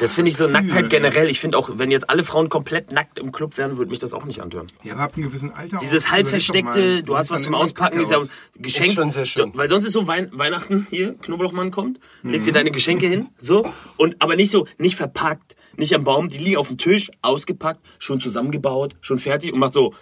[0.01, 1.29] Das finde ich so Nacktheit generell.
[1.29, 4.15] Ich finde auch, wenn jetzt alle Frauen komplett nackt im Club wären, würde mich das
[4.15, 4.67] auch nicht antören.
[4.83, 5.79] Ja, aber ab einem gewissen Alter.
[5.79, 8.19] Dieses halb versteckte, du hast was zum Auspacken, ist ja
[8.57, 8.89] Geschenk.
[8.89, 9.53] Ist schon sehr schön.
[9.55, 13.71] Weil sonst ist so Wein Weihnachten hier, Knoblauchmann kommt, leg dir deine Geschenke hin, so,
[13.97, 17.81] und aber nicht so, nicht verpackt, nicht am Baum, die liegen auf dem Tisch, ausgepackt,
[17.99, 19.95] schon zusammengebaut, schon fertig und macht so,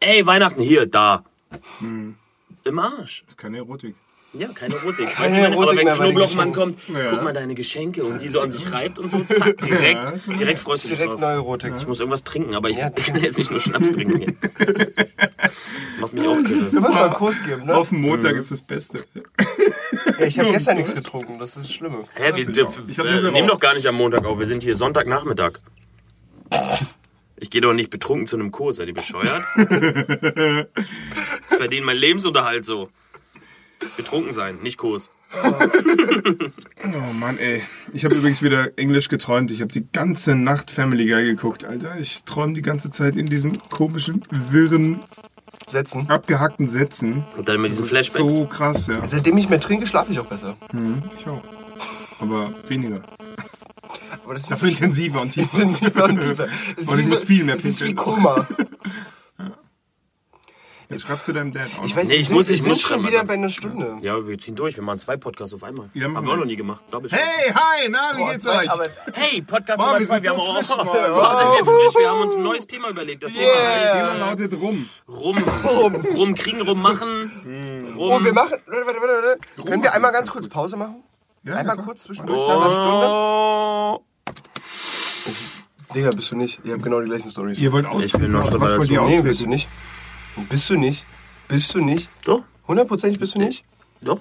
[0.00, 1.24] ey, Weihnachten, hier, da.
[1.80, 3.22] Im Arsch.
[3.22, 3.94] Das ist keine Erotik.
[4.36, 5.08] Ja, keine Erotik.
[5.10, 7.10] Keine weißt du, wenn, aber Erotik wenn bei den Knoblauchmann kommt, Ja.
[7.10, 10.26] guck mal deine Geschenke und die so an sich reibt und so, zack, direkt, ist
[10.26, 11.20] direkt freust du dich Direkt drauf.
[11.20, 11.72] Neurotik.
[11.78, 12.90] Ich muss irgendwas trinken, aber ich, Ja.
[13.14, 14.34] will jetzt nicht nur Schnaps trinken hier.
[14.58, 16.60] Das macht mich auch Du kirre.
[16.62, 17.76] musst mal einen Kurs geben, ne?
[17.76, 19.04] Auf dem Montag ist das Beste.
[20.18, 22.04] Ja, ich habe gestern nichts getrunken, das ist das Schlimme.
[22.14, 25.60] Hä, wir, äh, nehmen doch gar nicht am Montag auf, wir sind hier Sonntagnachmittag.
[27.36, 29.42] Ich gehe doch nicht betrunken zu einem Kurs, seid ihr bescheuert?
[31.50, 32.90] Ich verdiene meinen Lebensunterhalt so.
[33.96, 35.10] Betrunken sein, nicht Kurs.
[36.84, 37.62] Oh Mann, ey.
[37.92, 39.50] Ich habe übrigens wieder Englisch geträumt.
[39.50, 41.96] Ich habe die ganze Nacht Family Guy geguckt, Alter.
[41.98, 45.00] Ich träume die ganze Zeit in diesen komischen, wirren,
[45.66, 46.08] Setzen.
[46.10, 47.24] abgehackten Sätzen.
[47.36, 48.34] Und dann mit diesen Das ist Flashbacks.
[48.34, 49.04] so krass, ja.
[49.06, 50.56] Seitdem ich mehr trinke, schlafe ich auch besser.
[51.18, 51.42] Ich auch.
[52.20, 53.00] Aber weniger.
[54.24, 55.58] Aber das ist Dafür intensiver und tiefer.
[55.58, 56.48] intensiver und tiefer.
[56.76, 58.04] Es ist Und ich muss viel mehr Es ist wie pinkeln.
[58.14, 58.46] Koma.
[60.94, 61.84] Jetzt schreibst du deinem Dad auch.
[61.84, 63.96] Ich weiß, Nee, wir ich muss- ich muss schon schreiben, wieder bei einer Stunde.
[64.00, 65.90] Ja, wir ziehen durch, wir machen zwei Podcasts auf einmal.
[65.92, 66.82] Ja, Haben wir auch noch nie gemacht.
[67.10, 68.70] Hey, hi, na, wie Boah, geht's zwei- euch?
[68.70, 70.22] aber Hey, Podcast Boah, Nummer wir zwei.
[70.22, 70.56] Wir so haben auch.
[70.56, 70.86] frisch, Mann.
[70.86, 71.94] Boah, wir frisch.
[71.98, 73.22] Wir haben uns ein neues Thema überlegt.
[73.22, 74.88] Das Thema Das heißt Thema lautet rum.
[75.08, 75.38] rum.
[75.64, 75.94] Rum.
[76.14, 77.94] Rum kriegen, rum machen.
[77.96, 77.98] Rum.
[77.98, 78.52] Oh, wir machen.
[78.66, 79.64] Warte, warte, warte.
[79.68, 81.02] Können wir einmal ganz kurz Pause machen?
[81.42, 83.06] Ja, Einmal ja, kurz zwischendurch nach einer Stunde?
[83.06, 84.00] Oh.
[85.94, 86.60] Digga, bist du nicht.
[86.64, 87.58] Ihr habt genau die gleichen Stories.
[87.58, 88.12] Ihr wollt noch Was,
[88.78, 89.24] wollt ihr Nee, austreten?
[89.24, 89.68] bist du nicht.
[90.48, 91.04] Bist du nicht.
[91.48, 92.08] Bist du nicht.
[92.24, 93.64] Doch, Hundertprozentig bist du nicht?
[94.00, 94.20] doch.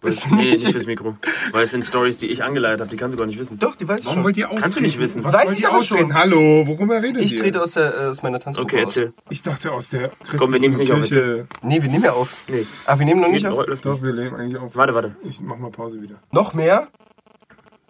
[0.00, 0.62] Bist du nee, nicht?
[0.64, 1.16] nicht fürs Mikro.
[1.52, 3.56] Weil es sind Stories, die ich angeleitet habe, die kannst du gar nicht wissen.
[3.60, 4.24] Doch, die weiß ich Warum schon.
[4.24, 4.48] wollt ihr?
[4.48, 5.22] Kannst du nicht wissen.
[5.22, 6.06] Was Weiß wollt ich ihr aber austreten?
[6.10, 6.14] schon.
[6.14, 7.38] Hallo, worüber redet Ich ihr?
[7.38, 8.96] trete aus, der, äh, aus meiner Tanzgruppe Okay, aus.
[8.96, 9.12] erzähl.
[9.30, 11.46] Ich dachte aus der Komm, wir nehmen's nicht auf, Kirche.
[11.62, 12.34] Nee, wir nehmen ja auf.
[12.48, 12.66] Nee.
[12.84, 13.64] Ach, wir nehmen noch nicht auf?
[13.64, 14.02] läuft Doch, nicht.
[14.02, 14.74] wir nehmen eigentlich auf.
[14.74, 15.14] Warte, warte.
[15.22, 16.16] Ich mach mal Pause wieder.
[16.32, 16.88] Noch mehr?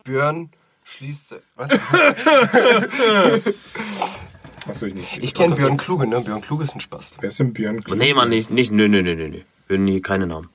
[0.04, 0.50] Björn
[0.84, 1.36] schließt.
[1.56, 1.70] Was?
[4.68, 5.18] Achso, ich nicht.
[5.20, 6.20] Ich kenne Björn Kluge, ne?
[6.20, 7.18] Björn Kluge ist ein Spaß.
[7.20, 7.82] Wer ist denn Björn?
[7.82, 7.98] Kluge?
[7.98, 8.50] Nee, Mann, nicht.
[8.50, 9.28] nicht nö, nö, nö, nö.
[9.28, 9.40] nö.
[9.68, 10.48] Wir nennen hier keine Namen.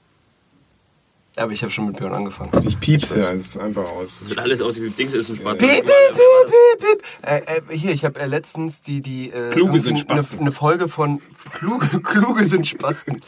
[1.38, 2.50] Aber ich habe schon mit Björn angefangen.
[2.66, 4.20] Ich piepse ja, das ist einfach aus.
[4.22, 5.60] Das wird alles aus wie Dings ist ein Spaß.
[5.60, 7.04] Piep, piep, piep, piep, piep.
[7.22, 10.40] Äh, äh, hier, ich habe äh, letztens die, die äh, Kluge sind irgendwie eine, Spasten.
[10.40, 11.22] eine Folge von
[11.54, 13.22] Kluge, Kluge sind Spasten.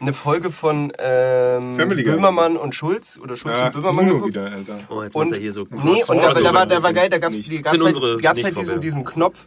[0.00, 1.76] Eine Folge von ähm.
[1.76, 4.80] Böhmermann und Schulz oder Schulz Ja, und Böhmermann Nuno wieder, Alter.
[4.88, 5.68] Oh, jetzt macht Und, er hier so.
[5.70, 8.58] nee, und da, da, war, da war geil, da die, Sind gab's halt, gab's halt
[8.58, 9.46] diesen, diesen Knopf,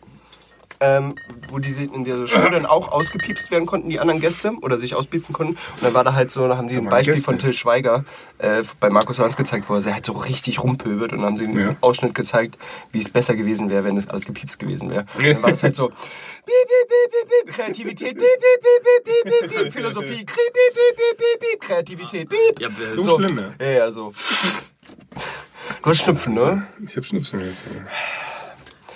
[0.82, 1.16] ähm,
[1.50, 4.96] wo diese in der Show dann auch ausgepiepst werden konnten, die anderen Gäste, oder sich
[4.96, 5.54] auspiepsen konnten.
[5.54, 7.26] Und dann war da halt so, da haben die ein Beispiel Gäste.
[7.26, 8.06] von Till Schweiger
[8.38, 11.46] äh, bei Markus Hans gezeigt, wo er halt so richtig rumpöbelt und dann haben sie
[11.46, 11.76] einen Ja.
[11.82, 12.58] Ausschnitt gezeigt,
[12.92, 15.06] wie es besser gewesen wäre, wenn das alles gepiepst gewesen wäre.
[15.16, 15.98] Und Dann war das halt so, piep,
[16.46, 20.26] piep, piep, piep, piep, Kreativität, piep, piep, piep, piep, piep, piep, piep, Philosophie,
[21.60, 22.60] Kreativität, piep.
[22.60, 23.66] Ja, äh, So, schlimm, ja.
[23.66, 24.12] Ja, ja, so.
[25.84, 26.66] Du hast Schnupfen, ne?
[26.90, 27.62] Ich hab Schnupfen jetzt.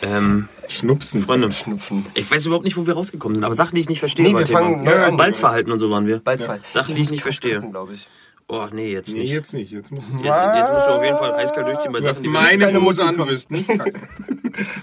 [0.04, 1.22] Ähm, Schnupfen.
[1.24, 2.06] Freunde, Schnupfen.
[2.14, 4.26] ich weiß überhaupt nicht, wo wir rausgekommen sind, aber Sachen, die ich nicht verstehe.
[4.28, 4.60] Nee, wir Thema.
[4.60, 5.18] fangen neu Ja, an.
[5.18, 6.22] Balzverhalten und so waren wir.
[6.24, 6.60] Zwei.
[6.70, 7.60] Sachen, die ich nicht verstehe.
[7.62, 8.08] glaube ich.
[8.50, 9.32] Oh, nee, jetzt Nee, nicht.
[9.32, 9.72] jetzt nicht.
[9.72, 12.30] Jetzt muss Jetzt, jetzt musst du auf jeden Fall eiskalt durchziehen bei Du Sachen, die,
[12.30, 14.02] meine deine Hose an, du wirst nicht kacken.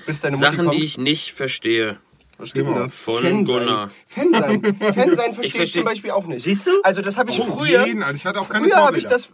[0.06, 0.74] Bis deine Mutti Sachen, kommt.
[0.78, 1.98] die ich nicht verstehe.
[2.56, 2.88] Denn da?
[2.88, 3.90] Von Fan Gunnar.
[4.08, 4.32] Sein.
[4.32, 4.62] Fan sein.
[4.94, 6.42] Fan sein verstehe ich, versteh- zum Beispiel auch nicht.
[6.42, 6.70] Siehst du?
[6.82, 7.86] Also das habe ich Oh, früher.
[7.86, 8.16] jeden, Alter.
[8.16, 9.28] Ich hatte auch keine Früher habe ich das.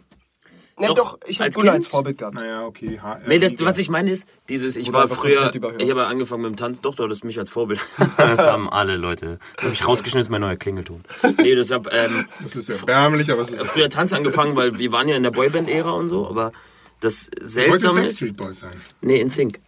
[0.79, 1.85] Ne, Doch, ich habe Gunnar Kind?
[1.85, 2.35] als Vorbild gehabt.
[2.35, 2.99] Naja, okay.
[3.01, 6.43] H Nee, das, was ich meine ist, dieses, ich Oder war früher, ich habe angefangen
[6.43, 7.79] mit dem Tanz, doch, du hattest mich als Vorbild.
[8.17, 9.39] Das haben alle Leute.
[9.55, 11.03] Das habe ich rausgeschnitten, das ist mein neuer Klingelton.
[11.41, 13.63] Nee, das hab, ähm, Das ist erbärmlich, aber es ist.
[13.65, 16.51] früher Tanz angefangen, weil wir waren ja in der Boyband-Ära und so, aber
[16.99, 18.71] das Ich wollte Seltsame ist, Backstreet Boys sein.
[19.01, 19.59] nee, in Sync.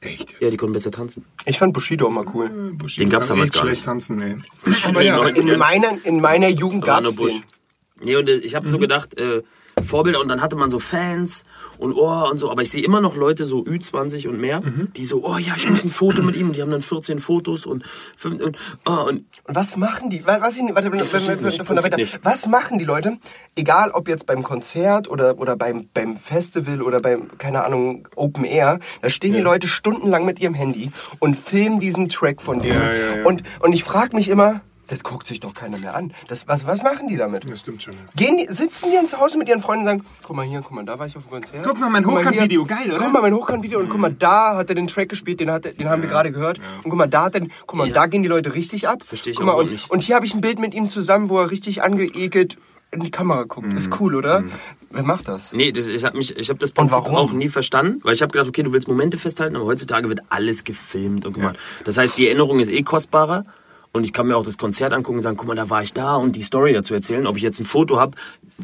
[0.00, 0.40] Echt?
[0.40, 1.24] Ja, die konnten besser tanzen.
[1.46, 2.48] Ich fand Bushido immer cool.
[2.74, 3.84] Bushido Den gab's damals gar schlecht nicht.
[3.86, 4.36] tanzen, ey.
[4.84, 7.32] Aber ja, In meiner, in meiner Jugend Da war gab nur es Bush.
[7.32, 8.06] den.
[8.06, 8.70] Nee, und äh, ich habe Mhm.
[8.70, 9.42] so gedacht, äh,
[9.82, 11.44] Vorbilder und dann hatte man so Fans
[11.78, 14.92] und oh und so, aber ich sehe immer noch Leute so Ü20 und mehr, Mhm.
[14.96, 17.18] die so, oh ja, ich muss ein Foto mit ihm und die haben dann 14
[17.18, 17.84] Fotos und,
[18.16, 18.56] fünf- und,
[18.88, 20.26] oh, und Und was machen die?
[20.26, 22.20] Was, was, ich- warte, weiter, nicht.
[22.22, 23.16] was machen die Leute?
[23.56, 28.44] Egal, ob jetzt beim Konzert oder, oder beim, beim Festival oder beim, keine Ahnung, Open
[28.44, 32.62] Air, da stehen die Leute stundenlang mit ihrem Handy und filmen diesen Track von.
[32.62, 33.24] Ja, ja, ja.
[33.24, 36.12] Und, und ich frage mich immer, das guckt sich doch keiner mehr an.
[36.28, 37.48] Das, was, was machen die damit?
[37.48, 37.92] Das stimmt schon.
[37.94, 37.98] ja.
[38.16, 40.60] Gehen die, sitzen die dann zu Hause mit ihren Freunden und sagen, guck mal hier,
[40.60, 41.62] guck mal, da war ich auf dem Konzert.
[41.64, 42.98] Guck mal, mein Hochkant-Video, geil, oder?
[42.98, 45.66] Guck mal, mein Hochkant-Video und guck mal, da hat er den Track gespielt, den, hat
[45.66, 46.58] er, den haben wir gerade gehört.
[46.82, 47.94] Und guck mal, da hat er, guck mal, Ja.
[47.94, 49.02] da gehen die Leute richtig ab.
[49.04, 49.90] Versteh ich guck mal, auch und, nicht.
[49.90, 52.56] und hier habe ich ein Bild mit ihm zusammen, wo er richtig angeekelt
[52.90, 53.66] in die Kamera guckt.
[53.66, 53.76] Mhm.
[53.76, 54.44] Ist cool, oder?
[54.90, 55.52] Wer macht das?
[55.52, 58.32] Nee, das, ich habe mich, ich habe das Prinzip auch nie verstanden, weil ich habe
[58.32, 61.58] gedacht, okay, du willst Momente festhalten, aber heutzutage wird alles gefilmt und gemacht.
[61.84, 63.44] Das heißt, die Erinnerung ist eh kostbarer
[63.92, 65.92] und ich kann mir auch das Konzert angucken und sagen, guck mal, da war ich
[65.92, 68.12] da und die Story dazu erzählen, ob ich jetzt ein Foto habe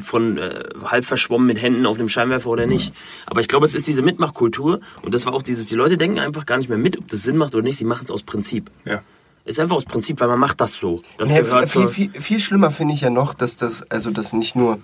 [0.03, 2.93] von äh, halb verschwommen mit Händen auf dem Scheinwerfer oder nicht.
[3.25, 6.19] Aber ich glaube, es ist diese Mitmachkultur und das war auch dieses, die Leute denken
[6.19, 8.23] einfach gar nicht mehr mit, ob das Sinn macht oder nicht, sie machen es aus
[8.23, 8.69] Prinzip.
[8.85, 9.01] Ja.
[9.45, 11.01] Ist einfach aus Prinzip, weil man macht das so.
[11.17, 14.33] Das Nee, gehört viel, viel, viel schlimmer finde ich ja noch, dass das, also das
[14.33, 14.79] nicht nur,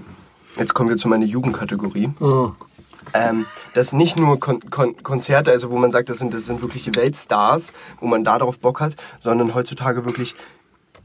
[0.57, 2.11] jetzt kommen wir zu meiner Jugendkategorie,
[3.13, 6.61] ähm, dass nicht nur Kon Kon Konzerte, also wo man sagt, das sind, das sind
[6.61, 10.35] wirkliche Weltstars, wo man da drauf Bock hat, sondern heutzutage wirklich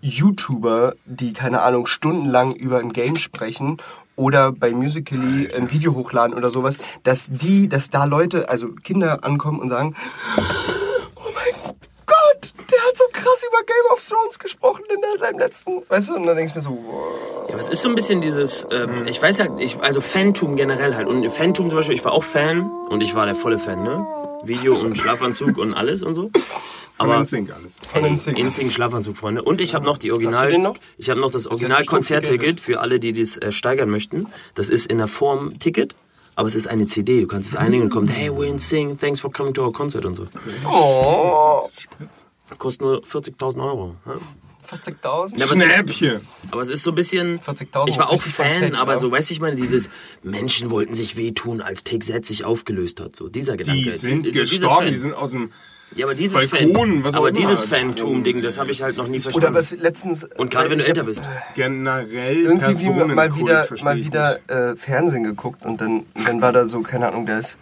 [0.00, 3.78] YouTuber, die, keine Ahnung, stundenlang über ein Game sprechen
[4.14, 9.24] oder bei Musically ein Video hochladen oder sowas, dass die, dass da Leute, also Kinder
[9.24, 9.94] ankommen und sagen,
[12.40, 16.14] Gott, der hat so krass über Game of Thrones gesprochen in seinem letzten, weißt du,
[16.16, 17.50] und dann denkst du mir so, wow.
[17.50, 20.94] Ja, es ist so ein bisschen dieses, ähm, ich weiß ja, ich, also Fantum generell
[20.94, 21.08] halt.
[21.08, 24.06] Und Fantum zum Beispiel, ich war auch Fan und ich war der volle Fan, ne?
[24.42, 26.30] Video und Schlafanzug und alles und so.
[26.96, 27.78] Von Aber NSYNC alles.
[27.92, 28.58] Von Singles.
[28.58, 29.42] Insing Schlafanzug, Freunde.
[29.42, 30.76] Und ich habe noch die Original, noch?
[30.96, 34.28] ich habe noch das bestimmt Original-Konzertticket für alle, die das äh, steigern möchten.
[34.54, 35.94] Das ist in der Form Ticket.
[36.36, 39.20] Aber es ist eine CD, du kannst es einlegen und kommt, hey, we sing, thanks
[39.20, 40.26] for coming to our concert und so.
[40.70, 41.68] Oh,
[42.58, 43.96] Kostet nur 40.000 Euro.
[44.06, 44.12] Ja?
[44.68, 45.38] 40.000?
[45.38, 46.20] Ja, aber es ist- Schnäppchen.
[46.50, 47.40] Aber es ist so ein bisschen.
[47.40, 48.98] 40.000 Ich war auch Fan, Content, aber ja.
[48.98, 49.88] so, weißt du, ich meine, dieses
[50.22, 53.16] Menschen wollten sich wehtun, als Take Z sich aufgelöst hat.
[53.16, 53.82] So, dieser Gedanke.
[53.82, 55.50] Die sind diese gestorben, die sind aus dem
[55.96, 59.22] Ja, aber dieses Balkon, Fan, aber dieses Fantum-Ding, das habe ich halt noch nie Oder
[59.30, 59.54] verstanden.
[59.54, 60.24] was letztens.
[60.36, 61.24] Und gerade wenn du älter bist.
[61.54, 64.50] generell Irgendwie mal wieder, mal wieder nicht.
[64.50, 67.58] äh, Fernsehen geguckt und dann, dann war da so, keine Ahnung, der ist.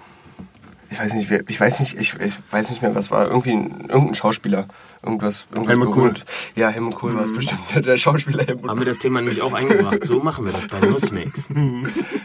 [0.94, 3.26] Ich weiß nicht, wer, ich weiß nicht, ich, ich weiß nicht mehr, was war.
[3.26, 4.68] Irgendwie ein, irgendein Schauspieler.
[5.02, 6.14] Irgendwas, irgendwas Helmut Kohl.
[6.54, 7.62] Ja, Helmut Kohl war es bestimmt.
[7.84, 10.04] Der Schauspieler Helmut Haben wir das Thema nämlich auch eingebracht.
[10.04, 11.48] So machen wir das bei Nussmix.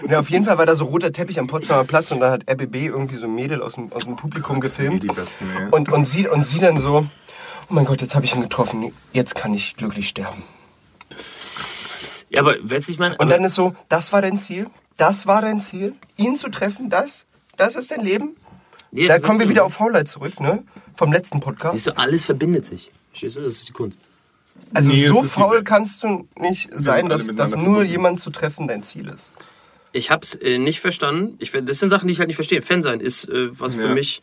[0.08, 2.50] Ja, auf jeden Fall war da so roter Teppich am Potsdamer Platz und da hat
[2.50, 5.04] RBB irgendwie so ein Mädel aus dem, aus dem Publikum gefilmt.
[5.04, 5.68] die besten, ja.
[5.70, 7.06] und, und, sie, und sie dann so,
[7.70, 10.42] oh mein Gott, jetzt habe ich ihn getroffen, jetzt kann ich glücklich sterben.
[12.30, 13.18] Ja, aber weißt ich meine.
[13.18, 14.68] Und dann ist so, das war dein Ziel,
[14.98, 17.26] das war dein Ziel, ihn zu treffen, das,
[17.58, 18.36] das ist dein Leben.
[18.92, 20.64] Nee, Da kommen wir wieder auf Faulheit zurück, ne?
[20.96, 21.74] Vom letzten Podcast.
[21.74, 22.92] Siehst du, alles verbindet sich.
[23.12, 23.42] Verstehst du?
[23.42, 24.02] Das ist die Kunst.
[24.74, 27.90] Also Nee, so faul kannst du nicht sein, dass, dass nur verbunden.
[27.90, 29.32] jemand zu treffen dein Ziel ist.
[29.94, 31.36] Ich hab's äh, nicht verstanden.
[31.40, 32.62] Ich, das sind Sachen, die ich halt nicht verstehe.
[32.62, 33.94] Fan sein ist äh, was für Ja.
[33.94, 34.22] mich.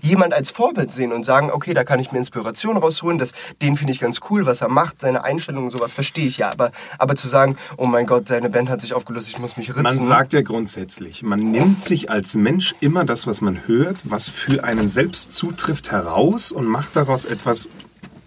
[0.00, 3.76] Jemand als Vorbild sehen und sagen, okay, da kann ich mir Inspiration rausholen, das, den
[3.76, 6.50] finde ich ganz cool, was er macht, seine Einstellung und sowas verstehe ich ja.
[6.50, 9.70] Aber, aber zu sagen, oh mein Gott, seine Band hat sich aufgelöst, ich muss mich
[9.70, 9.82] ritzen.
[9.82, 14.28] Man sagt ja grundsätzlich, man nimmt sich als Mensch immer das, was man hört, was
[14.28, 17.68] für einen selbst zutrifft, heraus und macht daraus etwas,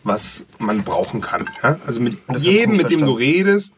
[0.04, 1.46] was man brauchen kann.
[1.86, 3.74] Also mit jedem, mit dem du redest,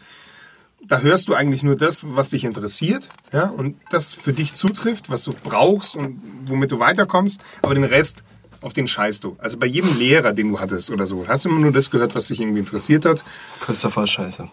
[0.87, 3.47] da hörst du eigentlich nur das, was dich interessiert ja?
[3.49, 8.23] und das für dich zutrifft, was du brauchst und womit du weiterkommst, aber den Rest,
[8.61, 9.35] auf den scheißt du.
[9.39, 12.15] Also bei jedem Lehrer, den du hattest oder so, hast du immer nur das gehört,
[12.15, 13.23] was dich irgendwie interessiert hat
[13.61, 14.49] Christopher ist scheiße.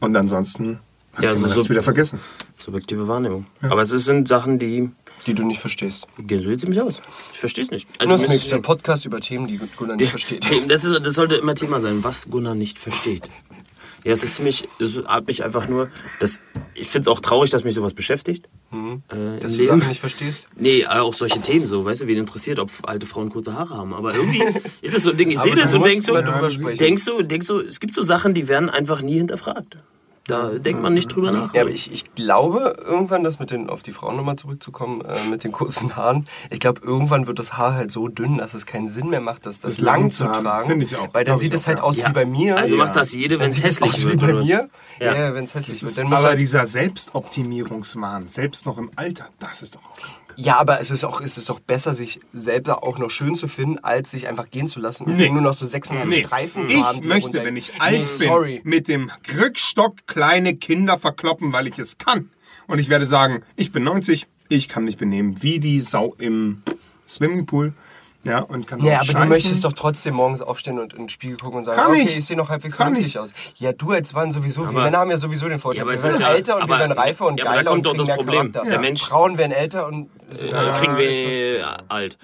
[0.00, 0.80] und ansonsten
[1.14, 2.20] hast Ja, du so- den Rest so- wieder vergessen.
[2.58, 3.46] Subjektive Wahrnehmung.
[3.62, 4.90] Aber es sind Sachen, die.
[5.26, 6.06] Die du nicht verstehst.
[6.18, 7.00] Gehen so jetzt ziemlich aus.
[7.34, 7.86] Ich verstehe es nicht.
[7.98, 10.46] Also, Also, das müsste- nächste Podcast über Themen, die Gunnar nicht versteht.
[10.68, 13.28] Das, ist, das sollte immer Thema sein, was Gunnar nicht versteht.
[14.04, 15.90] Ja, es ist ziemlich, es hat mich einfach nur,
[16.20, 16.40] das,
[16.74, 18.46] ich finde es auch traurig, dass mich sowas beschäftigt.
[18.72, 19.02] Äh, Mhm.
[19.08, 19.18] Dass
[19.52, 19.78] im du Leben.
[19.80, 20.48] Sachen nicht verstehst.
[20.56, 23.92] Nee, auch solche Themen so, weißt du, wen interessiert, ob alte Frauen kurze Haare haben.
[23.92, 24.42] Aber irgendwie
[24.80, 26.42] ist es so ein Ding, ich sehe du das und musst denk so, mal drüber
[26.42, 26.78] Ja, sprechen.
[26.78, 29.76] denkst du, denkst du, es gibt so Sachen, die werden einfach nie hinterfragt.
[30.26, 31.54] Da denkt man nicht drüber nach.
[31.54, 35.28] Ja, aber ich, ich glaube irgendwann, das mit den, auf die Frauen nochmal zurückzukommen, äh,
[35.28, 38.64] mit den kurzen Haaren, ich glaube, irgendwann wird das Haar halt so dünn, dass es
[38.66, 40.66] keinen Sinn mehr macht, das, das, Das lang zu tragen.
[40.66, 41.12] finde ich auch.
[41.14, 41.84] Weil dann sieht es halt ja.
[41.84, 42.08] aus Ja.
[42.08, 42.56] wie bei mir.
[42.56, 42.84] Also ja.
[42.84, 44.22] macht das jede, wenn es hässlich aus wird.
[44.22, 44.68] wie bei mir.
[45.00, 45.98] Ja, wenn es hässlich wird.
[45.98, 49.98] Dann muss Aber halt, dieser Selbstoptimierungswahn, selbst noch im Alter, das ist doch auch
[50.34, 50.46] krank.
[50.46, 53.46] ja, aber es ist, auch, es ist doch besser, sich selber auch noch schön zu
[53.48, 55.30] finden, als sich einfach gehen zu lassen und Nee.
[55.30, 56.24] nur noch so sechseinhalb Nee.
[56.24, 56.98] Streifen zu haben.
[56.98, 58.60] Ich möchte, wenn ich alt nee, bin, sorry.
[58.64, 62.30] mit dem Krückstock kleine Kinder verkloppen, weil ich es kann.
[62.66, 66.62] Und ich werde sagen, ich bin 90, ich kann mich benehmen wie die Sau im
[67.08, 67.72] Swimmingpool.
[68.22, 69.28] Ja, und kann Ja, aber du scheißen.
[69.30, 72.18] möchtest doch trotzdem morgens aufstehen und in den Spiegel gucken und sagen, Kann okay, ich.
[72.18, 73.32] ich sehe noch halbwegs Kann vernünftig aus.
[73.56, 74.62] Ja, du als Mann sowieso.
[74.64, 75.78] wir Aber- Männer haben ja sowieso den Vorteil.
[75.78, 77.54] Ja, aber wir werden ist ja- älter und wir aber- werden reifer und ja, aber
[77.54, 78.52] da geiler kommt und doch das kriegen mehr Problem.
[78.52, 78.70] Charakter.
[78.70, 80.98] Der Mensch- Frauen werden älter und sind Äh, kriegen alt.
[80.98, 82.18] wir alt.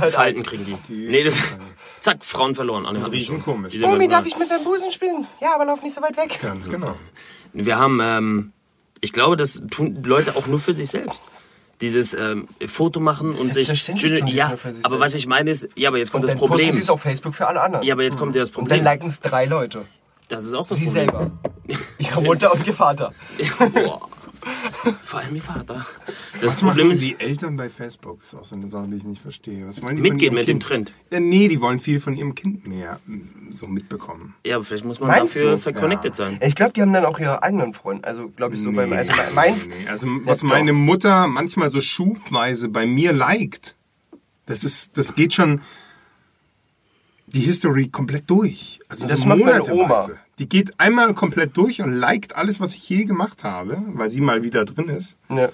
[0.00, 0.46] halt Falten alt.
[0.46, 0.94] kriegen die.
[1.08, 1.38] Nee, das.
[2.00, 2.84] Zack, Frauen verloren.
[2.84, 3.44] Wir Riechen schon.
[3.44, 3.72] komisch.
[3.72, 5.26] Die Mami, dann- darf ich mit deinem Busen spielen?
[5.40, 6.38] Ja, aber lauf nicht so weit weg.
[6.42, 6.94] Ganz genau.
[7.54, 8.52] Wir haben, ähm,
[9.00, 11.22] ich glaube, das tun Leute auch nur für sich selbst.
[11.80, 13.86] Dieses ähm, Foto machen und sich es
[14.26, 14.52] ja,
[14.82, 16.72] aber was ich meine ist, ja, aber jetzt kommt Und das Problem.
[16.72, 17.86] sie es auf Facebook für alle anderen.
[17.86, 18.84] Ja, aber jetzt kommt ja das und dann Problem.
[18.84, 19.84] liken es drei Leute.
[20.26, 21.06] Das ist auch das Sie Problem.
[21.06, 21.30] selber.
[21.98, 23.12] Ihre Mutter und ihr Vater.
[23.72, 24.00] Boah.
[25.02, 25.84] Vor allem ihr Vater.
[26.40, 28.22] Das Was Problem machen ist, die Eltern bei Facebook?
[28.22, 29.66] ist auch so eine Sache, die ich nicht verstehe.
[29.66, 30.62] Was wollen die Mitgehen mit dem kind?
[30.62, 30.92] Trend.
[31.10, 34.34] Ja, nee, die wollen viel von ihrem Kind mehr mm, so mitbekommen.
[34.46, 35.58] ja, aber vielleicht muss man Meinst dafür du?
[35.58, 36.38] verconnected sein.
[36.42, 38.06] Ich glaube, die haben dann auch ihre eigenen Freunde.
[38.06, 38.92] Also, glaube ich, so beim.
[38.92, 39.88] Also, mein, nee.
[39.88, 40.48] Also was doch.
[40.48, 43.74] meine Mutter manchmal so schubweise bei mir liked,
[44.46, 45.60] das ist, das geht schon
[47.26, 48.80] die History komplett durch.
[48.88, 49.72] Also Das so macht meine monateweise.
[49.82, 50.10] Oma.
[50.38, 54.20] Die geht einmal komplett durch und liked alles, was ich je gemacht habe, weil sie
[54.20, 55.16] mal wieder drin ist.
[55.28, 55.48] Ja.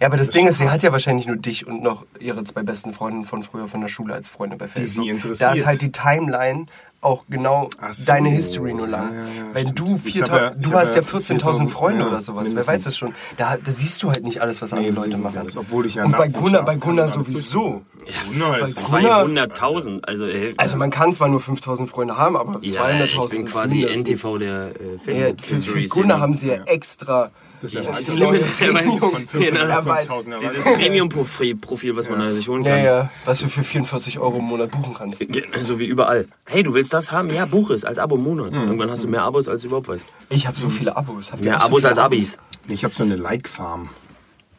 [0.00, 2.62] ja, aber das, Ding ist, sie hat ja wahrscheinlich nur dich und noch ihre zwei
[2.62, 5.04] besten Freundinnen von früher von der Schule als Freunde bei Facebook.
[5.04, 5.50] sie interessiert.
[5.50, 6.66] Da ist halt die Timeline
[7.00, 8.04] auch genau so.
[8.06, 9.12] deine History nur lang.
[9.14, 9.78] Ja, ja, ja, Wenn stimmt.
[9.78, 12.48] du Ich 4000, hab ja- du hast ja ja 14.000 Freunde ja, oder sowas, wer
[12.48, 12.68] mindestens.
[12.74, 13.14] weiß das schon.
[13.36, 15.38] Da, da siehst du halt nicht alles, was andere Nee, Leute machen.
[15.38, 17.82] alles, obwohl ich ja und bei Gunnar, bei Gunnar sowieso.
[18.28, 20.04] Gunnar ist Bei Gunnar- 200.000.
[20.04, 23.46] Also, ey, Also man kann zwar nur 5000 Freunde haben, aber ja, 200.000 ich bin
[23.46, 23.84] ist quasi.
[23.84, 24.70] NTV der
[25.06, 27.30] äh, Ja, facebook für, Gunnar haben sie ja extra
[27.60, 28.14] Das ist ja dieses.
[28.14, 28.98] Limit, Premium.
[29.00, 29.26] von Genau.
[29.26, 30.64] 500 Ja, auf weil- 5000 dieses.
[30.64, 32.84] Premium-Profil, was man da sich holen Ja, kann.
[32.84, 35.24] ja, was du für 44 Euro im Monat buchen kannst.
[35.62, 36.26] So wie überall.
[36.46, 37.30] Hey, du willst das haben?
[37.30, 38.52] Ja, buch es als Abo im Monat.
[38.52, 38.62] Hm.
[38.66, 40.06] Irgendwann hast du mehr Abos, als du überhaupt weißt.
[40.30, 41.30] Ich habe so viele Abos.
[41.36, 42.38] Ihr Mehr so Abos als Abis.
[42.68, 43.88] Ich habe so eine Like-Farm.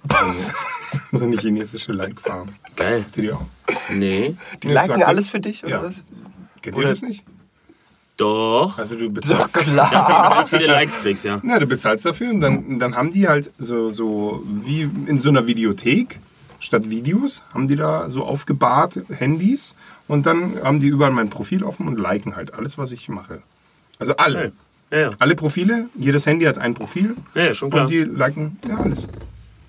[1.12, 2.50] so eine chinesische Like-Farm.
[2.76, 3.06] Geil.
[3.16, 3.42] Die auch?
[3.90, 4.36] Nee.
[4.64, 5.84] Die liken alles für dich, oder Ja.
[5.84, 6.04] was?
[6.62, 7.24] Kennt ihr das nicht?
[8.20, 8.78] Doch.
[8.78, 9.76] Also du bezahlst dafür.
[9.78, 11.42] Dass du ganz viele Likes kriegst, ja.
[11.42, 15.30] Ja, du bezahlst dafür und dann, dann haben die halt so, so wie in so
[15.30, 16.20] einer Videothek,
[16.60, 19.74] statt Videos, haben die da so aufgebahrt Handys
[20.10, 23.42] und dann haben die überall mein Profil offen und liken halt alles, was ich mache.
[24.00, 24.52] Also alle.
[24.92, 25.12] Ja, ja.
[25.20, 27.16] Alle Profile, jedes Handy hat ein Profil.
[27.36, 27.84] Ja, ja, schon klar.
[27.84, 29.08] Und die liken, ja, alles.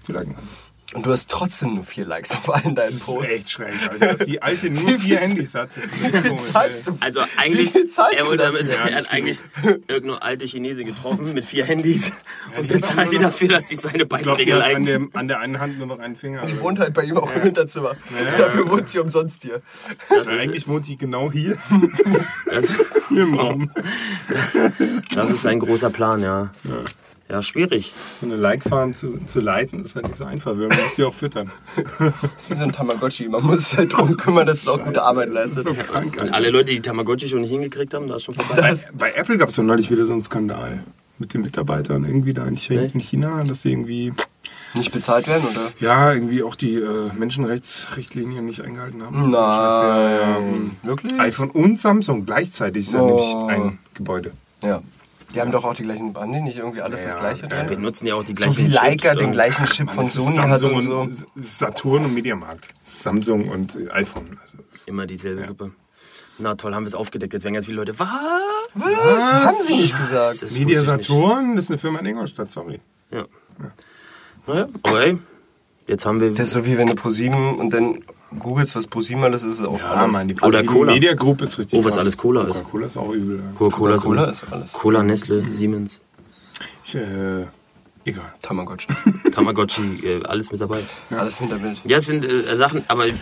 [0.08, 0.69] Die liken alles.
[0.92, 3.30] Und du hast trotzdem nur vier Likes auf allen deinen Das ist Posts.
[3.32, 4.14] echt schräg, Alter.
[4.16, 5.70] Dass die alte nur vier Handys hat.
[5.76, 6.96] Das ist Wie viel zahlst du?
[7.00, 8.90] Also eigentlich, Wie viel zahlst er, du wurde damit, dafür?
[8.90, 9.40] er hat eigentlich
[9.86, 12.12] irgendeine alte Chinese getroffen mit vier Handys
[12.56, 14.86] und die hat bezahlt sie dafür, dass die seine Ich Beiträge die hat an liked.
[14.86, 16.44] der, an der einen Hand nur noch einen Finger.
[16.44, 17.94] Die aber- wohnt halt bei ihm auch im Hinterzimmer.
[18.38, 19.62] Dafür wohnt sie umsonst hier.
[20.08, 21.56] Das Ja, ist, eigentlich wohnt die genau hier,
[22.46, 22.66] das,
[23.08, 23.70] hier im Raum.
[25.14, 26.50] das ist ein großer Plan, ja.
[27.30, 27.92] Ja, schwierig.
[28.20, 31.04] So eine Like-Farm zu, zu leiten, ist halt nicht so einfach, weil man muss die
[31.04, 31.50] auch füttern.
[31.98, 33.28] Das ist wie so ein Tamagotchi.
[33.28, 35.76] Man muss sich halt drum kümmern, dass es auch gute Arbeit Das ist leistet.
[35.86, 38.60] so krank, Und alle Leute, die Tamagotchi schon nicht hingekriegt haben, da ist schon vorbei.
[38.60, 40.82] Bei, bei Apple gab es doch neulich wieder so einen Skandal
[41.18, 44.12] mit den Mitarbeitern irgendwie da in China, in China dass die irgendwie,
[44.74, 45.60] Nicht bezahlt werden, oder?
[45.78, 49.20] ja, irgendwie auch die äh, Menschenrechtsrichtlinien nicht eingehalten haben.
[49.20, 49.32] Nein.
[49.32, 50.36] Ja, ja.
[50.38, 50.70] hm.
[50.82, 51.12] Wirklich?
[51.20, 53.06] iPhone und Samsung gleichzeitig ist ja Oh.
[53.06, 54.32] nämlich ein Gebäude.
[54.62, 54.80] Ja.
[55.34, 57.50] Die haben doch auch die gleichen, haben die nicht irgendwie alles das Ja, gleiche ja,
[57.50, 57.80] Wir drin?
[57.82, 60.16] nutzen ja auch die So gleichen wie Leica Chips den und- gleichen Chip von Das
[60.16, 61.00] ist Sony hat Samsung und so.
[61.00, 62.68] und Saturn und Mediamarkt.
[62.84, 64.38] Samsung und äh, iPhone.
[64.42, 65.70] Also, das- Immer dieselbe Suppe.
[66.38, 67.32] Na toll, haben wir es aufgedeckt.
[67.34, 68.08] Jetzt werden ganz viele Leute, was?
[68.74, 68.86] Was?
[68.96, 70.42] Haben sie nicht gesagt.
[70.42, 70.82] Das Media.
[70.82, 72.80] Saturn, das ist eine Firma in Ingolstadt, sorry.
[73.10, 73.26] Ja.
[74.46, 75.18] Naja, aber ey,
[75.86, 76.30] jetzt haben wir...
[76.32, 78.02] Das ist so wie wenn du ProSieben und dann
[78.38, 80.12] googelst, was ProSieben alles ist, ist auch Ja, alles.
[80.12, 80.92] Mann, die Oder Cola.
[80.92, 82.04] Media Group ist richtig Oh, was krass.
[82.04, 82.54] alles Cola ist.
[82.58, 83.42] Coca-Cola ist auch übel.
[83.58, 84.72] Coca-Cola, Coca-Cola ist ist alles.
[84.72, 86.00] Cola, Nestle, Siemens,
[86.84, 87.46] Ich, äh,
[88.04, 88.32] egal.
[88.42, 88.88] Tamagotchi.
[89.32, 90.80] Tamagotchi, äh, alles mit dabei.
[91.10, 91.80] Alles Hinterbild.
[91.84, 93.14] Ja, es sind äh, Sachen, aber ich,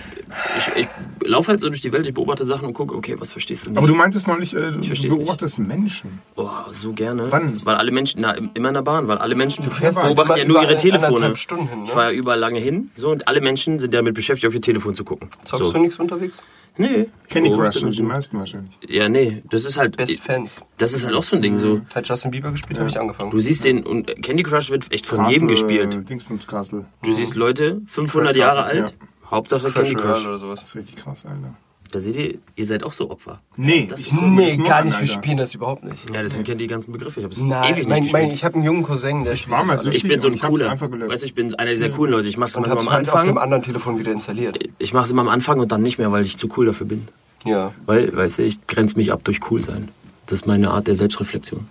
[0.77, 0.89] ich
[1.25, 3.71] laufe halt so durch die Welt, ich beobachte Sachen und gucke, okay, was verstehst du
[3.71, 3.79] nicht?
[3.79, 6.21] Aber du meintest neulich, äh, du beobachtest Menschen.
[6.37, 7.31] Oh, so gerne.
[7.31, 7.65] Wann?
[7.65, 10.63] Weil alle Menschen, na, immer in der Bahn, weil alle Menschen fährst beobachten ja nur
[10.63, 11.37] ihre Telefone.
[11.37, 11.85] Stunden hin, ne?
[11.87, 14.61] Ich fahre ja überall lange hin, so, und alle Menschen sind damit beschäftigt, auf ihr
[14.61, 15.29] Telefon zu gucken.
[15.45, 15.73] Zockst so.
[15.73, 16.43] du nichts unterwegs?
[16.79, 17.09] Nee.
[17.29, 18.79] Candy Oh, Crush das sind die ist- meisten wahrscheinlich.
[18.89, 20.61] Ja, nee, das ist halt, Best Fans.
[20.79, 21.81] das ist halt auch so ein Ding, so.
[21.95, 23.31] Hat Justin Bieber gespielt, habe ich angefangen.
[23.31, 26.09] Du siehst den, und Candy Crush wird echt von jedem gespielt.
[26.09, 26.87] Dingsbums Castle.
[27.03, 28.95] Du siehst Leute, 500 Crash Jahre Castle, alt,
[29.31, 30.27] Hauptsache Clash Candy Crush.
[30.27, 30.61] oder sowas.
[30.61, 31.57] Das ist richtig krass, Alter.
[31.91, 33.41] Da seht ihr, ihr seid auch so Opfer.
[33.57, 34.99] Nee, Das ich Nee, gar nicht.
[35.01, 36.13] Wir spielen das überhaupt nicht.
[36.15, 37.21] Ja, deswegen kennt ihr die ganzen Begriffe.
[37.21, 38.23] Ich habe es Nein, ewig nicht mein, gespielt.
[38.25, 40.29] mein, ich habe einen jungen Cousin, der spielt war mal das so ich bin so
[40.29, 40.71] ein Ich cooler.
[40.79, 42.29] Weißt du, ich bin einer dieser coolen Leute.
[42.29, 43.39] Ich mach's und manchmal hab's am halt auf dem Anfang.
[43.43, 44.59] anderen Telefon wieder installiert.
[44.79, 47.09] Ich mach's immer am Anfang und dann nicht mehr, weil ich zu cool dafür bin.
[47.45, 47.73] Ja.
[47.87, 49.89] Weil, weißt du, ich grenze mich ab durch cool sein.
[50.27, 51.67] Das ist meine Art der Selbstreflexion.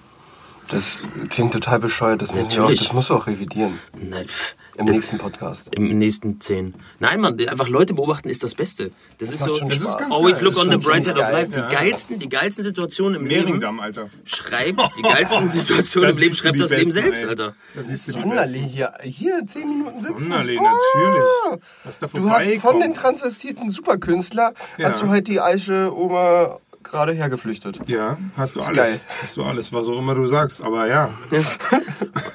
[0.70, 2.22] Das klingt total bescheuert.
[2.22, 2.80] Das, müssen wir auch, Natürlich.
[2.80, 3.80] das musst du auch revidieren.
[4.02, 5.70] Nein, pff, Im das- nächsten Podcast.
[5.76, 6.76] Im nächsten zehn.
[7.00, 8.92] Nein, Mann, einfach Leute beobachten ist das Beste.
[9.18, 9.56] Das ist macht so.
[9.56, 10.46] schon Das ist Always geil.
[10.46, 11.52] look Das on ist the bright side of life.
[11.52, 11.68] Die Ja.
[11.70, 13.64] geilsten, die geilsten Situationen im Leben.
[13.80, 14.10] Alter.
[14.26, 17.30] Schreibt die geilsten Situationen Das im Leben, schreibt das Leben selbst, ey.
[17.30, 17.56] Alter.
[17.76, 20.18] Da siehst du die Sonderli hier, hier zehn Minuten sitzen.
[20.20, 20.74] Sonderli, Boah.
[21.84, 22.12] natürlich.
[22.14, 24.88] Du hast von den transvestierten Superkünstler, Ja.
[24.88, 26.60] hast du halt die Eiche Oma
[26.90, 27.80] gerade hergeflüchtet.
[27.88, 28.78] Ja, hast du Ist alles.
[28.78, 29.00] geil.
[29.22, 30.62] Hast du alles, was auch immer du sagst.
[30.62, 31.10] Aber ja.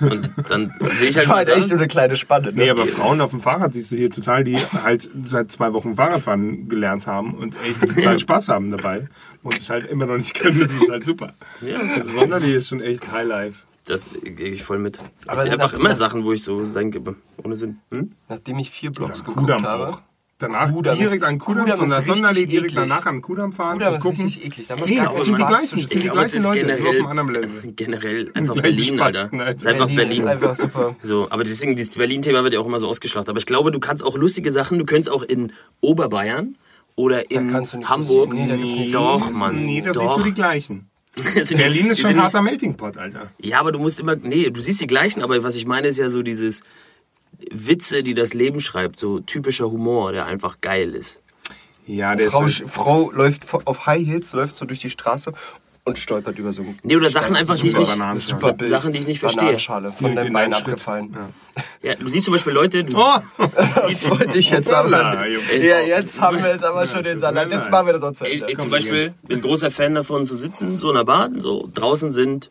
[0.00, 2.48] Und dann sehe ich Das halt, war halt echt nur eine kleine Spanne.
[2.48, 2.52] Ne?
[2.64, 5.94] Nee, aber Frauen auf dem Fahrrad siehst du hier total, die halt seit zwei Wochen
[5.96, 9.08] Fahrradfahren gelernt haben und echt total Spaß haben dabei.
[9.42, 11.34] Und es halt immer noch nicht können, das ist halt super.
[11.60, 11.78] Ja.
[11.96, 13.64] Also Sonderli ist schon echt Highlife.
[13.86, 14.96] das gehe ich voll mit.
[14.98, 17.00] Das Aber sind einfach immer Sachen, wo ich so denke,
[17.42, 17.78] ohne Sinn.
[17.92, 18.12] Hm?
[18.28, 19.88] Nachdem ich vier Blogs geguckt habe.
[19.88, 20.02] auch.
[20.42, 22.88] Danach Kudamm direkt ist- an Kudamm, Kudamm von der ist Sonderli direkt eklig.
[22.88, 24.22] danach an Kudamm fahren Kudamm und ist gucken.
[24.24, 24.66] richtig eklig.
[24.66, 26.76] Da muss Hey, das sind die gleichen, das sind die gleichen ist Leute, nur auf
[26.78, 27.72] generell, einem anderen Level.
[27.76, 29.24] generell einfach Berlin, Alter.
[29.56, 30.22] Ist einfach Berlin Berlin.
[30.22, 30.96] ist einfach super.
[31.02, 33.30] So, aber deswegen, dieses Berlin-Thema wird ja auch immer so ausgeschlachtet.
[33.30, 36.56] Aber ich glaube, du kannst auch lustige Sachen, du könntest auch in Oberbayern
[36.96, 38.32] oder in kannst du nicht Hamburg.
[38.34, 39.32] nee, da gibt's nicht doch.
[39.32, 39.64] Mann.
[39.64, 40.02] Nee, das doch.
[40.14, 40.88] siehst du die gleichen.
[41.56, 43.30] Berlin ist schon ein harter Melting Pot, Alter.
[43.38, 45.98] Ja, aber du musst immer, nee, du siehst die gleichen, aber was ich meine ist
[45.98, 46.62] ja so dieses
[47.50, 51.20] Witze, die das Leben schreibt, so typischer Humor, der einfach geil ist.
[51.86, 54.90] Ja, der Frau, ist halt, Frau läuft vor- auf High Heels, läuft so durch die
[54.90, 55.32] Straße
[55.84, 58.56] und stolpert über so Nee, oder Sachen einfach, die ich super nicht, Bananenschale.
[58.60, 59.40] Sa- Sachen, die ich nicht verstehe.
[59.40, 61.16] Bananenschale von deinem den Bein abgefallen.
[61.82, 63.18] Ja, du siehst zum Beispiel Leute, du, Oh!
[63.74, 64.70] Das wollte ich jetzt.
[64.70, 65.66] Junge.
[65.66, 67.50] Ja, jetzt haben wir es aber schon den Salat.
[67.50, 68.52] Jetzt machen wir das auch zu ich, Ende.
[68.52, 72.12] ich zum Beispiel bin großer Fan davon zu sitzen, so in der Bahn, so draußen
[72.12, 72.50] sind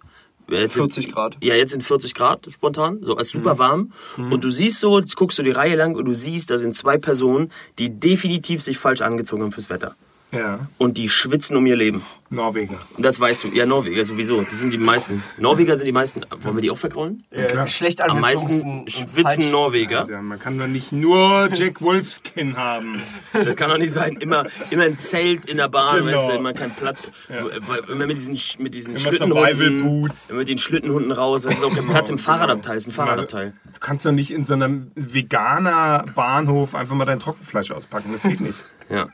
[0.60, 1.38] jetzt sind- 40 Grad.
[1.42, 3.92] Ja, jetzt sind 40 Grad spontan, so es ist super warm.
[4.18, 6.76] Und du siehst so, jetzt guckst du die Reihe lang und du siehst, da sind
[6.76, 9.96] zwei Personen, die definitiv sich falsch angezogen haben fürs Wetter.
[10.32, 12.02] Ja, Und die schwitzen um ihr Leben.
[12.30, 12.78] Norweger.
[12.96, 13.48] Und das weißt du.
[13.50, 14.42] Ja, Norweger sowieso.
[14.42, 15.22] Die sind die meisten.
[15.38, 16.22] Norweger sind die meisten.
[16.42, 17.26] Wollen wir die auch verkraulen?
[17.32, 20.06] Ja, schlecht Am meisten schwitzen Norweger.
[20.10, 23.02] Ja, man kann doch nicht nur Jack Wolfskin haben.
[23.34, 24.16] Das kann doch nicht sein.
[24.22, 26.18] Immer, immer ein Zelt in der Bahn, Genau.
[26.18, 27.04] weißt du, immer kein Platz.
[27.28, 29.58] Weil Immer mit diesen, mit diesen Immer Schlittenhunden.
[29.58, 30.30] Survival-Boots.
[30.30, 31.42] Immer mit den Schlittenhunden raus.
[31.44, 32.76] Das ist auch kein Platz im Fahrradabteil.
[32.76, 33.52] Das ist ein Fahrradabteil.
[33.74, 38.12] Du kannst doch nicht in so einem veganer Bahnhof einfach mal dein Trockenfleisch auspacken.
[38.14, 38.64] Das geht nicht.
[38.90, 39.08] Ja.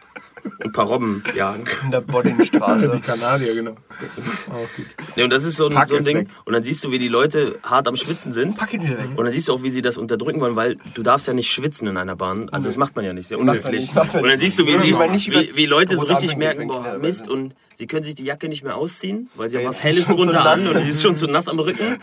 [0.63, 1.65] Ein paar Robben jagen.
[1.83, 2.89] in der Boddingstraße.
[2.95, 3.71] Die Kanadier, genau.
[3.71, 4.85] Gut.
[5.15, 6.17] Nee, und das ist so ein, Pack so ein Ding.
[6.17, 6.27] weg.
[6.45, 8.57] Und dann siehst du, wie die Leute hart am Schwitzen sind.
[8.57, 9.09] Pack ihn wieder weg.
[9.15, 11.49] Und dann siehst du auch, wie sie das unterdrücken wollen, weil du darfst ja nicht
[11.51, 12.49] schwitzen in einer Bahn.
[12.49, 13.89] Also das macht man ja nicht, sehr unhöflich.
[13.95, 14.93] Und dann siehst du, wie, sie,
[15.31, 18.63] wie, wie Leute so richtig merken, boah, Mist, und sie können sich die Jacke nicht
[18.63, 21.27] mehr ausziehen, weil sie haben Ja, was Helles drunter an und sie ist schon zu
[21.27, 21.97] nass am Rücken.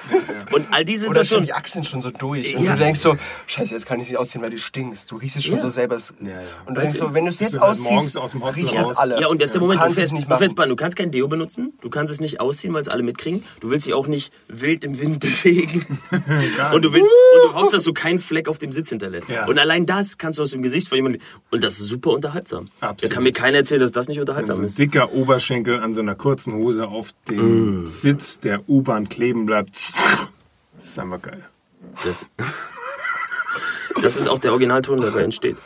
[0.52, 2.56] Und all diese Oder schon die Achseln schon so durch.
[2.56, 3.16] Und du denkst so,
[3.46, 5.10] scheiße, jetzt kann ich nicht ausziehen, weil du stinkst.
[5.10, 5.60] Du riechst es schon Ja.
[5.60, 5.94] so selber.
[5.96, 8.66] Und du denkst du, so, wenn du es jetzt halt ausziehst, morgens aus dem Hostel
[8.66, 8.96] raus.
[8.96, 9.20] alle.
[9.20, 10.76] Ja, und das ist der Moment, du kannst fährst, es nicht du fährst Bahn, du
[10.76, 13.42] kannst kein Deo benutzen, du kannst es nicht ausziehen, weil es alle mitkriegen.
[13.60, 15.86] Du willst dich auch nicht wild im Wind bewegen.
[16.72, 19.28] und du willst und du hoffst, dass du keinen Fleck auf dem Sitz hinterlässt.
[19.28, 19.46] Ja.
[19.46, 21.22] Und allein das kannst du aus dem Gesicht von jemandem.
[21.50, 22.68] Und das ist super unterhaltsam.
[22.80, 23.02] Absolut.
[23.10, 24.78] Da kann mir keiner erzählen, dass das nicht So unterhaltsam ein ist.
[24.78, 29.70] dicker Oberschenkel an so einer kurzen Hose auf dem Sitz der U-Bahn kleben bleibt.
[30.76, 31.44] Das ist einfach geil.
[32.04, 32.26] Das,
[34.02, 35.56] das ist auch der Originalton, der dabei entsteht.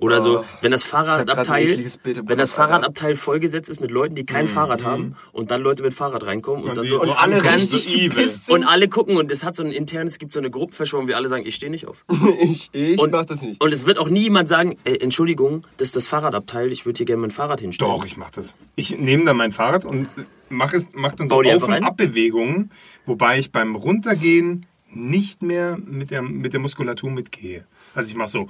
[0.00, 0.86] Oder so, wenn das Oh.
[0.88, 1.84] Fahrradabteil,
[2.24, 2.52] wenn das.
[2.52, 6.62] Fahrradabteil vollgesetzt ist mit Leuten, die kein Fahrrad haben und dann Leute mit Fahrrad reinkommen
[6.62, 8.54] und, Und dann so, so Und alle Ganz richtig sind.
[8.54, 11.08] und alle gucken und es hat so ein internes, es gibt so eine Gruppenverschwörung, wo
[11.08, 12.04] wir alle sagen, ich stehe nicht auf.
[12.40, 13.62] ich ich Und, mach das nicht.
[13.62, 16.96] Und es wird auch nie jemand sagen, äh, Entschuldigung, das ist das Fahrradabteil, ich würde
[16.98, 17.90] hier gerne mein Fahrrad hinstellen.
[17.92, 18.54] Doch, ich mach das.
[18.76, 20.08] Ich nehme dann mein Fahrrad und
[20.48, 21.84] mache es, mach dann so Bau Auf- und rein?
[21.84, 22.70] Abbewegungen,
[23.04, 27.66] wobei ich beim Runtergehen nicht mehr mit der, mit der Muskulatur mitgehe.
[27.94, 28.48] Also ich mache so.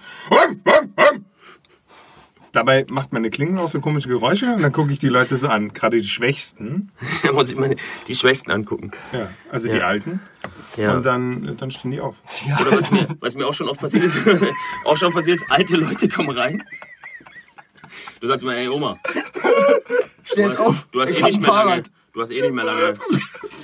[2.52, 5.48] Dabei macht meine Klingel auch so komische Geräusche und dann gucke ich die Leute so
[5.48, 6.90] an, gerade die Schwächsten,
[7.22, 7.76] Da muss ich meine,
[8.06, 8.90] die Schwächsten angucken.
[9.12, 9.86] ja, also die Ja.
[9.86, 10.20] Alten.
[10.76, 10.94] Ja.
[10.96, 12.14] Und dann, dann stehen die auf.
[12.60, 14.18] Oder was mir, was mir auch schon oft passiert ist,
[14.84, 16.62] auch schon passiert ist, alte Leute kommen rein.
[18.20, 18.98] Du sagst mir, hey Oma,
[20.24, 20.86] Steh jetzt auf.
[20.90, 21.66] du hast ich eh hab nicht mehr lange.
[21.70, 21.90] Fahrrad.
[22.12, 22.94] Du hast eh nicht mehr lange.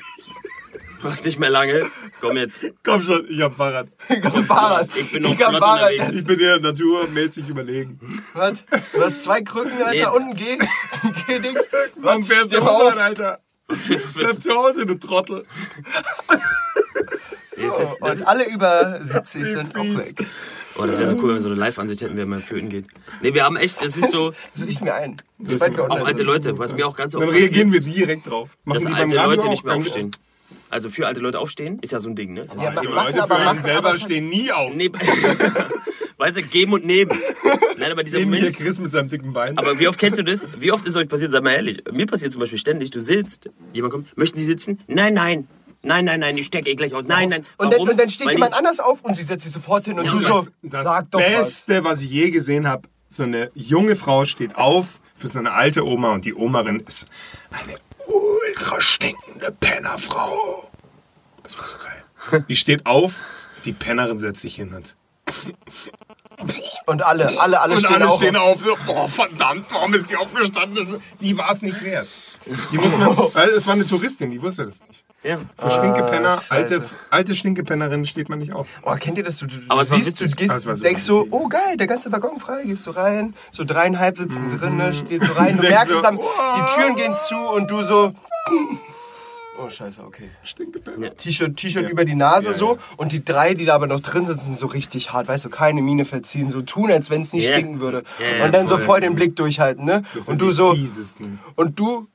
[1.05, 1.91] Du hast nicht mehr lange.
[2.23, 2.65] Komm jetzt.
[2.83, 3.89] Komm schon, ich hab Fahrrad.
[4.09, 4.89] Ich hab ein Fahrrad.
[4.97, 5.93] Ich bin noch ich hab flott Fahrrad.
[5.93, 6.15] unterwegs.
[6.15, 8.23] Ich bin dir naturmäßig überlegen.
[8.33, 8.65] Was?
[8.95, 10.07] Du hast zwei Krücken, Alter, Nee.
[10.07, 10.57] unten geh.
[11.27, 11.69] Geh Dings.
[11.97, 12.97] Warum fährst du auf.
[12.97, 13.39] Alter?
[14.15, 15.45] Bleib zu Hause, du Trottel.
[17.57, 20.27] Das ist, das, Und alle über 70 sind auch weg.
[20.77, 22.87] oh, das wäre so cool, wenn wir so eine Live-Ansicht hätten, wie wir Föten geht.
[23.23, 25.17] Nee, wir haben echt, das ist so, Das richten wir ein.
[25.39, 26.25] Sobald wir auch alte.
[26.25, 28.57] Leute, was mir auch ganz oft Dann reagieren wir passiert, direkt drauf.
[28.65, 30.11] Machen dass alte Leute nicht mehr aufstehen.
[30.71, 32.43] Also für alte Leute aufstehen ist ja so ein Ding, ne?
[32.43, 34.75] Ist ja machen Leute für einen machen selber aber- stehen nie auf.
[34.75, 34.91] Nee,
[36.19, 37.11] weißt du, geben und nehmen.
[37.79, 38.57] Nein, aber dieser Sehen hier Moment.
[38.57, 39.59] Chris mit seinem dicken Bein.
[39.59, 40.47] Aber wie oft kennst du das?
[40.59, 41.31] Wie oft ist euch passiert?
[41.33, 41.83] Sag mal ehrlich.
[41.93, 44.79] Mir passiert zum Beispiel ständig, du sitzt, jemand kommt, möchten Sie sitzen?
[44.87, 45.49] Nein, nein.
[45.83, 47.05] Nein, nein, nein, ich stecke eh gleich aus.
[47.07, 47.43] Nein, nein.
[47.59, 49.85] Und dann, und dann steht Weil jemand die- anders auf und sie setzt sich sofort
[49.85, 51.27] hin und Ja, du so, das- Das sag doch was.
[51.67, 52.01] Beste, was.
[52.01, 56.13] ich je gesehen habe, so eine junge Frau steht auf für so eine alte Oma
[56.15, 57.07] und die Omerin ist
[57.51, 57.75] eine
[58.15, 60.71] ultra stinkende Pennerfrau.
[61.43, 62.45] Das war so geil.
[62.49, 63.15] Die steht auf,
[63.65, 64.97] die Pennerin setzt sich hin und,
[66.87, 68.57] Und alle, alle, alle und stehen alle auch stehen auf.
[68.57, 68.65] auf.
[68.65, 70.77] So, boah, verdammt, warum ist die aufgestanden?
[70.77, 72.09] Das, die war es nicht wert.
[72.73, 75.05] Die wusste man, es war eine Touristin, die wusste das nicht.
[75.25, 75.39] Ja.
[75.57, 76.53] Für Stinkepenner, scheiße.
[76.53, 78.69] alte, alte Stinkepennerin steht man nicht auf.
[78.83, 79.39] Oh, kennt ihr das?
[79.39, 81.33] Du, du, Aber du siehst, du gehst, Das war so denkst so, witzig.
[81.33, 85.25] oh geil, der ganze Waggon frei, gehst du rein, so dreieinhalb sitzen drin, ne, stehst
[85.27, 86.25] so rein, du merkst so, es am, wow.
[86.57, 88.13] die Türen gehen zu und du so,
[89.59, 90.31] oh scheiße, okay.
[90.43, 91.17] Stinkepenner.
[91.17, 92.79] T-Shirt, T-Shirt über die Nase Ja, so ja.
[92.97, 95.49] und die drei, die da aber noch drin sitzen, sind so richtig hart, weißt du,
[95.49, 97.55] keine Miene verziehen, so tun, als wenn es nicht Ja.
[97.57, 98.03] stinken würde.
[98.19, 98.85] Ja, ja, und dann so voll.
[98.87, 100.03] voll den Blick durchhalten, ne?
[100.15, 101.39] Das sind Und du die so, Fiesesten.
[101.57, 102.09] und du,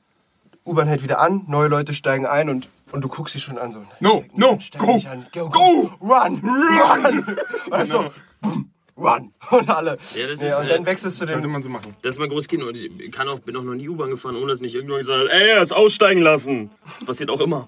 [0.66, 3.72] U-Bahn hält wieder an, neue Leute steigen ein und, und du guckst sie schon an,
[3.72, 4.98] so, No, no, go,
[5.32, 7.38] go, go, run, run.
[7.70, 8.10] Und so,
[8.40, 9.32] boom, run.
[9.50, 9.96] Und alle.
[10.14, 11.50] Ja, das Ja, ist, und äh, dann wechselst du den.
[11.50, 11.96] man so machen.
[12.02, 14.36] Das ist mein großes Kind und ich kann auch, bin auch noch nie U-Bahn gefahren,
[14.36, 16.70] ohne dass nicht irgendwann gesagt hat, ey, er ist aussteigen lassen.
[16.98, 17.66] Das passiert auch immer.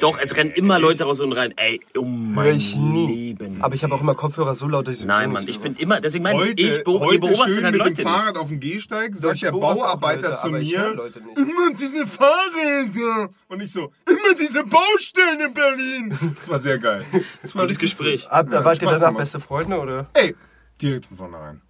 [0.00, 1.54] Doch, es rennen immer Leute raus und rein.
[1.56, 3.06] Ey, um Hör mein ich nie.
[3.06, 3.62] Leben.
[3.62, 5.74] Aber ich habe auch immer Kopfhörer so laut, dass ich so Nein, Mann, ich bin
[5.76, 8.14] immer, deswegen meine Heute, ich, ich beob- heute beobachte schön dann mit Leute dem nicht.
[8.20, 10.60] Fahrrad auf dem Gehsteig, ich sagt der beobachte auch Bauarbeiter Leute, zu ich mir,
[10.94, 11.16] nicht.
[11.38, 13.30] immer diese Fahrräder.
[13.48, 16.18] Und ich so, immer diese Baustellen in Berlin.
[16.38, 17.04] Das war sehr geil.
[17.42, 18.28] Das war Gutes Gespräch.
[18.28, 19.16] Ab, Ja, wart ihr danach gemacht.
[19.18, 20.06] beste Freunde oder?
[20.14, 20.34] Ey,
[20.80, 21.60] direkt von vornherein.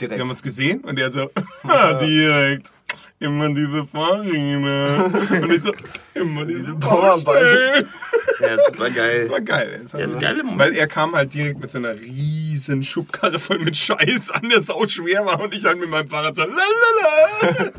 [0.00, 0.16] Direkt.
[0.16, 1.28] Wir haben uns gesehen und er so,
[1.64, 2.72] "Ha, direkt.
[3.20, 5.06] Immer diese Fahrräder.
[5.42, 5.72] Und ich so,
[6.14, 7.88] immer diese Baustellen.
[8.40, 9.18] Ja, super geil.
[9.18, 9.80] Das war geil.
[9.82, 10.60] Das war Ja, ist so- geil im Moment.
[10.60, 14.62] Weil er kam halt direkt mit so einer riesen Schubkarre voll mit Scheiß an, der
[14.62, 17.72] sau schwer war und ich halt mit meinem Fahrrad so, lalala.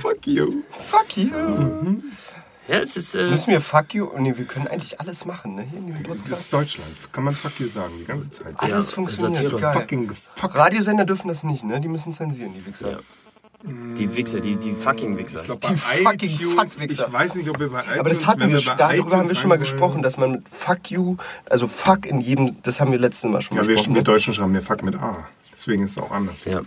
[0.00, 0.62] Fuck you.
[0.72, 1.30] Fuck you.
[2.66, 4.08] Ja, es ist, äh, Müssen wir fuck you?
[4.18, 5.62] Nee, wir können eigentlich alles machen, ne?
[5.70, 6.88] Hier in dem Das ist Deutschland.
[7.12, 8.54] Kann man fuck you sagen, die ganze Zeit.
[8.56, 9.36] Alles funktioniert.
[9.36, 9.60] Satire.
[9.60, 9.72] Geil.
[9.74, 10.54] Fucking fuck.
[10.54, 11.80] Radiosender dürfen das nicht, ne?
[11.80, 12.92] Die müssen zensieren, die Wichser.
[12.92, 12.98] Ja.
[13.66, 15.40] die Wichser, die, die fucking Wichser.
[15.40, 17.06] Ich glaube, Die fucking iTunes, Fuckwichser.
[17.06, 19.12] ich weiß nicht, ob wir bei iTunes, Aber das hatten wenn wir, bei darüber iTunes
[19.14, 21.16] haben wir schon mal gesprochen, dass man mit fuck you,
[21.50, 23.94] also fuck in jedem, das haben wir letztes Mal schon Ja, wir, besprochen.
[23.94, 25.26] wir Deutschen schreiben ja fuck mit A.
[25.52, 26.44] Deswegen ist es auch anders.
[26.46, 26.60] Ja.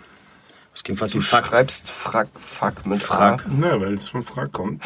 [0.78, 3.48] Das klingt fast Du schreibst frack, fuck mit Frack.
[3.48, 3.49] A.
[3.49, 4.84] Na, weil es von Frag kommt.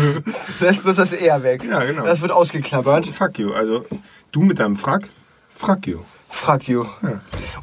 [0.60, 1.62] Lässt bloß das eher weg.
[1.64, 2.06] Ja, genau.
[2.06, 3.04] Das wird ausgeklammert.
[3.08, 3.52] fuck you.
[3.52, 3.84] Also,
[4.30, 5.10] du mit deinem Frack,
[5.50, 5.98] fuck you.
[6.30, 6.86] Fuck you.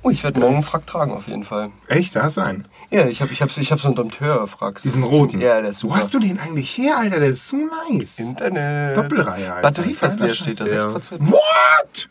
[0.04, 1.72] Oh, ich werde morgen einen Frack tragen auf jeden Fall.
[1.88, 2.66] Echt, da hast du einen.
[2.92, 4.84] Ja, ich habe ich hab, ich hab so einen Dompteur-Frack.
[4.84, 5.42] Diesen roten.
[5.42, 5.96] Ja, der ist super.
[5.96, 7.20] Wo hast du den eigentlich her, Alter?
[7.20, 7.58] Der ist so
[7.90, 8.20] nice.
[8.20, 8.96] Internet.
[8.96, 9.62] Doppelreihe, Alter.
[9.64, 10.82] Batterie fast leer steht da, Ja.
[10.82, 11.32] 6%.
[11.32, 12.10] What?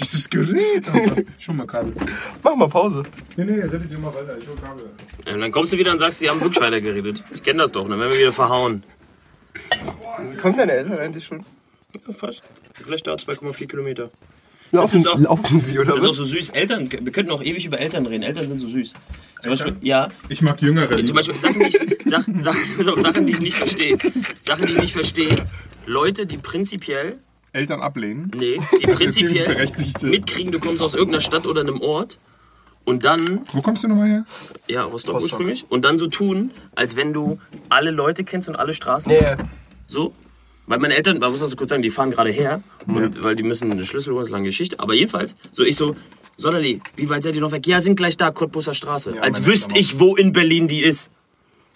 [0.00, 1.22] Dieses Gerät, Alter.
[1.38, 1.92] Schon mal Kabel.
[2.42, 3.02] Mach mal Pause.
[3.36, 4.36] Nee, nee, redet ihr mal weiter.
[4.40, 4.86] Ich hol Kabel.
[5.26, 7.22] Ja, und dann kommst du wieder und sagst, die haben wirklich weitergeredet.
[7.34, 8.82] Ich kenne das doch, dann werden wir wieder verhauen.
[10.40, 11.42] Kommen deine Eltern eigentlich schon?
[12.06, 12.42] Ja, fast.
[12.74, 14.10] Vielleicht dauert 2,4 Kilometer.
[14.72, 16.16] Laufen, auch- laufen sie oder Das ist auch was?
[16.16, 16.50] so süß.
[16.50, 18.22] Eltern, wir könnten auch ewig über Eltern reden.
[18.22, 18.92] Eltern sind so süß.
[19.42, 21.04] Zum Beispiel, ja, Ich mag Jüngere.
[21.04, 21.78] zum Beispiel Sachen, die ich,
[22.08, 22.62] Sachen, Sachen,
[23.02, 23.98] Sachen, die ich nicht verstehe.
[24.38, 25.34] Sachen, die ich nicht verstehe.
[25.86, 27.18] Leute, die prinzipiell,
[27.52, 28.30] Eltern ablehnen.
[28.36, 29.68] nee, die prinzipiell
[30.02, 32.18] mitkriegen, du kommst aus irgendeiner Stadt oder einem Ort
[32.84, 34.24] und dann, Wo kommst du nochmal her?
[34.68, 38.72] ja, Rostock, ursprünglich, und dann so tun, als wenn du alle Leute kennst und alle
[38.72, 39.10] Straßen.
[39.12, 39.24] Nee,
[39.86, 40.12] So.
[40.66, 43.34] Weil meine Eltern, man muss das so kurz sagen, die fahren gerade her, und, weil
[43.34, 44.78] die müssen eine Schlüssel holen, ist eine lange Geschichte.
[44.78, 45.96] Aber jedenfalls, so ich so,
[46.36, 47.66] Sonderli, wie weit seid ihr noch weg?
[47.66, 49.20] Ja, sind gleich da, Cottbusser Straße.
[49.20, 51.10] Als meine wüsste ich, wo in Berlin die ist.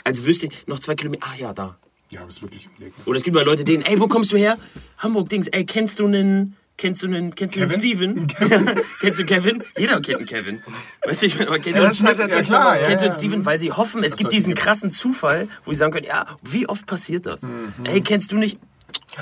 [0.05, 1.77] Als wüsste ich, noch zwei Kilometer, ach ja, da.
[2.15, 2.95] Ja, aber ist wirklich um die Ecke.
[3.07, 4.57] Oder es gibt mal Leute, denen, ey, wo kommst du her?
[4.99, 8.27] Hamburg, Dings, ey, kennst du einen, kennst du einen, kennst du einen Steven?
[9.01, 9.63] kennst du Kevin?
[9.77, 10.63] Jeder kennt einen Kevin.
[11.05, 12.19] Weißt du, ich meine, aber kennst du Ja, einen das halt Schmidt?
[12.21, 13.11] tatsächlich klar, ja, Kennst du ja.
[13.13, 13.45] einen Steven?
[13.45, 16.87] Weil sie hoffen, es gibt diesen krassen Zufall, wo sie sagen können, ja, wie oft
[16.87, 17.43] passiert das?
[17.43, 17.73] Mhm.
[17.85, 18.59] Ey, kennst du nicht,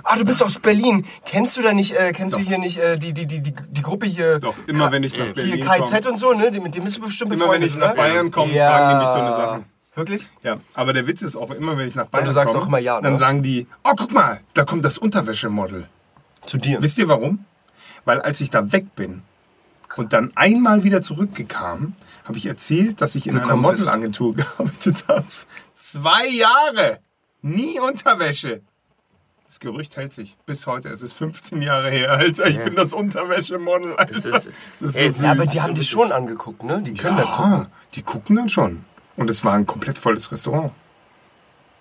[0.04, 1.04] Ah, du bist aus Berlin.
[1.26, 3.82] Kennst du da nicht, äh, kennst du hier nicht äh, die, die, die, die, die
[3.82, 4.38] Gruppe hier?
[4.38, 6.12] Doch, immer wenn ich nach Hier Berlin KZ komme.
[6.12, 6.50] und so, ne?
[6.50, 7.94] Die- Mit dem bist du bestimmt Immer wenn befreundet, ich nach?
[7.94, 8.68] Bayern komme, Ja.
[8.70, 9.64] fragen die mich so eine Sache.
[9.94, 10.28] Wirklich?
[10.42, 12.68] Ja, aber der Witz ist auch immer, wenn ich nach Bayern du sagst komme, auch
[12.68, 13.18] immer ja, dann ne?
[13.18, 15.86] sagen die, oh, guck mal, da kommt das Unterwäschemodel.
[16.40, 16.80] Zu dir.
[16.82, 17.44] Wisst ihr warum?
[18.04, 19.22] Weil als ich da weg bin
[19.96, 21.94] und dann einmal wieder zurückgekam,
[22.24, 23.84] habe ich erzählt, dass ich in einer Gekommen bist.
[23.84, 25.26] Modelagentur gearbeitet habe.
[25.76, 26.98] Zwei Jahre!
[27.42, 28.62] Nie Unterwäsche!
[29.46, 30.88] Das Gerücht hält sich bis heute.
[30.88, 32.46] Es ist 15 Jahre her, Alter.
[32.46, 33.94] Ich bin das Unterwäschemodel.
[33.96, 34.14] Alter.
[34.14, 34.50] Das ist-
[34.80, 36.80] das Ey, ist so ja, Aber die haben dich schon angeguckt, ne?
[36.80, 37.52] Die können da gucken.
[37.52, 38.84] Ja, die gucken dann schon.
[39.16, 40.72] Und es war ein komplett volles Restaurant.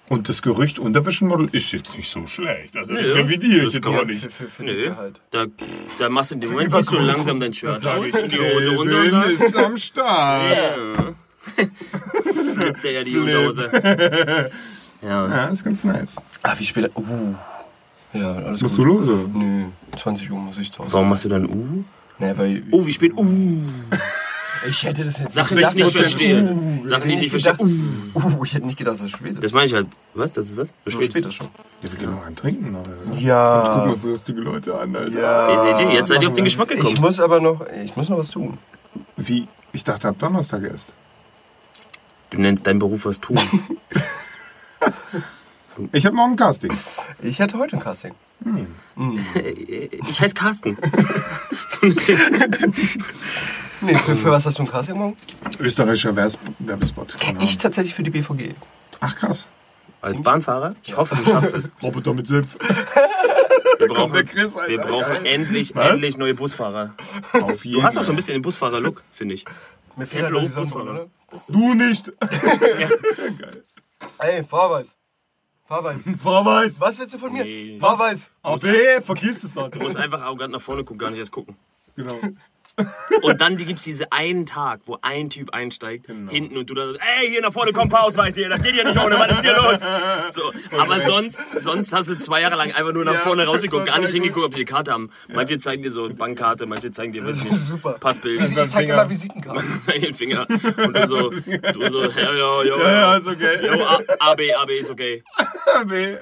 [0.10, 2.76] Und das Gerücht Unterwäschenmodel ist jetzt nicht so schlecht.
[2.76, 4.22] Also das Nö, revidiere ich jetzt auch nicht.
[4.24, 5.22] Für, für, für Nö, den Gehalt.
[5.32, 5.45] da,
[5.99, 7.06] da machst du in dem Moment, Übergroß.
[7.08, 8.12] langsam dein Shirt aus, ich.
[8.30, 10.52] die Hose runter und sagst, ist am Start.
[10.98, 11.14] ja.
[12.53, 13.18] Flippt der ja die.
[13.18, 14.52] Unterhose.
[15.03, 15.28] Ja.
[15.28, 16.18] Ja, ist ganz nice.
[16.44, 16.91] Ah, wie spät.
[16.95, 17.34] Uh.
[18.14, 18.86] Ja, alles Musst gut.
[18.86, 19.30] du los?
[19.34, 19.64] Nö,
[19.98, 20.94] 20 Uhr muss ich zu Hause.
[20.94, 21.84] Warum machst du dann Uh?
[22.20, 23.12] Nee, weil Oh, wie spät?
[23.18, 23.58] Uh.
[24.67, 26.43] Ich hätte das jetzt Sachen, die ich nicht dass das- verstehe.
[26.51, 27.55] Uh, Sachen, die ich nicht verstehe.
[28.13, 29.43] Uh, ich hätte nicht gedacht, dass es spät ist.
[29.43, 29.88] Das meine ich halt.
[30.13, 30.31] Was?
[30.31, 30.69] Das ist was?
[30.85, 31.25] so Spät.
[31.25, 31.47] ist schon.
[31.83, 32.75] Ja, wir gehen noch einen trinken.
[32.75, 32.89] Oder?
[32.91, 33.83] Und gucken Ja.
[33.83, 35.19] uns so lustige Leute an, Alter.
[35.19, 35.51] Ja.
[35.71, 37.01] Ihr seht ihr, jetzt seid ihr auf den Geschmack Ich gekommen.
[37.01, 38.57] muss aber noch, ich muss noch was tun.
[39.17, 39.47] Wie?
[39.73, 40.93] Ich dachte, ab Donnerstag erst.
[42.29, 43.38] Du nennst deinen Beruf was tun.
[45.93, 46.71] Ich habe morgen ein Casting.
[47.21, 48.13] Ich hatte heute ein Casting.
[50.09, 50.77] Ich heiße Carsten.
[53.82, 55.18] Nee, für, für was hast du ein Casting morgen?
[55.60, 57.18] Österreichischer Werbes Werbespot.
[57.20, 57.58] Keine Ich Ahnung.
[57.60, 58.53] tatsächlich für die BVG.
[58.99, 59.48] Ach krass.
[60.02, 60.76] Als Bahnfahrer?
[60.84, 61.72] Ich hoffe, du schaffst es.
[61.82, 62.58] Roboter mit Senf.
[63.80, 64.70] Wir brauchen, der Chris, Alter.
[64.70, 66.94] wir brauchen endlich, endlich neue Busfahrer.
[67.34, 69.45] Auf jeden Du hast auch so ein bisschen den Busfahrer-Look, finde ich.
[69.95, 71.49] Mir fehlt halt die Sonnenbrille, Sonnenbrille.
[71.49, 72.12] Du nicht.
[74.20, 74.98] Ey, Fahrweis.
[75.68, 76.03] Fahrweis.
[76.22, 76.80] Vorweis.
[76.80, 77.44] Was willst du von mir?
[77.44, 77.78] Nee.
[77.80, 78.30] Fahrweis.
[78.41, 79.70] Aber vergiss es doch.
[79.70, 81.56] Du musst einfach arrogant nach vorne gucken, gar nicht erst gucken.
[81.95, 82.20] Genau.
[83.22, 86.32] Und dann gibt es diese einen Tag, wo ein Typ einsteigt, Genau.
[86.32, 88.86] hinten und du da so, ey, hier nach vorne kommt Ausweis hier, das geht hier
[88.86, 89.80] nicht ohne, was ist hier los?
[90.34, 93.86] So, aber sonst, sonst hast du zwei Jahre lang einfach nur nach Ja, vorne rausgeguckt,
[93.86, 95.10] gar nicht hingeguckt, ob die die Karte haben.
[95.28, 97.94] Manche zeigen dir so eine Bankkarte, manche zeigen dir, ich nicht, Super.
[97.99, 99.82] Passbild, Ich zeig immer Visitenkarten.
[100.02, 100.48] den Finger.
[100.49, 103.66] Und du so, du so, ja, ja, ja, Ja, ist okay.
[103.66, 105.24] Jo, A- AB, AB ist okay.
[105.88, 106.18] Nee.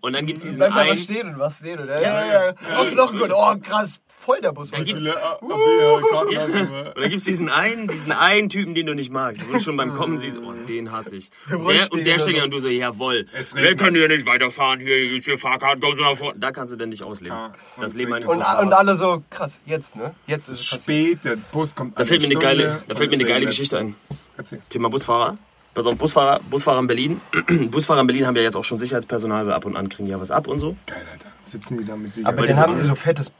[0.00, 1.78] Und dann gibt es diesen Bleib einen, stehen und was stehen.
[1.78, 2.54] Und, ja, ja, ja.
[2.80, 3.30] Oh, Knochengut.
[3.32, 4.00] Oh, krass.
[4.24, 4.70] Voll der Bus.
[4.72, 4.84] heute.
[4.84, 6.86] Viele A- AB, ja, Karten hast du mal.
[6.88, 9.42] Und dann gibt es diesen einen, diesen einen Typen, den du nicht magst.
[9.48, 11.30] Wo du schon beim Kommen siehst, oh, den hasse ich.
[11.50, 13.78] Und der, und der steht ja und du so, Wir regnet.
[13.78, 16.38] können hier nicht weiterfahren, hier ist hier Fahrkarten, kommst du nach vorne.
[16.38, 17.36] Da kannst du denn nicht ausleben.
[17.80, 18.64] Das und Leben eines es Und, Busfahrers.
[18.64, 20.14] und alle so, krass, jetzt, ne?
[20.28, 20.64] Jetzt ist es.
[20.66, 23.78] Spät, der Bus kommt Da fällt mir eine geile, da fällt mir eine geile Geschichte
[23.78, 23.96] ein.
[24.36, 24.60] Erzähl.
[24.68, 25.36] Thema Busfahrer.
[25.74, 27.20] Pass auf, Busfahrer, Busfahrer in Berlin.
[27.70, 30.20] Busfahrer in Berlin haben ja jetzt auch schon Sicherheitspersonal, weil ab und an kriegen ja
[30.20, 30.76] was ab und so.
[30.86, 31.28] Geil, Alter.
[31.42, 32.48] Sitzen die da mit Aber Sicherheit?
[32.50, 33.32] dann haben sie so fettes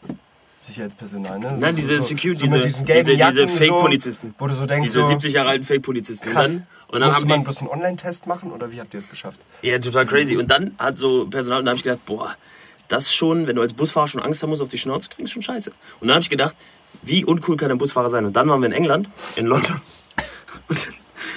[0.63, 1.57] Sicherheitspersonal, ne?
[1.59, 4.29] Nein, so, diese so, Security, so diese- diese- diese Fake-Polizisten.
[4.29, 6.29] So, wo du so denkst, Diese so, 70 Jahre alten Fake-Polizisten.
[6.29, 6.45] Und dann,
[6.89, 9.09] und dann Musste haben man die, bloß einen Online-Test machen oder wie habt ihr es
[9.11, 9.41] geschafft?
[9.63, 10.37] Ja, total crazy.
[10.37, 12.35] Und dann hat so Personal, und da habe ich gedacht, boah,
[12.89, 15.43] das schon, wenn du als Busfahrer schon Angst haben musst, auf die Schnauze kriegst, schon
[15.43, 15.71] scheiße.
[16.01, 16.55] Und dann habe ich gedacht,
[17.03, 18.25] wie uncool kann ein Busfahrer sein?
[18.27, 19.81] Und dann waren wir in England, in London.
[20.69, 20.79] Und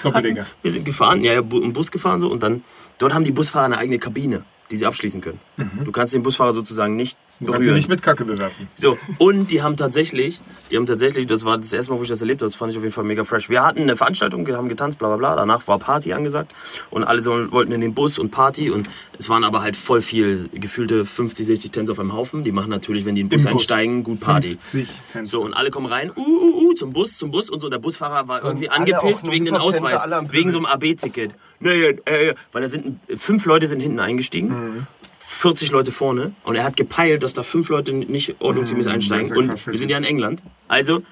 [0.04, 0.46] Doppeldinger.
[0.62, 2.30] wir sind gefahren, ja, ja, im Bus gefahren so.
[2.30, 2.64] Und dann,
[3.00, 5.40] dort haben die Busfahrer eine eigene Kabine, die sie abschließen können.
[5.84, 8.68] Du kannst den Busfahrer sozusagen nicht Du kannst sie nicht mit Kacke bewerfen.
[8.76, 10.40] So, und die haben tatsächlich,
[10.72, 12.72] die haben tatsächlich, das war das erste Mal, wo ich das erlebt habe, das fand
[12.72, 13.50] ich auf jeden Fall mega fresh.
[13.50, 16.54] Wir hatten eine Veranstaltung, wir haben getanzt, bla bla bla, danach war Party angesagt
[16.92, 18.90] und alle so, wollten in den Bus und Party und
[19.20, 22.44] es waren aber halt voll viel, gefühlte 50, 60 Tänzer auf einem Haufen.
[22.44, 23.52] Die machen natürlich, wenn die in den Bus Bus.
[23.52, 24.50] einsteigen, gut Party.
[24.50, 25.32] 50 Tänzer.
[25.32, 27.70] So, und alle kommen rein, uh, uh, uh, zum Bus, zum Bus und so.
[27.70, 30.02] Der Busfahrer war irgendwie angepisst wegen dem Ausweis,
[30.32, 31.32] wegen so einem AB-Ticket.
[31.60, 34.50] Nee, äh, weil da sind fünf Leute sind hinten eingestiegen.
[34.50, 34.88] Mhm.
[35.36, 39.30] 40 Leute vorne und er hat gepeilt, dass da fünf Leute nicht ordnungsgemäß einsteigen.
[39.30, 40.42] Mhm, ja Und wir sind ja in England.
[40.68, 41.04] Also,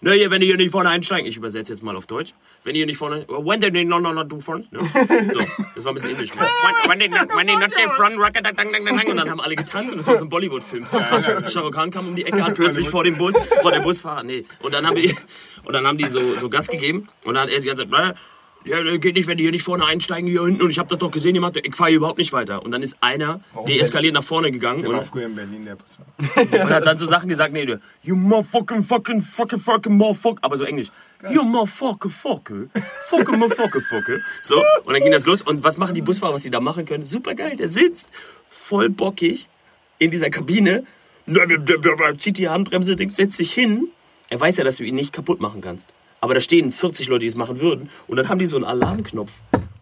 [0.00, 2.32] naja, wenn die hier nicht vorne einsteigen, ich übersetze jetzt mal auf Deutsch.
[2.64, 4.70] Wenn die hier nicht vorne, when they not, not, not do front.
[4.72, 4.80] Ne?
[5.32, 5.40] So,
[5.74, 6.30] das war ein bisschen indisch.
[6.36, 9.16] When, when, they not, when they not do front, rock, dang, dang, dang, dang, und
[9.16, 10.86] dann haben alle getanzt und das war so ein Bollywood-Film.
[11.48, 14.22] Shah Rukh Khan kam um die Ecke, hat plötzlich vor dem Bus, vor dem Busfahrer,
[14.22, 14.44] nee.
[14.60, 15.14] Und dann haben die,
[15.64, 18.16] und dann haben die so, so Gas gegeben und dann hat er die ganze Zeit,
[18.66, 20.62] ja, das geht nicht, wenn die hier nicht vorne einsteigen, hier hinten.
[20.62, 22.62] Und ich habe das doch gesehen, jemand, ich fahre hier überhaupt nicht weiter.
[22.64, 25.76] Und dann ist einer deeskaliert nach vorne gegangen Der und, war früher in Berlin, der
[25.76, 26.62] Busfahrer.
[26.64, 30.38] und hat dann so Sachen gesagt, nee, du, you motherfucking, fucking, fucking, fucking, motherfucker.
[30.42, 30.88] Aber so englisch.
[31.30, 32.66] You motherfucker, fucker,
[33.08, 34.18] fucking, motherfucker, fucker.
[34.42, 35.42] So, und dann ging das los.
[35.42, 37.04] Und was machen die Busfahrer, was sie da machen können?
[37.04, 38.08] Super geil, der sitzt
[38.48, 39.48] voll bockig
[39.98, 40.84] in dieser Kabine,
[42.18, 43.88] zieht die Handbremse, setzt sich hin.
[44.28, 45.88] Er weiß ja, dass du ihn nicht kaputt machen kannst.
[46.20, 47.90] Aber da stehen 40 Leute, die es machen würden.
[48.06, 49.30] Und dann haben die so einen Alarmknopf.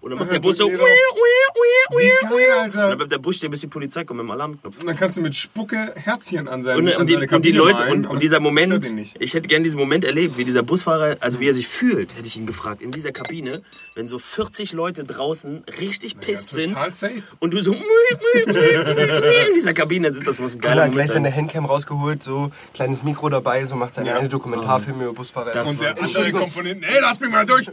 [0.04, 0.68] Und dann macht der Bus so.
[0.70, 2.88] Wie geil, Alter.
[2.88, 4.78] dann bleibt der Bus stehen, bis die Polizei kommt mit dem Alarmknopf.
[4.80, 7.52] Und dann kannst du mit Spucke Herzchen an seine, Und, an und, die, und die
[7.52, 11.40] Leute, malen, und, dieser Moment, ich hätte gerne diesen Moment erlebt, wie dieser Busfahrer, also
[11.40, 13.62] wie er sich fühlt, hätte ich ihn gefragt, in dieser Kabine,
[13.94, 17.22] wenn so 40 Leute draußen richtig pisst sind Total safe.
[17.38, 21.28] und du so in dieser Kabine sitzt, das muss ein geiler hat gleich Moment seine
[21.30, 21.36] sein.
[21.38, 24.18] Handcam rausgeholt, so kleines Mikro dabei, so macht seine Ja.
[24.18, 25.52] eine Dokumentarfilm über Busfahrer.
[25.52, 27.70] Das Und der war andere so- Komponenten, ey, lass mich mal durch.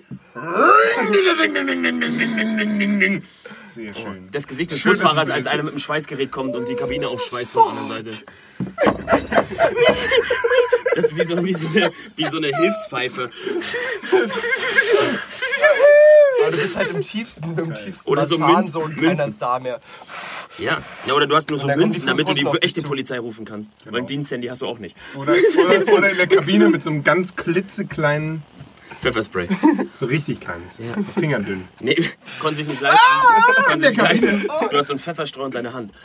[3.74, 4.30] Sehr schön.
[4.32, 7.74] Das Gesicht des Busfahrers, als einer mit dem Schweißgerät kommt und die Kabine aufschweißt von
[7.74, 8.26] der anderen Seite.
[10.96, 13.30] Das ist wie so, wie so, eine, wie so eine Hilfspfeife.
[16.42, 19.08] Aber du bist halt im tiefsten, im tiefsten Oder so Marzahn Münz- so und keiner
[19.10, 19.28] Münzen.
[19.28, 19.80] ist da mehr.
[20.58, 20.82] Ja.
[21.06, 22.82] ja, oder du hast nur so dann kommen die Münzen, damit du die echte.
[22.82, 23.72] Polizei rufen kannst.
[23.86, 24.98] Weil ein Diensthandy hast du auch nicht.
[25.16, 28.44] Oder, oder, oder in der Kabine mit so einem ganz klitzekleinen
[29.02, 29.48] Pfefferspray.
[30.00, 30.78] So richtig kleines.
[30.78, 30.84] So
[31.20, 31.64] fingerdünn.
[31.80, 32.10] Nee,
[32.40, 33.00] konnte sich nicht leisten.
[33.00, 34.48] Ah, konnte sich nicht leisten.
[34.72, 35.94] Du hast so einen Pfefferstreu in deiner Hand.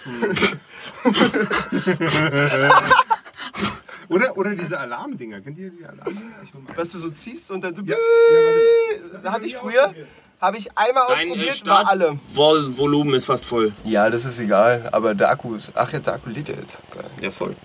[4.09, 5.41] Oder, oder diese Alarmdinger.
[5.41, 6.31] Kennt ihr die Alarmdinger?
[6.77, 7.83] Was du so ziehst und dann du.
[7.83, 9.19] Ja, ja.
[9.21, 9.93] Da hatte ich früher,
[10.41, 12.17] habe ich einmal Dein ausprobiert, war alle.
[12.33, 13.73] Startvolumen ist fast voll.
[13.85, 15.73] Ja, das ist egal, aber der Akku ist.
[15.75, 16.83] Ach ja, der Akku lädt ja jetzt.
[16.93, 17.05] Geil.
[17.21, 17.57] Ja, voll.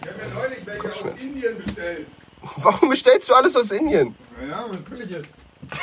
[0.00, 2.06] Ich habe mir neulich welche aus Indien bestellt.
[2.56, 4.14] Warum bestellst du alles aus Indien?
[4.48, 5.26] Ja, was billig ist.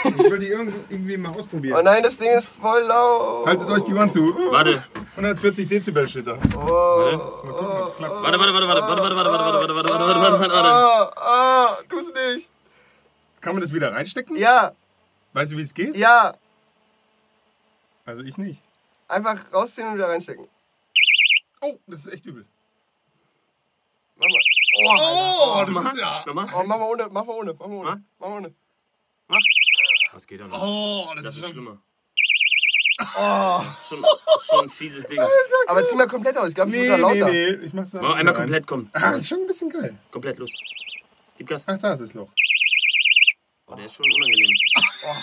[0.05, 1.77] Ich will die irgend- irgendwie mal ausprobieren.
[1.77, 3.45] Oh nein, das Ding ist voll laut.
[3.45, 4.33] Haltet euch die Ohren zu.
[4.51, 4.83] Warte,
[5.17, 6.37] 140 Dezibel steht da.
[6.55, 10.53] Oh, warte, warte, warte, warte, warte, warte, warte, warte, warte, warte, warte, warte, warte, warte,
[10.53, 10.67] warte.
[10.69, 12.51] Ah, ah, tu's nicht.
[13.41, 14.35] Kann man das wieder reinstecken?
[14.37, 14.71] Ja,
[15.33, 15.95] Weißt du, wie es geht?
[15.97, 16.33] ja.
[18.05, 18.61] Also ich nicht.
[19.07, 20.47] Einfach rausziehen und wieder reinstecken.
[21.61, 22.45] Oh, das ist echt übel.
[24.15, 24.39] Mach mal.
[24.77, 26.23] Oh, Oh, das ist ja...
[26.25, 26.47] Nochmal?
[26.53, 27.89] oh mach mal ohne, mach mal ohne, mach mal ohne.
[27.89, 27.99] Was?
[28.19, 28.53] Mach mal ohne.
[30.13, 30.61] Das geht ja noch.
[30.61, 31.81] Oh, das, Das ist ist schlimmer.
[33.89, 34.05] Schon,
[34.47, 35.19] schon ein fieses Ding.
[35.67, 37.31] Aber zieh mal komplett aus, ich glaube, es Nee, wird da nee, lauter.
[37.31, 37.65] nee.
[37.65, 38.35] Ich mach's da Oh, einmal rein.
[38.35, 38.89] komplett, komm.
[38.93, 39.97] Ah, das ist schon ein bisschen geil.
[40.11, 40.51] Komplett los.
[41.37, 41.63] Gib Gas.
[41.67, 42.29] Ach, da ist das Loch.
[43.67, 44.51] Oh, der ist schon unangenehm.
[45.07, 45.15] Oh,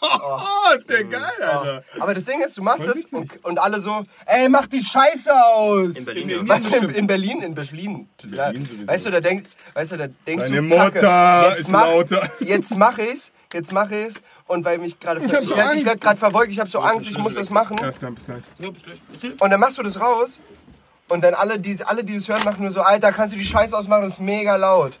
[0.76, 1.84] ist der geil, Alter.
[1.98, 5.30] Aber das Ding ist, du machst das und, und alle so, ey, mach die Scheiße
[5.32, 5.94] aus.
[5.94, 6.48] In Berlin, ja.
[6.48, 8.08] Weißt du, in, in Berlin, in Berlin.
[8.22, 8.44] Ja.
[8.44, 8.86] Berlin sowieso.
[8.86, 12.30] Weißt du, da denk, weißt du, da denkst Deine du, Mutter Kacke, ist mach, lauter.
[12.40, 14.14] Jetzt mach ich's, jetzt mach ich's
[14.46, 15.84] und weil mich gerade ich, so ich Angst.
[15.84, 18.12] werd gerade verfolgt, ich habe so Angst, ich muss das machen Ja, ist klar.
[18.58, 18.70] Ja.
[18.70, 19.40] Bis gleich.
[19.40, 20.40] und dann machst du das raus
[21.08, 23.44] und dann alle die alle die das hören machen nur so, Alter, kannst du die
[23.44, 24.98] Scheiße ausmachen, das ist mega laut.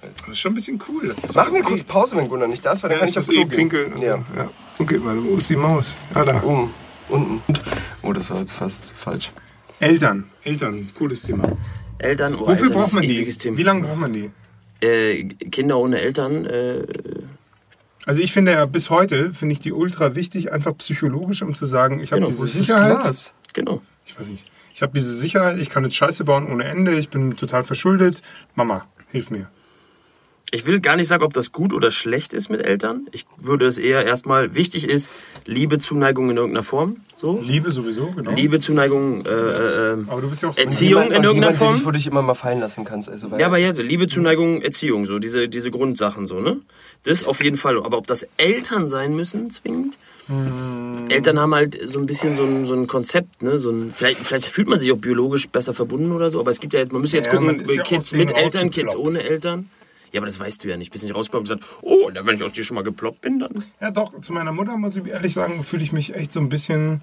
[0.00, 1.08] Das ist schon ein bisschen cool.
[1.34, 1.82] Machen wir so kurz.
[1.82, 3.56] Pause, wenn Gunnar nicht da ist, weil dann Ja, kann ich aufs Klo eh gehen.
[3.56, 3.92] pinkeln.
[3.94, 4.16] und Ja.
[4.36, 4.50] ja.
[4.78, 5.94] Okay, warte, wo ist die Maus?
[6.14, 6.42] Ja, da.
[6.42, 6.70] Oben,
[7.08, 7.42] unten.
[8.02, 9.32] Oh, das war jetzt fast falsch.
[9.80, 10.24] Eltern.
[10.44, 11.50] Eltern, cooles Thema.
[11.98, 13.56] Eltern, oh, Wofür Alter, das braucht man die?
[13.56, 14.30] Wie lange braucht man die?
[14.80, 16.84] Äh, Kinder ohne Eltern, äh,
[18.06, 21.66] Also ich finde ja bis heute, finde ich die ultra wichtig, einfach psychologisch, um zu
[21.66, 23.32] sagen, ich habe Genau, diese das Das ist Sicherheit.
[23.52, 23.82] Genau.
[24.06, 24.44] Ich weiß nicht.
[24.74, 28.22] Ich habe diese Sicherheit, ich kann jetzt Scheiße bauen ohne Ende, ich bin total verschuldet.
[28.54, 29.50] Mama, hilf mir.
[30.50, 33.06] Ich will gar nicht sagen, ob das gut oder schlecht ist mit Eltern.
[33.12, 35.10] Ich würde es eher erstmal, wichtig ist,
[35.44, 36.96] Liebe, Zuneigung in irgendeiner Form.
[37.16, 37.40] So.
[37.44, 38.30] Liebe sowieso, genau.
[38.32, 41.58] Liebe, Zuneigung, äh, äh, Aber du bist ja auch so Erziehung Niemand- in irgendeiner will
[41.58, 41.74] Form.
[41.76, 43.08] dich, wo du dich immer mal fallen lassen kannst.
[43.10, 46.58] Also, Ja, aber jetzt, Liebe, Zuneigung, Erziehung, so diese, diese Grundsachen, so, ne?
[47.04, 47.76] Das auf jeden Fall.
[47.82, 49.98] Aber ob das Eltern sein müssen, zwingend?
[51.08, 53.58] Eltern haben halt so ein bisschen so ein, so ein Konzept, ne?
[53.58, 56.60] So ein, vielleicht, vielleicht fühlt man sich auch biologisch besser verbunden oder so, aber es
[56.60, 59.22] gibt ja jetzt, man müsste jetzt Ja, gucken, ja Kids denen mit Eltern, Kids ohne
[59.22, 59.68] Eltern.
[60.12, 60.90] Ja, aber das weißt du ja nicht.
[60.90, 63.64] Bist nicht rausgekommen und gesagt, oh, wenn ich aus dir schon mal geploppt bin, dann.
[63.80, 66.48] Ja, doch, zu meiner Mutter, muss ich ehrlich sagen, fühle ich mich echt so ein
[66.48, 67.02] bisschen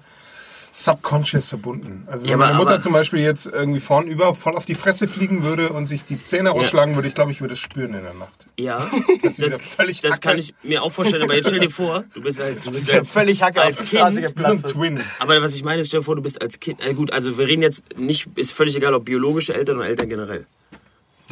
[0.72, 2.04] subconscious verbunden.
[2.06, 4.74] Also wenn Ja, aber- meine Mutter aber- zum Beispiel jetzt irgendwie vornüber voll auf die
[4.74, 7.94] Fresse fliegen würde und sich die Zähne ausschlagen würde, ich glaube, ich würde es spüren
[7.94, 8.46] in der Nacht.
[8.58, 8.86] Ja,
[9.22, 11.22] Das das, völlig das kann ich mir auch vorstellen.
[11.22, 13.84] Aber jetzt stell dir vor, du bist als, du bist ja als, völlig Hacke als
[13.86, 14.18] Kind.
[14.18, 14.34] Ist.
[14.68, 15.00] Twin.
[15.18, 16.86] Aber was ich meine, ist, stell dir vor, du bist als Kind.
[16.86, 20.10] Äh, gut, also wir reden jetzt nicht, ist völlig egal, ob biologische Eltern oder Eltern
[20.10, 20.46] generell.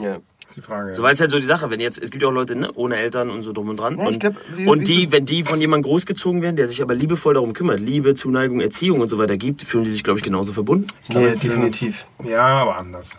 [0.00, 0.20] Ja.
[0.56, 0.94] Die Frage.
[0.94, 2.70] So, weil es halt so die Sache, wenn jetzt, es gibt ja auch Leute ne,
[2.74, 3.98] ohne Eltern und so drum und dran.
[3.98, 6.80] Ja, ich und glaub, wie- und die, wenn die von jemandem großgezogen werden, der sich
[6.82, 10.18] aber liebevoll darum kümmert, Liebe, Zuneigung, Erziehung und so weiter gibt, fühlen die sich, glaube
[10.20, 10.86] ich, genauso verbunden.
[11.12, 12.06] Ja, wir fühlen definitiv.
[12.24, 13.18] Ja, aber anders.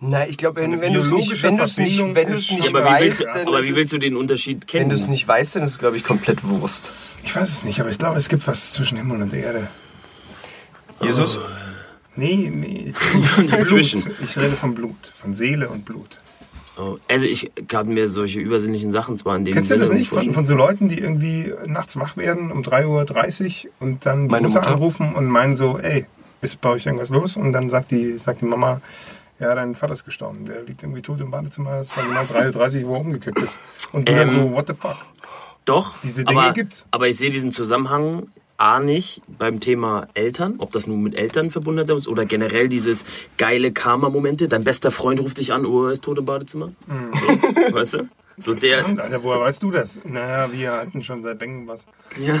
[0.00, 2.70] Na, ich glaube, wenn, wenn du es nicht, wenn du's nicht, wenn du's nicht Ja,
[2.70, 4.82] aber willst, weißt, du- dann aber ist wie es- willst du den Unterschied kennen?
[4.84, 6.90] wenn du es nicht weißt, dann ist es, glaube ich, komplett Wurst.
[7.24, 9.68] Ich weiß es nicht, aber ich glaube, es gibt was zwischen Himmel und Erde.
[11.02, 11.38] Jesus?
[12.16, 12.92] Nee, nee.
[13.50, 14.10] Dazwischen.
[14.24, 16.18] Ich rede von Blut, von Seele und Blut.
[16.78, 19.92] Oh, also ich kann mir solche übersinnlichen Sachen zwar in dem Kennst du Sinne das
[19.92, 24.28] nicht von, von so Leuten, die irgendwie nachts wach werden um 3.30 Uhr und dann
[24.28, 24.70] die Meine Mutter, Mutter.
[24.72, 26.06] anrufen und meinen so, ey,
[26.40, 27.36] ist bei euch irgendwas los?
[27.36, 28.80] Und dann sagt die, sagt die Mama,
[29.40, 30.46] ja, dein Vater ist gestorben.
[30.46, 31.80] Der liegt irgendwie tot im Badezimmer.
[31.80, 33.58] Es war genau 3.30 Uhr, wo er umgekippt ist.
[33.92, 34.96] Und du dann Ähm, so, what the fuck?
[35.64, 36.86] Doch, Diese Dinge aber, gibt's.
[36.92, 38.28] aber ich sehe diesen Zusammenhang
[38.58, 42.68] A nicht beim Thema Eltern, ob das nun mit Eltern verbunden sein muss oder generell
[42.68, 43.04] dieses
[43.36, 44.48] geile Karma-Momente.
[44.48, 46.72] Dein bester Freund ruft dich an, oh, er ist tot im Badezimmer.
[46.86, 47.12] Mhm.
[47.14, 48.08] So, weißt du?
[48.40, 49.98] So der, Alter, woher weißt du das?
[50.04, 51.86] Naja, wir hatten schon seit Denken was.
[52.20, 52.34] ja.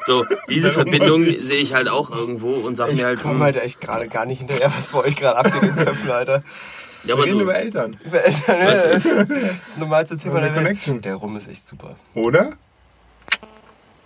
[0.00, 3.42] So, diese Verbindung sehe ich halt auch irgendwo und sag Ich mir halt, komme hm,
[3.42, 6.42] halt echt gerade gar nicht hinterher, was bei euch gerade abgeht in den Köpfen, Alter.
[6.42, 6.42] ja,
[7.04, 8.64] Wir aber reden so, über Eltern, Über Eltern, ne?
[8.66, 10.54] Das ist das normalste Thema der Welt.
[10.64, 11.00] Connection.
[11.00, 11.96] Der Rum ist echt super.
[12.14, 12.52] oder?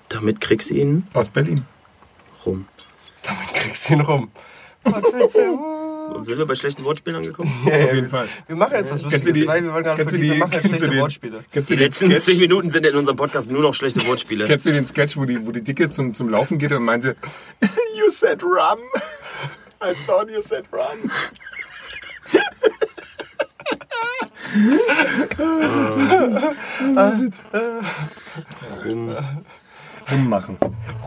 [0.08, 1.64] Damit kriegst du ihn Aus Berlin.
[2.44, 2.66] rum.
[3.22, 4.30] Damit kriegst du ihn rum.
[4.84, 6.24] Was willst du?
[6.24, 7.52] Sind wir bei schlechten Wortspielen angekommen?
[7.66, 8.28] Auf jeden Fall.
[8.46, 10.32] Wir machen jetzt was Kennst du Lustiges, die, weil wir wollen gerade kennst du vergessen,
[10.32, 11.44] die, wir machen jetzt schlechte den, Wortspiele.
[11.54, 12.24] Die letzten Sketch?
[12.24, 14.46] 10 Minuten sind in unserem Podcast nur noch schlechte Wortspiele.
[14.46, 17.14] Kennst du den Sketch, wo die, wo die Dicke zum, zum Laufen geht und meinte,
[17.96, 18.78] You said rum?
[19.82, 21.08] I thought you said rum.
[28.84, 29.14] Rum.
[30.10, 30.56] Rummachen.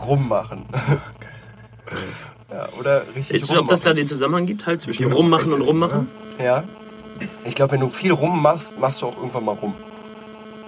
[0.04, 0.64] Rummachen.
[2.50, 3.96] Ja, oder richtig Weißt du, ob das da rummachen.
[3.96, 6.08] den Zusammenhang gibt, halt zwischen rummachen und rummachen?
[6.42, 6.64] Ja.
[7.44, 9.74] Ich glaube, wenn du viel rummachst, machst du auch irgendwann mal rum.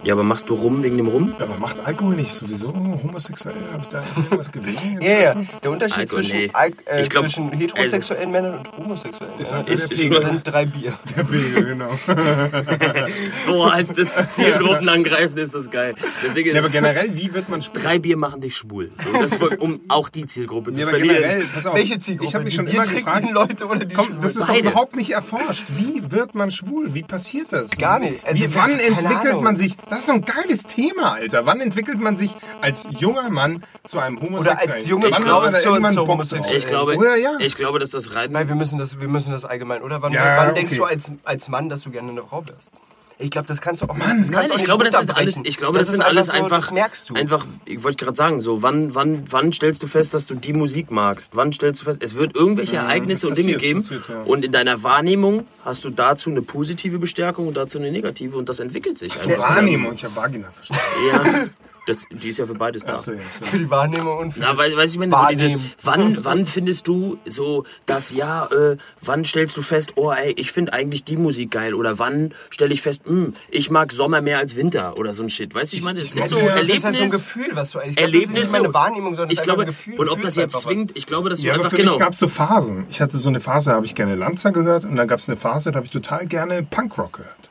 [0.04, 1.32] Ja, aber machst du rum wegen dem Rum?
[1.38, 3.54] Aber macht Alkohol nicht sowieso homosexuell?
[3.72, 4.98] Habe ich da irgendwas gelesen?
[5.00, 5.34] jetzt Ja, ja.
[5.62, 6.50] Der Unterschied Alkohol, zwischen, nee.
[6.52, 10.66] Al äh, Ich glaub, zwischen heterosexuellen Männern und homosexuellen Ist Männern Ist- ist sind drei
[10.66, 10.92] Bier.
[11.16, 11.98] Der Pegel, genau.
[13.46, 15.94] Boah, als das Zielgruppen angreifen, ist das geil.
[16.22, 17.80] Das Ding ist, Ja, aber generell, wie wird man schwul?
[17.82, 18.90] drei Bier machen dich schwul.
[19.02, 21.16] So, das, um auch die Zielgruppe zu Ja, aber verlieren.
[21.22, 21.74] generell, pass auf.
[21.74, 22.28] Welche Zielgruppe?
[22.28, 23.30] Ich habe mich Die schon immer gefragt.
[23.30, 24.20] Leute oder die Komm, Schwulen?
[24.20, 24.68] das ist doch Beide.
[24.68, 25.64] überhaupt nicht erforscht.
[25.76, 26.92] Wie wird man schwul?
[26.94, 27.70] Wie passiert das?
[27.70, 28.24] Gar nicht.
[28.26, 29.44] Also, Wie, wann entwickelt Ahnung.
[29.44, 29.76] man sich?
[29.94, 31.46] Das ist so ein geiles Thema, Alter.
[31.46, 34.72] Wann entwickelt man sich als junger Mann zu einem Homosexuellen?
[34.72, 35.40] als junge Wann Frau
[35.78, 36.58] man zur Bock Homosexuellen?
[36.58, 37.36] Ich glaube, Oder ja.
[37.38, 38.32] ich glaube, dass das rein.
[38.32, 39.82] Nein, wir müssen das, wir müssen das allgemein.
[39.82, 40.54] Oder wann, Ja, wann okay.
[40.56, 42.72] denkst du als, als Mann, dass du gerne eine Frau wärst?
[43.18, 45.40] Ich glaube, das kannst du auch Mann, das Nein, ich glaube, das ist alles.
[45.44, 46.58] Ich glaube, das, ist sind alles so, einfach.
[46.58, 47.14] Das merkst du.
[47.14, 50.52] Einfach, ich wollte gerade sagen, so, wann, wann, wann stellst du fest, dass du die
[50.52, 51.36] Musik magst?
[51.36, 54.22] Wann stellst du fest, es wird irgendwelche Ereignisse und Dinge geben passiert, ja.
[54.22, 58.48] und in deiner Wahrnehmung hast du dazu eine positive Bestärkung und dazu eine negative und
[58.48, 59.14] das entwickelt sich.
[59.14, 59.94] Zur Wahrnehmung.
[59.94, 60.82] Ich habe Vagina verstanden.
[61.08, 61.44] Ja,
[61.86, 62.94] das, die ist ja für beides da.
[62.94, 63.18] Achso, ja.
[63.40, 63.46] so.
[63.46, 66.46] Für die Wahrnehmung und für Na, das weil, weiß ich meine, so dieses, wann, wann
[66.46, 71.04] findest du so, dass ja, äh, wann stellst du fest, oh ey, ich finde eigentlich
[71.04, 74.98] die Musik geil oder wann stelle ich fest, hm, ich mag Sommer mehr als Winter
[74.98, 76.76] oder so ein Shit, weißt du, wie ich meine, es ist so das das Erlebnis,
[76.76, 77.90] ist ja so ein Gefühl, was du eigentlich.
[77.90, 79.98] Ich glaub, das ist Erlebnis nicht meine Wahrnehmung, sondern ich glaube, ein Gefühl.
[79.98, 80.62] und ob das jetzt was.
[80.62, 82.86] zwingt, ich glaube, dass du Ja, aber einfach, für genau, mich gab es so Phasen.
[82.90, 85.28] Ich hatte so eine Phase, da habe ich gerne Lanza gehört und dann gab es
[85.28, 87.43] eine Phase, da habe ich total gerne Punkrock gehört.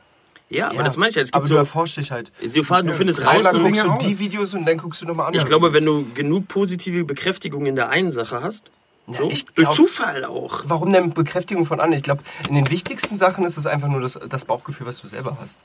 [0.54, 2.32] Ja, aber Ja, das meine ich ja, es Aber gibt du so, erforschst dich halt.
[2.40, 4.18] du, du findest raus, und, guckst du die.
[4.18, 5.42] Videos und dann guckst du nochmal andere.
[5.42, 8.70] ich glaube, wenn du genug positive Bekräftigung in der einen Sache hast,
[9.06, 11.98] so, ich durch glaub- Zufall auch, Warum denn Bekräftigung von anderen?
[11.98, 15.06] Ich glaube, in den wichtigsten Sachen ist es einfach nur das, das Bauchgefühl, was du
[15.08, 15.60] selber hast.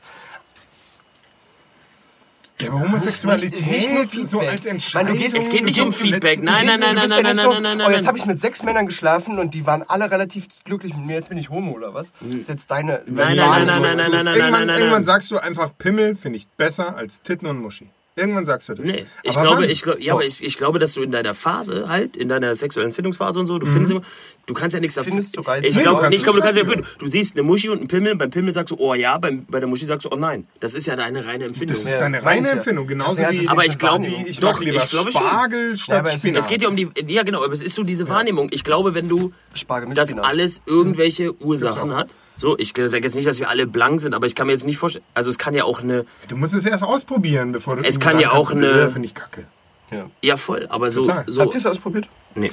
[2.61, 5.14] Ja, aber Homosexualität Nicht nur so als Mann, Entscheidung.
[5.15, 6.44] du gehst- Es geht nicht um Feedback.
[6.44, 8.07] Nein, nein, nein, nein, nein, nicht nein, so, nein, oh, nein, jetzt nein.
[8.07, 11.14] habe ich mit sechs Männern geschlafen und die waren alle relativ glücklich mit mir.
[11.15, 12.11] Jetzt bin ich Homo oder was?
[12.19, 13.02] Das ist jetzt deine.
[13.06, 15.03] Nein, nein, nein, nein, nein, nein, nein, nein, irgendwann, nein, nein, irgendwann nein.
[15.06, 17.90] sagst du einfach, Pimmel finde ich besser als Titten und Muschi.
[18.20, 18.86] Irgendwann sagst du das.
[18.86, 19.70] Nee, ich Aber glaube, wann?
[19.70, 22.54] ich, glaub, ja, aber ich, ich glaube, dass du in deiner Phase halt, in deiner
[22.56, 24.02] sexuellen Findungsphase und so, du findest immer,
[24.46, 25.12] du kannst ja nichts dafür.
[25.12, 25.41] Findest du?
[25.41, 26.84] Ich Nee, glaube, du kannst nee, ich glaube, du kannst ja dafür.
[26.98, 29.60] Du siehst eine Muschi und einen Pimmel, beim Pimmel sagst du, oh ja, beim, bei
[29.60, 30.46] der Muschi sagst du, oh nein.
[30.60, 31.76] Das ist ja deine reine Empfindung.
[31.76, 32.54] Das ist Ja, deine reine ja.
[32.54, 32.86] Empfindung.
[32.88, 35.22] Genauso ja wie Aber ist ich glaube, ich doch, ich glaube schon.
[35.22, 36.41] Spargel Ja, statt ist- Spinat.
[36.41, 38.50] Es geht ja um die, ja genau, aber es ist so diese Wahrnehmung.
[38.52, 40.26] Ich glaube, wenn du Spargel mit das Spinat.
[40.26, 42.10] alles irgendwelche Ursachen hat,
[42.40, 44.66] so, ich sage jetzt nicht, dass wir alle blank sind, aber ich kann mir jetzt
[44.66, 47.84] nicht vorstellen, also es kann ja auch eine, Du musst es erst ausprobieren, bevor du
[47.84, 49.45] Es kann ja auch kannst, eine- finde ich kacke.
[49.91, 50.10] Ja.
[50.22, 51.24] ja voll, aber so, Total.
[51.28, 52.07] so Habt ihr es ausprobiert?
[52.36, 52.52] nee.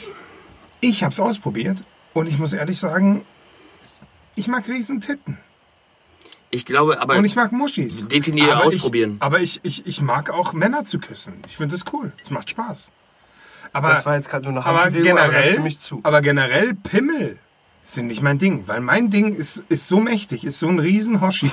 [0.81, 1.83] Ich habe es ausprobiert
[2.13, 3.25] und ich muss ehrlich sagen,
[4.35, 5.39] ich mag Riesentitten.
[6.51, 8.07] Ich glaube, aber Und ich mag Muschis.
[8.09, 9.15] Definiere Aber ausprobieren.
[9.17, 11.35] Ich, aber ich, ich, ich mag auch Männer zu küssen.
[11.47, 12.13] Ich finde das cool.
[12.23, 12.91] Es macht Spaß.
[13.73, 16.01] Aber, Das war jetzt gerade nur eine aber Handbewegung, aber da generell, stimme ich zu.
[16.03, 17.39] aber generell Pimmel
[17.95, 18.65] sind nicht mein Ding.
[18.67, 21.51] Weil mein Ding ist, ist so mächtig, ist so ein riesen Hoshi.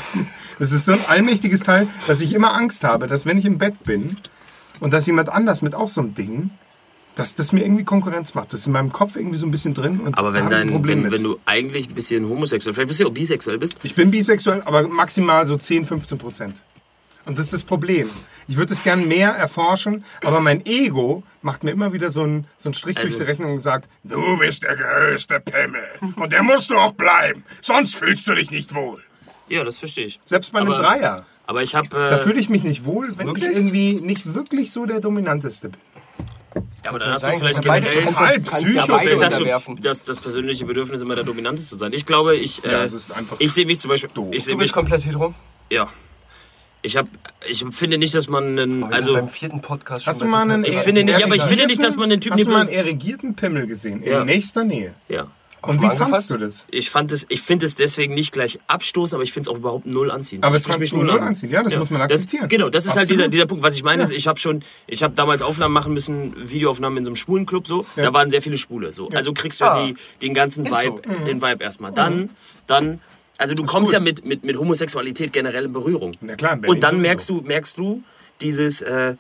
[0.60, 3.58] Das ist so ein allmächtiges Teil, dass ich immer Angst habe, dass wenn ich im
[3.58, 4.18] Bett bin
[4.80, 6.50] und dass jemand anders mit auch so einem Ding,
[7.16, 8.54] dass das mir irgendwie Konkurrenz macht.
[8.54, 10.56] Das ist in meinem Kopf irgendwie so ein bisschen drin und Aber da wenn, habe
[10.56, 11.12] ich ein dein, Problem wenn, mit.
[11.14, 14.62] wenn du eigentlich ein bisschen homosexuell, vielleicht bist du auch bisexuell bist, Ich bin bisexuell,
[14.66, 16.62] aber maximal so 10, 15 Prozent.
[17.26, 18.10] Und das ist das Problem.
[18.48, 22.46] Ich würde es gern mehr erforschen, aber mein Ego macht mir immer wieder so einen,
[22.58, 25.84] so einen Strich durch Also- die Rechnung und sagt, du bist der größte Pimmel.
[26.18, 27.46] Und der musst du auch bleiben.
[27.62, 29.02] Sonst fühlst du dich nicht wohl.
[29.48, 30.20] ja, das verstehe ich.
[30.26, 31.26] Selbst bei einem Aber- Dreier.
[31.46, 31.90] Aber ich habe.
[31.90, 33.50] Da Äh, fühle ich mich nicht wohl, wenn Wirklich?
[33.50, 35.82] ich irgendwie nicht wirklich so der Dominanteste bin.
[36.56, 38.06] ja, aber dann hast du vielleicht generell.
[38.06, 39.80] total psycho, Vielleicht hast du unterwerfen.
[39.82, 41.92] das, das persönliche Bedürfnis, immer der Dominanteste zu sein.
[41.92, 42.64] Ich glaube, ich.
[42.66, 44.10] Äh, Ja, es ist einfach ich sehe mich zum Beispiel.
[44.14, 44.30] doof.
[44.32, 44.66] Ich sehe Du mich.
[44.66, 45.34] bist komplett hetero?
[45.70, 45.90] Ja.
[46.86, 47.08] Ich habe.
[47.50, 48.84] Ich finde nicht, dass man einen.
[48.84, 51.66] Also beim vierten Podcast schon Hast du mal einen Ich finde nicht- aber ich finde
[51.66, 54.04] nicht, dass man den Typen Hast du mal einen erregierten Pimmel gesehen?
[54.04, 54.20] Ja.
[54.22, 54.94] In nächster Nähe.
[55.10, 55.28] Ja.
[55.62, 56.12] Und wie angefasst?
[56.12, 56.66] fandst du das?
[56.72, 59.58] Ich fand es, ich finde es deswegen nicht gleich abstoßen, aber ich finde es auch
[59.58, 60.44] überhaupt null anziehen.
[60.44, 61.28] Aber es fandst mich du null null an.
[61.30, 61.50] anziehen.
[61.52, 62.42] Ja, das muss man akzeptieren.
[62.44, 63.20] Das, genau, das ist halt Absolut.
[63.22, 63.64] dieser, dieser Punkt.
[63.64, 67.06] Was ich meine, ist, ich habe schon, ich habe damals Aufnahmen machen müssen, Videoaufnahmen in
[67.06, 67.86] so einem Schwulenclub so.
[67.96, 69.08] Da waren sehr viele Schwule so.
[69.12, 69.86] Also kriegst du ja Ah.
[69.88, 71.26] die, den ganzen Ist Vibe, so.
[71.26, 71.94] den Vibe erstmal.
[71.94, 72.32] Dann,
[72.68, 73.00] dann,
[73.44, 73.94] also du kommst gut.
[73.94, 76.12] ja mit, mit, mit Homosexualität generell in Berührung.
[76.22, 77.02] Na klar, in Und dann sowieso.
[77.08, 78.04] merkst du, merkst du
[78.42, 79.16] dieses, äh,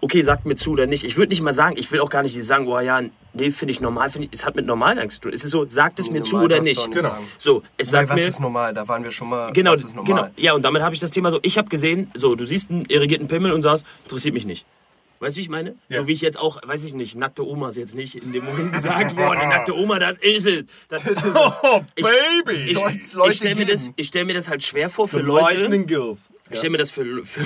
[0.00, 1.04] okay, sagt mir zu oder nicht.
[1.04, 3.00] Ich würde nicht mal sagen, ich will auch gar nicht sagen, oh ja,
[3.34, 5.32] nee, finde ich normal, finde ich, es hat mit normal nichts zu tun.
[5.32, 6.78] Es ist so, sagt es Nee, mir zu oder nicht.
[6.78, 7.10] nicht Genau.
[7.10, 7.24] sagen.
[7.38, 8.74] So, es Wobei, sagt was mir, ist normal?
[8.74, 9.52] Da waren wir schon mal.
[9.52, 10.04] Genau, was ist normal?
[10.22, 10.28] genau.
[10.36, 12.84] Ja, und damit habe ich das Thema so, ich habe gesehen, so, du siehst einen
[12.86, 14.66] irrigierten Pimmel und sagst, interessiert mich nicht.
[15.22, 15.76] Weißt du, wie ich meine?
[15.88, 16.00] Ja.
[16.00, 18.72] So wie ich jetzt auch, weiß ich nicht, nackte Omas jetzt nicht in dem Moment
[18.74, 20.64] gesagt, boah, eine nackte Oma, das ist es.
[20.88, 21.02] Das,
[21.62, 22.04] Oh, ich,
[22.44, 22.56] Baby!
[22.58, 22.76] ich,
[23.30, 25.60] ich stelle mir, das- ich stell mir das halt schwer vor für Leute.
[25.60, 26.18] Lightning Gilf.
[26.50, 27.40] Ich stelle mir das für, für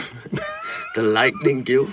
[0.94, 1.88] The Lightning Guild.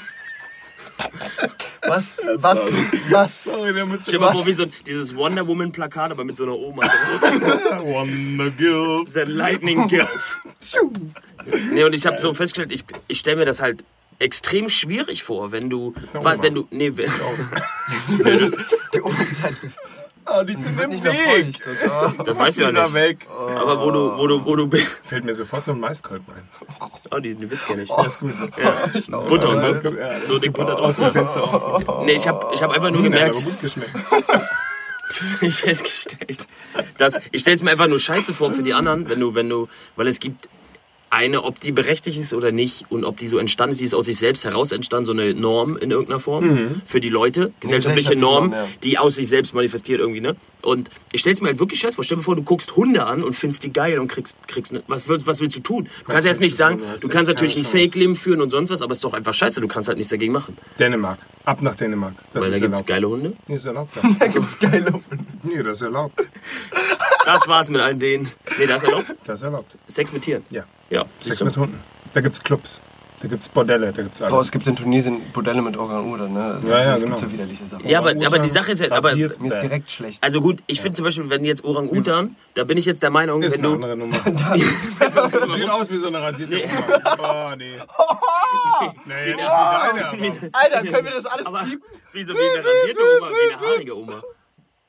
[1.86, 2.16] Was?
[2.38, 2.68] Was?
[3.10, 3.44] Was?
[3.44, 6.24] Sorry, der muss Stell dir mal vor, wie so ein, dieses Wonder Woman Plakat, aber
[6.24, 6.84] mit so einer Oma.
[7.82, 9.10] Wonder Gilf.
[9.14, 10.08] The Lightning Guild.
[11.72, 13.84] Nee, und ich habe so festgestellt, ich, ich stelle mir das halt
[14.24, 17.12] extrem schwierig vor, wenn du, wa- wenn du, nee, wenn,
[18.24, 18.52] nee das,
[18.94, 19.60] Die Ohren sind
[20.26, 21.14] Oh, die sind im Weg.
[21.14, 21.64] feucht.
[22.18, 22.24] Oh.
[22.24, 22.94] das weißt du ja nicht.
[22.94, 23.28] weg.
[23.30, 24.70] Aber wo du, wo du, wo du,
[25.04, 26.48] Fällt mir sofort so ein Maiskolben ein.
[27.12, 27.90] oh, die, den Witz kenne ich.
[27.90, 28.32] Das ist gut.
[28.58, 29.18] Ja.
[29.18, 29.68] Butter und so.
[29.68, 30.96] Ja, das So dick Butter drauf.
[30.96, 32.04] Fenster raus.
[32.06, 33.92] Nee, ich habe ich hab einfach nur gemerkt, aber gut geschmeckt.
[35.42, 36.48] ich festgestellt,
[36.98, 39.50] dass ich stelle es mir einfach nur scheiße vor für die anderen, wenn du, wenn
[39.50, 39.68] du,
[39.98, 40.48] weil es gibt
[41.14, 43.94] eine, ob die berechtigt ist oder nicht und ob die so entstanden ist, die ist
[43.94, 48.10] aus sich selbst heraus entstanden, so eine Norm in irgendeiner Form für die Leute, gesellschaftliche
[48.14, 48.68] gesellschaftliche Norm, Norm, ja.
[48.84, 50.36] die aus sich selbst manifestiert irgendwie, ne?
[50.64, 52.04] Und ich stelle es mir halt wirklich scheiße vor.
[52.06, 54.82] Stell dir vor, du guckst Hunde an und findest die geil und kriegst, kriegst ne,
[54.88, 55.90] was, was willst du tun?
[56.00, 57.66] Du kannst ja jetzt nicht sagen, Du kannst natürlich ein.
[57.66, 60.12] Fake-Leben führen und sonst was, aber es ist doch einfach scheiße, du kannst halt nichts
[60.12, 60.58] dagegen machen.
[60.80, 61.20] Dänemark.
[61.44, 62.14] Ab nach Dänemark.
[62.34, 62.88] Das Weil da ist gibt es erlaubt.
[62.88, 63.34] geile Hunde.
[63.48, 63.92] Nee, ist erlaubt.
[64.20, 65.06] Da gibt's geile Hunde.
[65.44, 66.26] Nee, das ist erlaubt.
[67.26, 68.32] Das war's mit all denen.
[68.58, 69.16] Nee, das ist erlaubt.
[69.26, 69.76] Das ist erlaubt.
[69.88, 70.44] Sex mit Tieren.
[70.50, 70.64] Ja.
[70.90, 71.46] Ja, Sex siehst du.
[71.46, 71.80] mit Hunden.
[72.14, 72.80] Da gibt's Clubs.
[73.24, 73.94] Da gibt's Bordelle.
[73.94, 74.46] Da gibt's Boah, alles.
[74.48, 76.44] es gibt in Tunesien Bordelle mit Orang-Utan, ne?
[76.56, 77.16] Also, Ja, ja, es genau.
[77.16, 77.88] gibt so widerliche Sachen.
[77.88, 80.22] Ja, aber, aber die Sache ist ja, aber, Mir ist direkt schlecht.
[80.22, 83.42] also gut, ich finde zum Beispiel, wenn jetzt Orang-Utan, da bin ich jetzt der Meinung,
[83.42, 84.14] Ist wenn eine du, andere Nummer.
[85.56, 87.54] Sieht aus wie so eine rasierte Oma.
[87.54, 87.72] Oh, nee.
[89.06, 90.50] Nee, das ist deine, aber.
[90.52, 91.82] Alter, können wir das alles piepen?
[92.12, 94.22] wie so wie eine rasierte Oma, wie eine haarige Oma.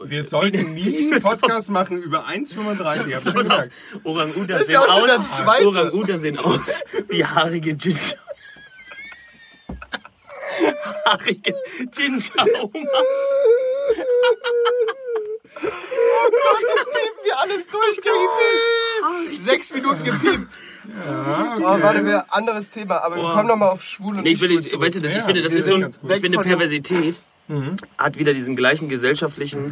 [0.03, 2.85] Wir sollten nie einen Podcast machen über 1,35.
[2.85, 3.73] Hab ich schon Pass auf, gesagt.
[4.03, 5.65] Orang-Utan ist sehen ja aus.
[5.65, 8.19] Orang-Utan sehen aus wie haarige Ginger.
[11.07, 11.55] haarige
[11.93, 12.83] Ginger-Omas.
[15.61, 18.01] Piepen wir alles durch.
[19.43, 20.59] Sechs Minuten gepiept.
[20.87, 23.03] Oh, warte, wir, anderes Thema.
[23.05, 25.25] Aber wir kommen nochmal auf Schwul und Nee, ich, will, ich, weißt du, ich Ja,
[25.25, 27.15] finde, das ist so ein, ich finde Weg
[27.47, 29.71] Perversität hat wieder diesen gleichen gesellschaftlichen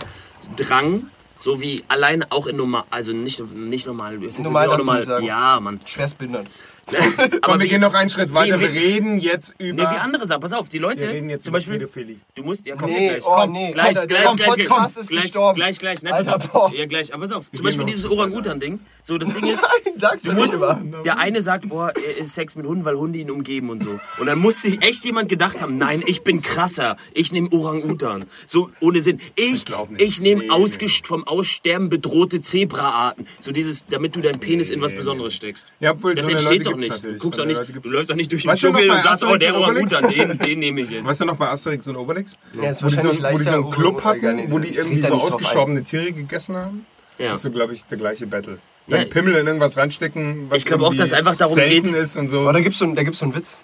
[0.57, 1.05] Drang,
[1.39, 5.27] so wie allein auch in normal, also nicht, nicht normal, Normal sagen.
[5.27, 5.81] ja, Mann.
[5.85, 6.47] Schwerstbehindert.
[6.93, 8.59] Aber Komm, wir wie, gehen noch einen Schritt weiter.
[8.61, 9.83] Wir reden jetzt nee, über.
[9.85, 12.17] wie andere Sachen, pass auf, die Leute, wir reden jetzt zum über Beispiel, Pädophilie.
[12.35, 13.73] du musst, ja, komm, Nee, gleich, oh komm, nee.
[13.73, 15.57] gleich, Alter, gleich, der gleich, gleich, Podcast ist gleich, gestorben.
[15.57, 16.73] gleich, gleich, ne, Alter, pass auf, boah.
[16.77, 18.11] ja, gleich, aber pass auf, zum Beispiel noch dieses.
[18.11, 20.83] Orang-Utan-Ding, so, das Ding ist, Nein, sagst du nicht immer.
[21.05, 24.01] der eine sagt, oh, er ist Sex mit Hunden, weil Hunde ihn umgeben und so.
[24.19, 26.97] Und dann muss sich echt jemand gedacht haben, nein, ich bin krasser.
[27.15, 28.27] Ich nehme Orang-Utan.
[28.47, 29.21] So ohne Sinn.
[29.37, 30.03] Ich, glaub nicht.
[30.03, 33.27] ich nehme Nee, ausgest vom Aussterben bedrohte Zebraarten.
[33.39, 35.67] So dieses, damit du deinen Penis in was Besonderes steckst.
[35.81, 37.05] Ja, obwohl, das so eine entsteht Leute doch gibt's nicht.
[37.05, 39.37] Du, guckst So doch nicht du läufst doch nicht durch den Dschungel und sagst, oh,
[39.37, 39.55] der?
[39.57, 41.05] Orang-Utan, den, den nehme ich jetzt.
[41.07, 42.37] Weißt du noch bei Asterix und Obelix?
[42.61, 45.15] Ja, ist Wo die, so, wo die so einen Club hatten, wo die irgendwie so
[45.15, 46.87] ausgestorbene Tiere gegessen haben?
[47.19, 47.29] Ja.
[47.29, 48.59] Das ist so, glaube ich, der gleiche Battle.
[48.89, 48.99] Ja.
[48.99, 52.17] Dann Pimmel in irgendwas reinstecken, was Ich glaube auch, dass es einfach darum geht- ist
[52.17, 52.41] und so.
[52.41, 53.57] Aber da gibt's so, einen- da gibt's so einen Witz.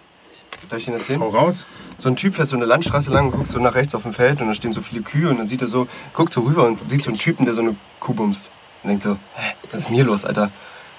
[0.68, 1.20] Darf ich den erzählen?
[1.20, 1.66] Hau raus.
[1.98, 4.12] So ein Typ fährt so eine Landstraße lang und guckt so nach rechts auf dem
[4.12, 6.64] Feld und da stehen so viele Kühe und dann sieht er so, guckt so rüber
[6.66, 8.50] und sieht so einen Typen, der so eine Kuh bumst.
[8.82, 10.50] Und denkt so, hä, was ist denn hier los, Alter?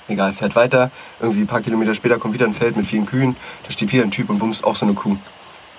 [0.09, 0.91] Egal, fährt weiter.
[1.19, 3.35] Irgendwie ein paar Kilometer später kommt wieder ein Feld mit vielen Kühen.
[3.65, 5.11] Da steht wieder ein Typ und bumst auch so eine Kuh.
[5.11, 5.19] Und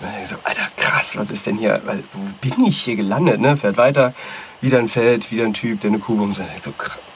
[0.01, 1.83] denkt so, Alter, krass, was ist denn hier?
[2.15, 3.57] Wo bin ich hier gelandet, ne?
[3.57, 4.15] Fährt weiter,
[4.61, 6.39] wieder ein Feld, wieder ein Typ, der eine Kuh bumst.
[6.39, 6.73] Denkt so,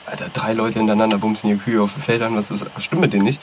[0.06, 3.12] Alter, drei Leute hintereinander bumsen hier Kühe auf den Feldern, was, ist, was stimmt mit
[3.14, 3.40] denen nicht?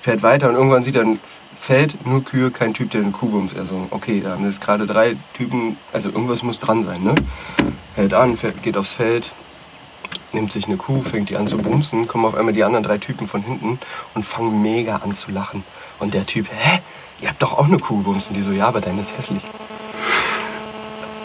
[0.00, 1.18] Fährt weiter und irgendwann sieht er ein
[1.58, 3.56] Feld, nur Kühe, kein Typ, der eine Kuh bumst.
[3.56, 7.14] Also, okay, da haben jetzt gerade drei Typen, also irgendwas muss dran sein, ne?
[7.96, 9.32] Hält an, fährt, geht aufs Feld,
[10.34, 12.98] nimmt sich eine Kuh, fängt die an zu bumsen, kommen auf einmal die anderen drei
[12.98, 13.78] Typen von hinten
[14.14, 15.64] und fangen mega an zu lachen.
[16.00, 16.80] Und der Typ, hä?
[17.20, 18.34] Ihr habt doch auch eine Kuh bumsen.
[18.34, 19.42] Die so, ja, aber deine ist hässlich.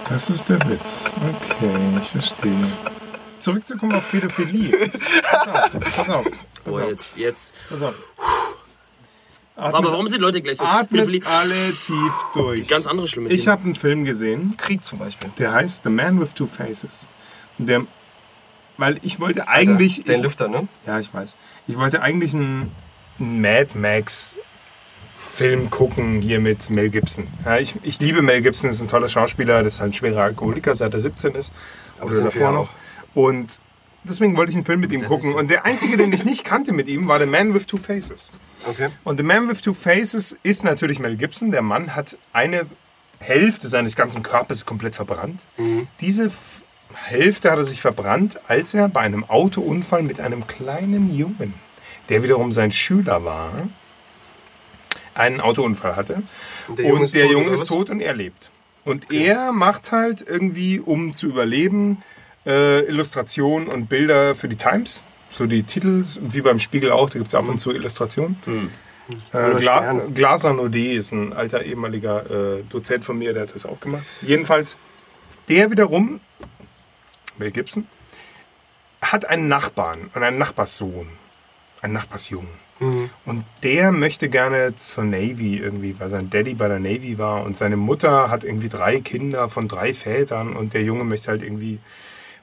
[0.08, 1.06] Das ist der Witz.
[1.18, 1.72] Okay,
[2.02, 2.68] ich verstehe.
[3.40, 4.90] Zurückzukommen auf Pädophilie.
[5.24, 6.24] Pass auf, pass auf.
[6.26, 6.34] Pass
[6.66, 7.54] Boah, auf, jetzt, jetzt.
[7.70, 7.94] pass auf.
[9.56, 11.22] Aber warum sind Leute gleich so Atmet Pädophilie?
[11.28, 12.68] alle tief durch.
[12.68, 13.52] Ganz andere schlimme Ich Themen.
[13.52, 15.30] habe einen Film gesehen, Krieg zum Beispiel.
[15.38, 17.08] der heißt The Man with Two Faces.
[17.58, 17.82] Der,
[18.80, 20.04] weil ich wollte eigentlich...
[20.04, 20.68] Den ich, Lüfter, ne?
[20.86, 21.36] Ja, ich weiß.
[21.68, 22.72] Ich wollte eigentlich einen,
[23.20, 24.36] Mad Max
[25.16, 27.28] Film gucken hier mit Mel Gibson.
[27.46, 30.24] Ja, ich, ich liebe Mel Gibson, ist ein toller Schauspieler, das ist halt ein schwerer
[30.24, 31.52] Alkoholiker, seit er 17 ist.
[32.02, 32.70] Oder sind wir davor noch.
[33.14, 33.60] Und
[34.04, 35.30] deswegen wollte ich einen Film mit ihm gucken.
[35.30, 35.40] 16.
[35.40, 38.32] Und der einzige, den ich nicht kannte mit ihm, war The Man with Two Faces.
[38.68, 38.90] Okay.
[39.04, 41.52] Und The Man with Two Faces ist natürlich Mel Gibson.
[41.52, 42.66] Der Mann hat eine
[43.20, 45.42] Hälfte seines ganzen Körpers komplett verbrannt.
[46.02, 46.59] Diese F
[47.10, 51.54] Hälfte hat er sich verbrannt, als er bei einem Autounfall mit einem kleinen Jungen,
[52.10, 53.68] der wiederum sein Schüler war,
[55.14, 56.24] einen Autounfall hatte.
[56.68, 58.50] Und der Junge ist tot, Junge ist tot und er lebt.
[58.86, 62.02] Und er macht halt irgendwie, um zu überleben,
[62.46, 65.04] äh, Illustrationen und Bilder für die Times.
[65.30, 68.38] So die Titel, wie beim Spiegel auch, da gibt es ab und zu Illustrationen.
[69.32, 70.02] Äh, Gla Sterne.
[70.14, 74.04] Glaser Nodé ist ein alter ehemaliger äh, Dozent von mir, der hat das auch gemacht.
[74.22, 74.78] Jedenfalls,
[75.50, 76.20] der wiederum,
[77.40, 77.88] Mel Gibson,
[79.02, 81.08] hat einen Nachbarn und einen Nachbarssohn,
[81.82, 82.70] einen Nachbarsjungen.
[83.26, 87.58] Und der möchte gerne zur Navy irgendwie, weil sein Daddy bei der Navy war und
[87.58, 91.80] seine Mutter hat irgendwie drei Kinder von drei Vätern und der Junge möchte halt irgendwie,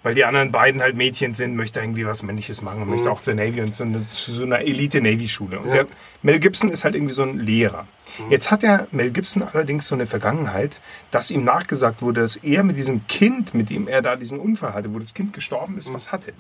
[0.07, 3.21] weil die anderen beiden halt Mädchen sind, möchte irgendwie was Männliches machen und möchte auch
[3.21, 5.59] zur Navy und zu so einer Elite-Navy-Schule.
[5.59, 5.89] Und der
[6.23, 7.89] Mel Gibson ist halt irgendwie so ein Lehrer.
[8.31, 10.79] Jetzt hat der Mel Gibson allerdings so eine Vergangenheit,
[11.11, 14.75] dass ihm nachgesagt wurde, dass er mit diesem Kind, mit dem er da diesen Unfall
[14.75, 16.35] hatte, wo das Kind gestorben ist, was hatte.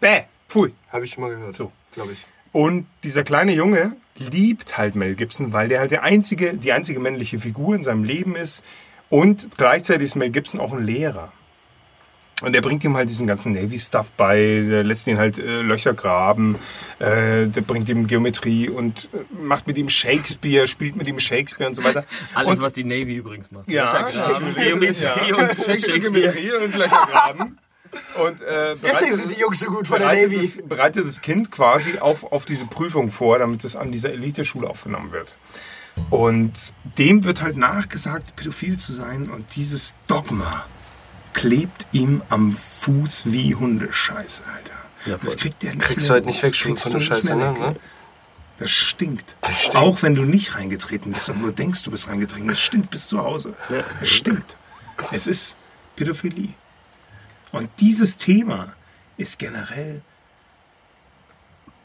[0.00, 0.72] Bäh, pfui.
[0.90, 1.54] Habe ich schon mal gehört.
[1.54, 1.70] So.
[1.94, 2.26] Glaube ich.
[2.50, 6.98] Und dieser kleine Junge liebt halt Mel Gibson, weil der halt der einzige, die einzige
[6.98, 8.64] männliche Figur in seinem Leben ist.
[9.08, 11.32] Und gleichzeitig ist Mel Gibson auch ein Lehrer.
[12.42, 15.94] Und er bringt ihm halt diesen ganzen Navy-Stuff bei, der lässt ihn halt äh, Löcher
[15.94, 16.56] graben,
[16.98, 21.66] äh, der bringt ihm Geometrie und äh, macht mit ihm Shakespeare, spielt mit ihm Shakespeare
[21.66, 22.04] und so weiter.
[22.34, 23.70] Alles, und, was die Navy übrigens macht.
[23.70, 25.36] ja, Löchergraben, Shakespeare, Geometrie ja.
[25.36, 25.98] und Shakespeare.
[25.98, 27.58] Geometrie und Löcher graben.
[28.22, 30.36] Und, äh, Deswegen sind die Jungs so gut von der Navy.
[30.36, 34.68] das, bereitet das Kind quasi auf, auf diese Prüfung vor, damit es an dieser Eliteschule
[34.68, 35.36] aufgenommen wird.
[36.10, 36.52] Und
[36.98, 40.66] dem wird halt nachgesagt, pädophil zu sein und dieses Dogma
[41.36, 44.74] klebt ihm am Fuß wie Hundescheiße, Alter.
[45.04, 47.08] Ja, das kriegt der nicht Kriegst du halt nicht weg, schon Kriegst von du der
[47.08, 47.58] nicht Scheiße, mehr ne?
[47.58, 47.62] weg.
[47.74, 47.76] ne?
[48.58, 49.36] Das stinkt.
[49.42, 49.76] Das stinkt.
[49.76, 52.48] Auch wenn du nicht reingetreten bist und nur denkst, du bist reingetreten.
[52.48, 53.54] Das stinkt bis zu Hause.
[54.00, 54.56] Es stinkt.
[55.12, 55.56] Es ist
[55.94, 56.54] Pädophilie.
[57.52, 58.72] Und dieses Thema
[59.18, 60.00] ist generell,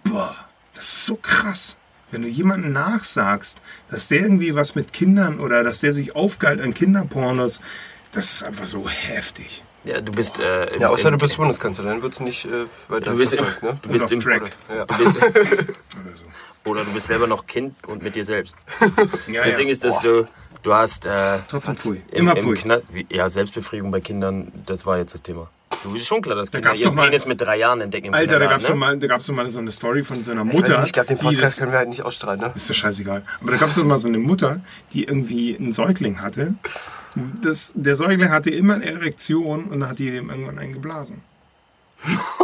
[0.06, 0.36] boah,
[0.76, 1.76] das ist so krass.
[2.10, 6.62] Wenn du jemandem nachsagst, dass der irgendwie was mit Kindern oder dass der sich aufgeilt
[6.62, 7.60] an Kinderpornos,
[8.12, 9.64] das ist einfach so heftig.
[9.84, 10.40] Ja, du bist.
[10.40, 12.50] Äh, im- Ja, außer im- du bist Bundeskanzler, dann wird es nicht äh,
[12.88, 13.80] weiter Du bist, verfolgt, ne?
[13.82, 14.50] du bist auf im Track.
[14.70, 14.86] Ja.
[14.86, 15.34] Du bist, Oder
[16.16, 16.70] so.
[16.72, 18.56] oder du bist selber noch Kind und mit dir selbst.
[19.28, 20.28] Ja, Das Ding ist, dass du,
[20.62, 21.06] du hast.
[21.08, 22.02] Äh, Trotzdem pfui.
[22.12, 23.08] im, Immer im pfui.
[23.10, 25.50] Ja, Selbstbefriedigung bei Kindern, das war jetzt das Thema.
[25.84, 28.38] Du ist schon klar, dass Kinder ihren mal- Penis mit drei Jahren entdecken im Alter,
[28.38, 28.76] da gab es ne?
[28.76, 30.78] mal, da gab's doch mal so eine Story von so einer Ich, Mutter.
[30.78, 32.52] nicht, ich glaube, den Podcast das- können wir halt nicht ausstrahlen, ne?
[32.54, 33.24] Ist doch scheißegal.
[33.42, 34.62] Aber da gab es mal so eine Mutter,
[34.94, 36.54] die irgendwie einen Säugling hatte.
[37.42, 41.22] Das, der Säugling hatte immer eine Erektion und dann hat die dem irgendwann eingeblasen.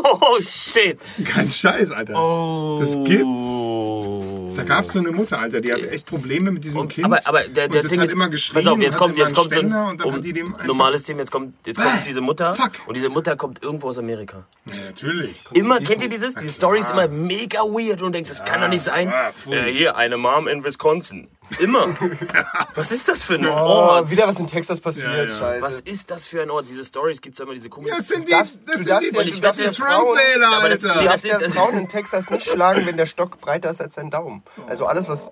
[0.04, 1.00] Oh shit!
[1.26, 2.14] Kein Scheiß, Alter.
[2.16, 2.78] Oh.
[2.80, 4.56] Das gibt's.
[4.56, 7.06] Da gab es so eine Mutter, Alter, die hatte echt Probleme mit diesem Und, Kind.
[7.06, 8.56] aber, aber der, der und das Ding hat ist, immer geschrien.
[8.56, 10.56] pass auf, jetzt kommt, jetzt kommt so ein Ständer und dann um, hat die dem
[10.66, 12.72] normales Thema, jetzt kommt, jetzt kommt diese Mutter Fuck.
[12.88, 14.46] und diese Mutter kommt irgendwo aus Amerika.
[14.66, 15.36] Ja, natürlich.
[15.54, 16.36] Immer, kennt ihr dieses?
[16.36, 19.12] Die Story ist immer mega weird und du denkst, das kann doch nicht sein.
[19.48, 19.54] ja.
[19.54, 21.28] Äh, hier, eine Mom in Wisconsin.
[21.60, 21.88] Immer.
[22.76, 24.12] Was ist das für ein Oh, Ort?
[24.12, 25.30] wieder was in Texas passiert, Ja, ja.
[25.30, 25.62] scheiße.
[25.62, 26.68] Was ist das für ein Ort?
[26.70, 27.98] Diese Stories gibt es immer diese komischen...
[27.98, 30.48] Das sind die, darfst- das du sind darfst die, ja- du die darfst ja Trump-Wähler,
[30.50, 30.96] Aber das- Alter.
[31.02, 33.70] nee, Du das darfst ja sind- Frauen in Texas nicht schlagen, wenn der Stock breiter
[33.70, 34.44] ist als dein Daumen.
[34.68, 35.30] Also alles, was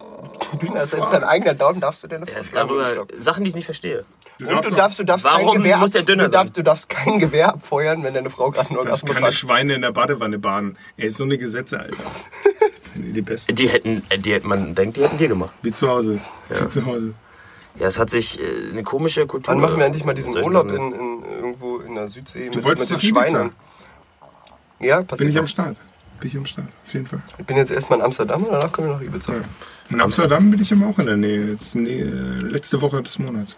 [0.61, 3.05] dünner ist als dein eigener Daumen, darfst du deine Frau Ja, schlagen mit dem darüber,
[3.07, 3.21] Stock.
[3.21, 4.05] Sachen, die ich nicht verstehe.
[4.39, 6.53] Und du darfst, du darfst Warum kein Gewehr muss der ab- dünner du darfst, sein?
[6.55, 9.33] du darfst kein Gewehr abfeuern, wenn deine Frau gerade einen Das Orgasmus keine hat.
[9.33, 10.77] Schweine in der Badewanne baden.
[10.97, 11.95] Ey, so eine Gesetze, Alter.
[12.95, 13.55] Die, die besten.
[13.55, 15.53] Die hätten, äh, die hätten, man denkt, die hätten wir gemacht.
[15.61, 16.19] Wie zu Hause.
[16.49, 17.13] Wie zu Hause.
[17.75, 19.53] Ja, es hat sich äh, eine komische Kultur...
[19.53, 22.89] Wann machen wir endlich mal diesen Urlaub in, in, irgendwo in der Südsee mit, wolltest
[22.91, 23.09] mit den?
[23.09, 23.51] Schweinen?
[24.79, 25.19] Ja, passiert.
[25.19, 25.47] Bin ich am.
[25.47, 25.77] Start.
[26.19, 27.21] Bin ich am Start, auf jeden Fall.
[27.37, 29.33] Ich bin jetzt erstmal in Amsterdam und danach kommen wir nach Ibiza.
[29.33, 29.41] Ja.
[29.89, 31.51] In Amsterdam bin ich aber auch in der Nähe.
[31.51, 33.57] Jetzt, nee, letzte Woche des Monats.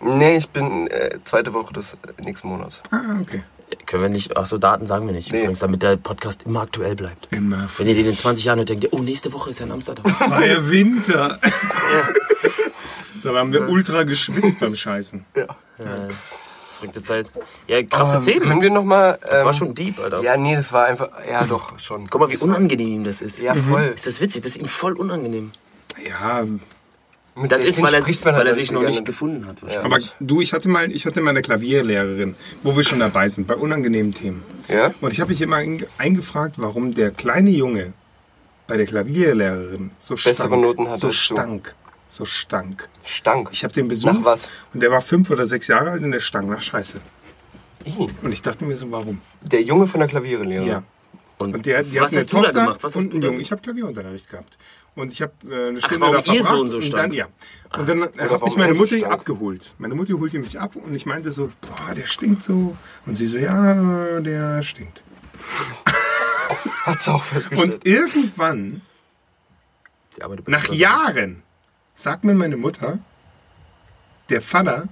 [0.00, 2.82] Nee, ich bin äh, zweite Woche des äh, nächsten Monats.
[2.90, 3.42] Ah, okay.
[3.86, 4.36] Können wir nicht...
[4.36, 5.30] Ach so, Daten sagen wir nicht.
[5.32, 5.38] Nee.
[5.40, 7.28] Übrigens, damit der Podcast immer aktuell bleibt.
[7.30, 7.68] Immer.
[7.76, 9.72] Wenn ihr den in 20 Jahren hört, denkt ihr, oh, nächste Woche ist er in
[9.72, 10.04] Amsterdam.
[10.04, 11.38] War ja Winter.
[13.22, 15.24] da haben wir ultra geschwitzt beim Scheißen.
[15.34, 15.44] Äh,
[16.78, 17.26] verrückte Zeit.
[17.66, 18.40] Ja, krasse Ähm, Themen.
[18.48, 19.18] Können wir noch mal?
[19.22, 20.20] das war ähm, schon deep, Alter.
[20.22, 21.08] Ja, nee, das war einfach.
[21.28, 22.08] Ja, doch schon.
[22.08, 23.38] Guck mal, wie unangenehm ihm das ist.
[23.38, 23.92] Ja, voll.
[23.94, 24.42] Ist das witzig?
[24.42, 25.52] Das ist ihm voll unangenehm.
[26.08, 26.44] Ja,
[27.36, 29.04] Mit Das ist, 16 weil er, sich, man halt weil er noch sich noch nicht
[29.04, 29.56] gefunden hat.
[29.72, 29.82] Ja.
[29.82, 33.46] aber du, ich hatte mal, ich hatte mal eine Klavierlehrerin, wo wir schon dabei sind,
[33.48, 34.42] bei unangenehmen Themen.
[34.68, 34.94] Ja?
[35.00, 37.92] Und ich habe mich immer einge- eingefragt, warum der kleine Junge
[38.68, 40.30] bei der Klavierlehrerin so stank.
[40.36, 41.74] Bessere Noten hatte so stank.
[42.06, 42.88] So stank.
[43.02, 43.48] Stank.
[43.50, 44.12] Ich habe den besucht.
[44.14, 44.48] Nach was?
[44.72, 47.00] Und der war fünf oder sechs Jahre alt und der stank nach Scheiße.
[47.86, 49.20] Ih, Und ich dachte mir so, warum?
[49.42, 50.68] Der Junge von der Klavierlehrerin.
[50.68, 50.82] Ja.
[51.38, 52.78] Und, Und der, die was hat eine hast du da Tochter gemacht?
[52.82, 53.40] Was und einen Jungen.
[53.40, 54.56] Ich habe Klavierunterricht gehabt.
[54.96, 56.48] Und ich habe äh, eine Stunde warum da verbracht.
[56.48, 57.26] Sohn so und dann, ja.
[57.76, 59.12] Und dann warum mich meine er so Mutter stank?
[59.12, 59.74] abgeholt.
[59.78, 62.76] Meine Mutter holte mich ab und ich meinte so, boah, der stinkt so.
[63.06, 65.02] Und sie so, ja, der stinkt.
[66.84, 67.74] Hat's auch festgestellt.
[67.74, 68.82] Und irgendwann
[70.46, 71.42] Nach Jahren
[71.94, 72.98] sagt mir meine Mutter,
[74.28, 74.88] der Vater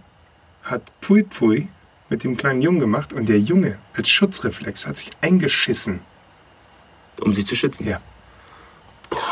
[0.65, 1.69] hat Pfui Pfui
[2.09, 6.01] mit dem kleinen Jungen gemacht und der Junge als Schutzreflex hat sich eingeschissen.
[7.21, 7.87] Um sie zu schützen.
[7.87, 8.01] Ja.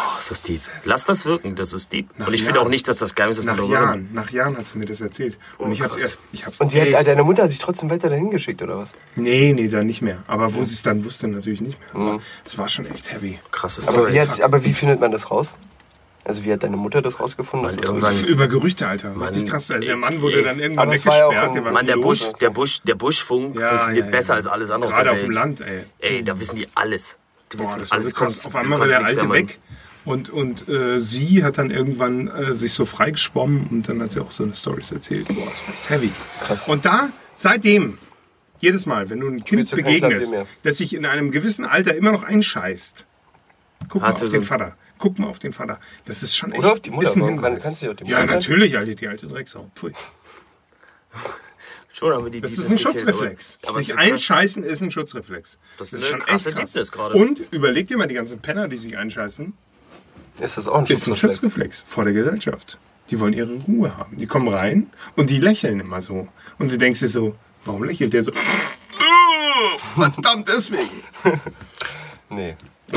[0.05, 0.61] Das ist deep.
[0.85, 2.09] Lass das wirken, das ist deep.
[2.19, 4.09] Nach Und ich finde auch nicht, dass das geheim ist, dass man Nach darüber Jahren,
[4.12, 5.39] nach Jahren hat sie mir das erzählt.
[5.59, 6.02] Und Oh, ich hab's krass.
[6.02, 6.19] erst.
[6.32, 8.93] Ich hab's Und sie hat, deine Mutter hat dich trotzdem weiter dahin geschickt, oder was?
[9.16, 10.19] Nee, nee, dann nicht mehr.
[10.27, 12.20] Aber wo sie es dann wusste, natürlich nicht mehr.
[12.44, 13.39] Es war schon echt heavy.
[13.51, 14.15] Krasses Aber Story.
[14.15, 15.57] wie, hat, aber wie findet man das raus?
[16.23, 17.66] Also wie hat deine Mutter das rausgefunden?
[17.66, 18.24] Mann, das irgendwann-?
[18.24, 19.19] Über Gerüchte, Alter.
[19.19, 19.70] Richtig Mann, krass.
[19.70, 20.44] Also der Mann wurde ey.
[20.44, 21.57] dann irgendwann Aber es war ja auch weggesperrt.
[21.57, 21.97] ein- der Mann, der.
[21.97, 24.16] Busch, der Busch, der Buschfunk Ja, funktioniert ja, ja.
[24.19, 25.31] besser als alles andere Gerade auf dem.
[25.31, 25.85] Land, ey.
[25.98, 27.16] Ey, da wissen die alles.
[27.56, 28.10] Boah, das war alles.
[28.10, 28.47] so krass.
[28.47, 29.59] Auf einmal war der Alte weg.
[30.05, 34.20] Und, und äh, sie hat dann irgendwann äh, sich so freigeschwommen und dann hat sie
[34.20, 35.28] auch so eine Stories erzählt.
[35.28, 36.10] Boah, das war echt heavy.
[36.43, 36.68] Krass.
[36.68, 37.98] Und da, seitdem,
[38.60, 42.22] jedes Mal, wenn du ein Kind begegnest, das sich in einem gewissen Alter immer noch
[42.22, 43.05] einscheißt,
[43.90, 44.77] guck Hast mal auf so den Vater.
[44.98, 45.78] Guck mal auf den Vater.
[46.06, 47.09] Das ist schon echt Oder auf die Mutter.
[47.09, 47.62] ist ein Warum kann- Hinweis.
[47.64, 48.36] kannst du nicht auf die Ja, Mutter sein?
[48.39, 49.70] natürlich, Alter, die alte Drecksau.
[49.77, 49.93] Pfui.
[52.01, 53.59] Schon haben wir die Das ist ein Schutzreflex.
[53.60, 54.06] Aber, aber sich ist krass.
[54.06, 55.59] einscheißen ist ein Schutzreflex.
[55.77, 57.14] Das ist eine krasse Deepness gerade.
[57.14, 59.52] Und überleg dir mal die ganzen Penner, die sich einscheißen.
[60.40, 61.20] Ist das auch ein ist ein Schutzreflex?
[61.20, 62.78] Schutzreflex vor der Gesellschaft.
[63.10, 64.16] Die wollen ihre Ruhe haben.
[64.16, 66.27] Die kommen rein und die lächeln immer so.
[66.59, 67.36] Und du denkst dir so,
[67.66, 68.32] warum lächelt der so?
[69.94, 70.89] Verdammt, deswegen.
[72.31, 72.56] Nee.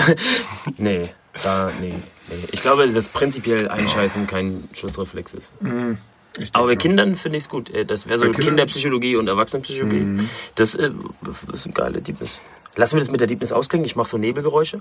[0.78, 1.10] Nee,
[1.44, 1.94] da, nee,
[2.30, 2.48] nee.
[2.54, 5.52] Ich glaube, dass prinzipiell Einscheißen kein Schutzreflex ist.
[5.60, 5.98] Denk
[6.54, 6.80] Aber bei schon.
[6.80, 7.70] Kindern finde ich es gut.
[7.70, 8.32] Äh, Das wäre so?
[8.32, 10.28] Kinderpsychologie und Erwachsenenpsychologie.
[10.56, 10.92] Das äh,
[11.54, 12.42] ist eine geile Deepness.
[12.76, 13.86] Lassen wir das mit der Deepness ausklingen.
[13.86, 14.80] Ich mache so Nebelgeräusche.